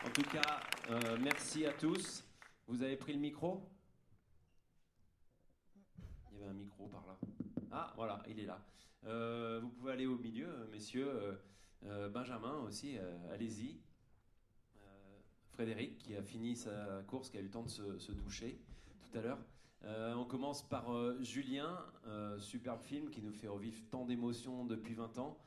En 0.06 0.10
tout 0.10 0.22
cas, 0.22 0.58
euh, 0.90 1.18
merci 1.20 1.66
à 1.66 1.72
tous. 1.74 2.24
Vous 2.66 2.82
avez 2.82 2.96
pris 2.96 3.12
le 3.12 3.18
micro? 3.18 3.68
Il 6.30 6.38
y 6.38 6.42
avait 6.42 6.50
un 6.50 6.54
micro 6.54 6.88
par 6.88 7.04
là. 7.06 7.18
Ah, 7.70 7.92
voilà, 7.94 8.22
il 8.26 8.40
est 8.40 8.46
là. 8.46 8.58
Euh, 9.04 9.60
vous 9.60 9.68
pouvez 9.68 9.92
aller 9.92 10.06
au 10.06 10.16
milieu, 10.16 10.66
messieurs. 10.72 11.38
Benjamin 12.10 12.60
aussi, 12.60 12.96
allez-y. 13.32 13.80
Frédéric 15.50 15.98
qui 15.98 16.16
a 16.16 16.22
fini 16.22 16.56
sa 16.56 17.02
course, 17.06 17.28
qui 17.28 17.36
a 17.36 17.40
eu 17.40 17.44
le 17.44 17.50
temps 17.50 17.64
de 17.64 17.68
se, 17.68 17.98
se 17.98 18.12
doucher 18.12 18.58
tout 19.02 19.18
à 19.18 19.20
l'heure. 19.20 19.38
Euh, 19.84 20.14
on 20.14 20.24
commence 20.24 20.62
par 20.62 20.92
euh, 20.92 21.18
Julien, 21.22 21.84
euh, 22.06 22.38
superbe 22.38 22.80
film 22.82 23.10
qui 23.10 23.20
nous 23.20 23.32
fait 23.32 23.48
revivre 23.48 23.78
tant 23.90 24.04
d'émotions 24.04 24.64
depuis 24.64 24.94
20 24.94 25.18
ans. 25.18 25.38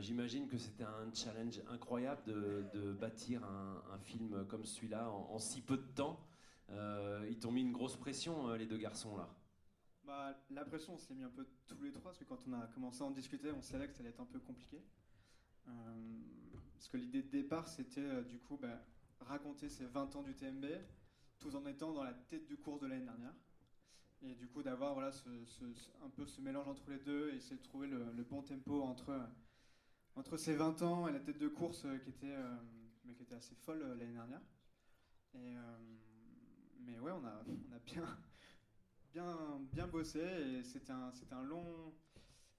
J'imagine 0.00 0.46
que 0.46 0.56
c'était 0.56 0.84
un 0.84 1.12
challenge 1.12 1.60
incroyable 1.68 2.22
de, 2.24 2.92
bâtir 2.92 3.42
un, 3.44 3.98
film 3.98 4.46
comme 4.46 4.64
celui-là 4.64 5.10
en, 5.10 5.38
si 5.40 5.60
peu 5.60 5.76
de 5.76 5.92
temps. 5.94 6.24
Ils 7.28 7.36
t'ont 7.40 7.50
mis 7.50 7.62
une 7.62 7.72
grosse 7.72 7.96
pression, 7.96 8.54
les 8.54 8.66
deux 8.66 8.78
garçons 8.78 9.16
là. 9.16 9.28
Bah, 10.04 10.38
la 10.50 10.64
pression, 10.64 10.94
on 10.94 10.98
s'est 10.98 11.14
mis 11.14 11.24
un 11.24 11.30
peu 11.30 11.44
tous 11.66 11.82
les 11.82 11.90
trois, 11.90 12.12
parce 12.12 12.18
que 12.18 12.24
quand 12.24 12.38
on 12.48 12.52
a 12.52 12.68
commencé 12.68 13.02
à 13.02 13.06
en 13.06 13.10
discuter, 13.10 13.50
on 13.50 13.60
savait 13.60 13.88
que 13.88 13.92
ça 13.92 14.00
allait 14.00 14.10
être 14.10 14.20
un 14.20 14.26
peu 14.26 14.38
compliqué. 14.38 14.80
Parce 15.64 16.88
que 16.88 16.96
l'idée 16.96 17.22
de 17.22 17.30
départ, 17.30 17.66
c'était 17.66 18.22
du 18.22 18.38
coup 18.38 18.56
bah, 18.56 18.80
raconter 19.18 19.68
ces 19.68 19.84
20 19.84 20.14
ans 20.14 20.22
du 20.22 20.32
TMB, 20.32 20.64
tout 21.40 21.56
en 21.56 21.66
étant 21.66 21.92
dans 21.92 22.04
la 22.04 22.12
tête 22.12 22.46
du 22.46 22.56
cours 22.56 22.78
de 22.78 22.86
l'année 22.86 23.04
dernière. 23.04 23.34
Et 24.22 24.34
du 24.34 24.46
coup, 24.46 24.62
d'avoir 24.62 24.94
voilà, 24.94 25.10
un 26.04 26.10
peu 26.10 26.26
ce 26.26 26.40
mélange 26.40 26.68
entre 26.68 26.90
les 26.90 26.98
deux 26.98 27.30
et 27.30 27.36
essayer 27.36 27.56
de 27.56 27.62
trouver 27.62 27.88
le, 27.88 28.22
bon 28.22 28.42
tempo 28.42 28.82
entre, 28.82 29.18
entre 30.14 30.36
ses 30.36 30.54
20 30.54 30.82
ans 30.82 31.08
et 31.08 31.12
la 31.12 31.20
tête 31.20 31.38
de 31.38 31.48
course 31.48 31.84
euh, 31.86 31.96
qui 31.98 32.10
était, 32.10 32.34
euh, 32.34 32.56
qui 33.16 33.22
était 33.22 33.34
assez 33.34 33.54
folle 33.54 33.80
euh, 33.82 33.96
l'année 33.96 34.12
dernière. 34.12 34.42
Mais 36.80 36.98
ouais, 36.98 37.12
on 37.12 37.24
a, 37.24 37.42
on 37.70 37.74
a 37.74 37.78
bien, 37.78 38.18
bien, 39.12 39.60
bien 39.72 39.86
bossé 39.86 40.20
et 40.20 40.62
c'était 40.64 40.92
un, 40.92 41.12
un 41.30 41.42
long, 41.42 41.94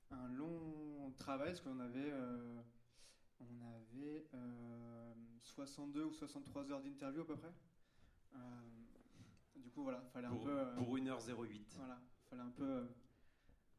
un 0.09 0.27
long 0.29 1.13
travail 1.19 1.49
parce 1.49 1.61
qu'on 1.61 1.79
avait, 1.79 2.11
on 3.39 3.61
avait 3.75 4.25
euh, 4.33 5.13
62 5.39 6.05
ou 6.05 6.13
63 6.13 6.71
heures 6.71 6.81
d'interview 6.81 7.21
à 7.21 7.27
peu 7.27 7.35
près. 7.35 7.53
Coup, 9.71 9.83
voilà, 9.83 10.01
fallait 10.13 10.27
Pour- 10.27 10.41
un 10.41 10.43
peu. 10.45 10.59
euh, 10.59 10.75
pour 10.75 10.97
1h08. 10.97 11.75
Voilà, 11.77 11.99
fallait 12.29 12.41
un 12.41 12.49
peu 12.49 12.63
euh, 12.63 12.81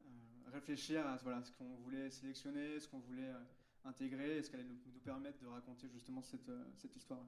euh, 0.03 0.51
réfléchir 0.51 1.07
à 1.07 1.17
voilà, 1.17 1.43
ce 1.43 1.53
qu'on 1.53 1.75
voulait 1.77 2.11
sélectionner, 2.11 2.81
ce 2.81 2.89
qu'on 2.89 3.01
voulait 3.01 3.31
euh, 3.33 3.39
intégrer 3.85 4.39
et 4.39 4.43
ce 4.43 4.51
qu'allait 4.51 4.65
nous, 4.65 4.79
nous 4.93 5.01
permettre 5.01 5.39
de 5.41 5.47
raconter 5.47 5.89
justement 5.89 6.23
cette, 6.23 6.49
euh, 6.49 6.65
cette 6.77 6.95
histoire. 6.97 7.25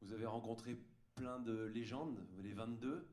Vous 0.00 0.12
avez 0.12 0.26
rencontré 0.26 0.76
plein 1.14 1.38
de 1.40 1.64
légendes, 1.64 2.18
les 2.38 2.52
22. 2.52 3.06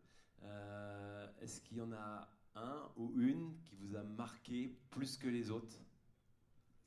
Euh, 0.43 1.27
Est-ce 1.41 1.61
qu'il 1.61 1.77
y 1.77 1.81
en 1.81 1.91
a 1.91 2.29
un 2.55 2.91
ou 2.95 3.11
une 3.19 3.59
qui 3.65 3.75
vous 3.75 3.95
a 3.95 4.03
marqué 4.03 4.77
plus 4.91 5.17
que 5.17 5.27
les 5.27 5.51
autres? 5.51 5.77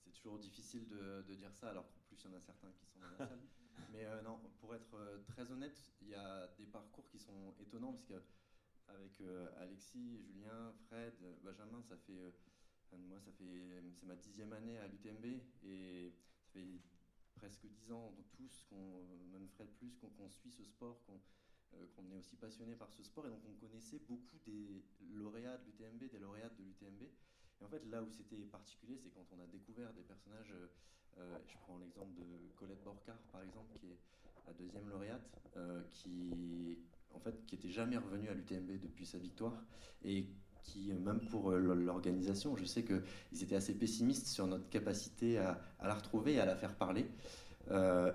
C'est 0.04 0.12
toujours 0.12 0.38
difficile 0.38 0.88
de, 0.88 1.22
de 1.28 1.34
dire 1.34 1.52
ça, 1.54 1.70
alors 1.70 1.84
qu'en 1.90 2.00
plus, 2.08 2.16
il 2.24 2.30
y 2.30 2.34
en 2.34 2.36
a 2.36 2.40
certains 2.40 2.70
qui 2.72 2.86
sont 2.86 2.98
dans 3.00 3.10
la 3.10 3.16
salle. 3.16 3.38
Mais 3.92 4.04
euh, 4.04 4.22
non, 4.22 4.38
pour 4.60 4.74
être 4.74 4.94
euh, 4.94 5.18
très 5.26 5.50
honnête, 5.50 5.78
il 6.02 6.08
y 6.08 6.14
a 6.14 6.48
des 6.58 6.66
parcours 6.66 7.08
qui 7.08 7.18
sont 7.18 7.54
étonnants, 7.60 7.92
parce 7.92 8.04
que 8.04 8.22
avec 8.88 9.20
euh, 9.20 9.48
Alexis, 9.58 10.18
Julien, 10.18 10.72
Fred, 10.86 11.14
Benjamin, 11.42 11.82
ça 11.82 11.96
fait, 11.96 12.34
moi, 12.92 13.20
ça 13.20 13.30
fait, 13.32 13.82
c'est 13.94 14.06
ma 14.06 14.16
dixième 14.16 14.52
année 14.52 14.78
à 14.78 14.88
l'UTMB, 14.88 15.24
et 15.64 16.12
ça 16.36 16.50
fait 16.52 16.80
presque 17.36 17.66
dix 17.66 17.92
ans, 17.92 18.12
donc 18.16 18.26
tous, 18.32 18.64
qu'on, 18.68 19.04
même 19.32 19.48
Fred 19.48 19.68
plus, 19.78 19.96
qu'on, 19.96 20.28
suit 20.28 20.50
ce 20.50 20.64
sport, 20.64 21.00
qu'on, 21.06 21.20
qu'on 21.94 22.10
est 22.10 22.16
aussi 22.16 22.36
passionné 22.36 22.74
par 22.74 22.90
ce 22.90 23.04
sport, 23.04 23.26
et 23.26 23.30
donc 23.30 23.42
on 23.48 23.54
connaissait 23.54 24.00
beaucoup 24.08 24.38
des 24.44 24.84
lauréats 25.12 25.58
de 25.58 25.66
l'UTMB, 25.66 26.10
des 26.10 26.18
lauréates 26.18 26.56
de 26.56 26.64
l'UTMB. 26.64 27.02
Et 27.60 27.64
en 27.64 27.68
fait, 27.68 27.84
là 27.86 28.02
où 28.02 28.10
c'était 28.10 28.44
particulier, 28.46 28.96
c'est 28.96 29.10
quand 29.10 29.26
on 29.32 29.40
a 29.40 29.46
découvert 29.46 29.92
des 29.92 30.02
personnages. 30.02 30.52
Euh, 31.18 31.38
je 31.46 31.54
prends 31.64 31.78
l'exemple 31.78 32.12
de 32.18 32.24
Colette 32.56 32.82
Borcar, 32.84 33.16
par 33.32 33.42
exemple, 33.42 33.72
qui 33.78 33.86
est 33.86 33.98
la 34.46 34.52
deuxième 34.52 34.88
lauréate, 34.88 35.40
euh, 35.56 35.80
qui 35.90 36.78
en 37.14 37.18
fait 37.18 37.44
qui 37.46 37.56
était 37.56 37.70
jamais 37.70 37.96
revenue 37.96 38.28
à 38.28 38.34
l'UTMB 38.34 38.80
depuis 38.80 39.04
sa 39.04 39.18
victoire 39.18 39.64
et 40.04 40.26
qui, 40.62 40.92
euh, 40.92 40.98
même 40.98 41.20
pour 41.28 41.50
l'organisation, 41.52 42.56
je 42.56 42.64
sais 42.64 42.84
qu'ils 42.84 43.42
étaient 43.42 43.56
assez 43.56 43.74
pessimistes 43.74 44.28
sur 44.28 44.46
notre 44.46 44.68
capacité 44.68 45.38
à, 45.38 45.60
la 45.82 45.94
retrouver 45.94 46.34
et 46.34 46.40
à 46.40 46.46
la 46.46 46.56
faire 46.56 46.74
parler. 46.74 47.06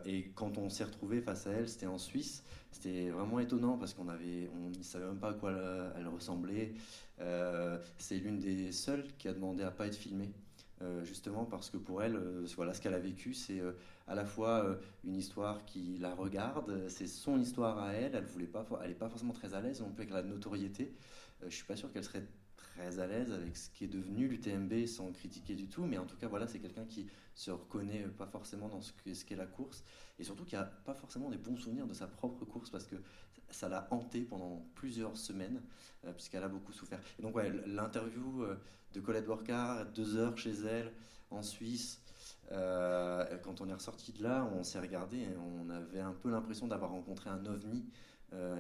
Et 0.06 0.32
quand 0.36 0.58
on 0.58 0.70
s'est 0.70 0.84
retrouvé 0.84 1.22
face 1.22 1.48
à 1.48 1.52
elle, 1.52 1.70
c'était 1.70 1.88
en 1.88 1.98
Suisse. 1.98 2.44
C'était 2.72 3.10
vraiment 3.10 3.40
étonnant 3.40 3.78
parce 3.78 3.94
qu'on 3.94 4.06
on 4.10 4.70
ne 4.70 4.84
savait 4.84 5.06
même 5.06 5.20
pas 5.20 5.30
à 5.30 5.34
quoi 5.34 5.54
elle, 5.98 6.08
ressemblait. 6.10 6.74
C'est 7.98 8.18
l'une 8.18 8.40
des 8.40 8.74
seules 8.74 9.06
qui 9.18 9.30
a 9.30 9.34
demandé 9.34 9.64
à 9.64 9.72
pas 9.72 9.88
être 9.88 9.96
filmée. 9.96 10.34
Euh, 10.82 11.06
justement 11.06 11.46
parce 11.46 11.70
que 11.70 11.78
pour 11.78 12.04
elle, 12.04 12.18
euh, 12.18 12.46
voilà, 12.58 12.74
ce 12.74 12.82
qu'elle 12.82 12.94
a 12.94 13.00
vécu, 13.00 13.34
c'est 13.34 13.62
euh, 13.62 13.72
à 14.08 14.16
la 14.16 14.26
fois 14.26 14.78
une 15.06 15.16
histoire 15.16 15.64
qui 15.66 15.98
la 16.00 16.14
regarde, 16.14 16.90
c'est 16.90 17.08
son 17.08 17.40
histoire 17.40 17.80
à 17.80 17.94
elle. 17.94 18.14
Elle 18.16 18.26
voulait 18.26 18.46
pas, 18.48 18.64
for- 18.64 18.82
elle 18.84 18.92
est 18.92 18.96
pas 18.96 19.08
forcément 19.10 19.34
très 19.34 19.54
à 19.54 19.62
l'aise 19.62 19.80
non 19.82 19.90
plus 19.92 20.02
avec 20.04 20.14
la 20.14 20.22
notoriété. 20.24 20.94
Je 21.48 21.56
suis 21.56 21.66
pas 21.66 21.76
sûr 21.78 21.92
qu'elle 21.92 22.04
serait 22.04 22.28
très 22.58 23.00
à 23.00 23.08
l'aise 23.08 23.32
avec 23.32 23.56
ce 23.56 23.70
qui 23.70 23.86
est 23.86 23.88
devenu 23.88 24.28
l'UTMB 24.28 24.86
sans 24.86 25.12
critiquer 25.12 25.56
du 25.56 25.68
tout, 25.70 25.86
mais 25.86 25.98
en 25.98 26.06
tout 26.06 26.18
cas 26.18 26.28
voilà, 26.28 26.48
c'est 26.48 26.60
quelqu'un 26.60 26.86
qui 26.86 27.08
se 27.34 27.52
reconnaît 27.52 28.04
pas 28.18 28.28
forcément 28.28 28.68
dans 28.70 28.82
ce 28.82 28.92
qu'est 29.26 29.36
la 29.36 29.46
course 29.46 29.84
et 30.20 30.24
surtout 30.24 30.46
qui 30.46 30.56
a 30.56 30.64
pas 30.64 30.94
forcément 30.94 31.30
des 31.30 31.38
bons 31.38 31.58
souvenirs 31.58 31.88
de 31.88 31.94
sa 31.94 32.08
propre 32.08 32.46
course 32.46 32.70
parce 32.70 32.86
que 32.86 32.96
ça 33.56 33.70
l'a 33.70 33.88
hanté 33.92 34.22
pendant 34.22 34.66
plusieurs 34.76 35.18
semaines 35.18 35.62
euh, 36.06 36.12
puisqu'elle 36.14 36.44
a 36.44 36.48
beaucoup 36.48 36.74
souffert. 36.74 37.00
Et 37.18 37.22
donc 37.22 37.36
ouais, 37.36 37.52
l'interview 37.66 38.44
euh, 38.44 38.56
de 38.94 39.00
Colette 39.00 39.26
Borcar, 39.26 39.86
deux 39.88 40.18
heures 40.18 40.38
chez 40.38 40.52
elle 40.52 40.92
en 41.32 41.42
Suisse. 41.42 42.02
euh, 42.52 43.38
quand 43.44 43.62
on 43.62 43.70
est 43.70 43.74
ressorti 43.74 44.12
de 44.12 44.24
là, 44.24 44.48
on 44.54 44.64
s'est 44.64 44.80
regardé 44.80 45.26
on 45.38 45.70
avait 45.70 46.02
un 46.02 46.14
peu 46.14 46.30
l'impression 46.30 46.68
d'avoir 46.68 46.92
rencontré 46.92 47.30
un 47.30 47.46
ovni. 47.46 47.86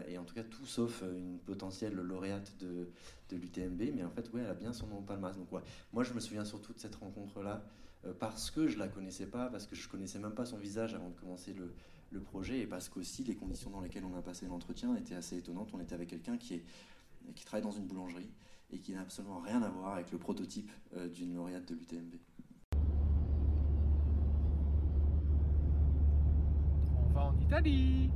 et 0.07 0.17
en 0.17 0.23
tout 0.23 0.33
cas, 0.33 0.43
tout 0.43 0.65
sauf 0.65 1.01
une 1.01 1.37
potentielle 1.39 1.95
lauréate 1.95 2.57
de, 2.59 2.89
de 3.29 3.35
l'UTMB. 3.35 3.81
Mais 3.95 4.03
en 4.03 4.09
fait, 4.09 4.31
ouais, 4.31 4.41
elle 4.41 4.49
a 4.49 4.53
bien 4.53 4.73
son 4.73 4.87
nom 4.87 4.99
au 4.99 5.01
palmarès. 5.01 5.35
Donc, 5.35 5.51
ouais, 5.51 5.61
moi, 5.91 6.03
je 6.03 6.13
me 6.13 6.19
souviens 6.19 6.45
surtout 6.45 6.73
de 6.73 6.79
cette 6.79 6.95
rencontre-là 6.95 7.61
parce 8.19 8.51
que 8.51 8.67
je 8.67 8.77
la 8.77 8.87
connaissais 8.87 9.25
pas, 9.25 9.47
parce 9.49 9.65
que 9.67 9.75
je 9.75 9.89
connaissais 9.89 10.19
même 10.19 10.33
pas 10.33 10.45
son 10.45 10.57
visage 10.57 10.93
avant 10.93 11.09
de 11.09 11.19
commencer 11.19 11.53
le, 11.53 11.73
le 12.15 12.21
projet 12.21 12.59
et 12.61 12.67
parce 12.67 12.89
qu'aussi 12.89 13.23
les 13.23 13.35
conditions 13.35 13.69
dans 13.69 13.81
lesquelles 13.81 14.05
on 14.05 14.15
a 14.15 14.21
passé 14.21 14.47
l'entretien 14.47 14.95
étaient 14.95 15.15
assez 15.15 15.37
étonnantes. 15.37 15.69
On 15.73 15.79
était 15.79 15.93
avec 15.93 16.09
quelqu'un 16.09 16.37
qui, 16.37 16.55
est, 16.55 16.63
qui 17.35 17.45
travaille 17.45 17.63
dans 17.63 17.71
une 17.71 17.85
boulangerie 17.85 18.31
et 18.71 18.79
qui 18.79 18.93
n'a 18.93 19.01
absolument 19.01 19.39
rien 19.39 19.61
à 19.61 19.69
voir 19.69 19.93
avec 19.93 20.11
le 20.11 20.17
prototype 20.17 20.71
euh, 20.95 21.07
d'une 21.07 21.35
lauréate 21.35 21.67
de 21.67 21.75
l'UTMB. 21.75 22.15
On 26.97 27.13
va 27.13 27.25
en 27.27 27.39
Italie 27.39 28.09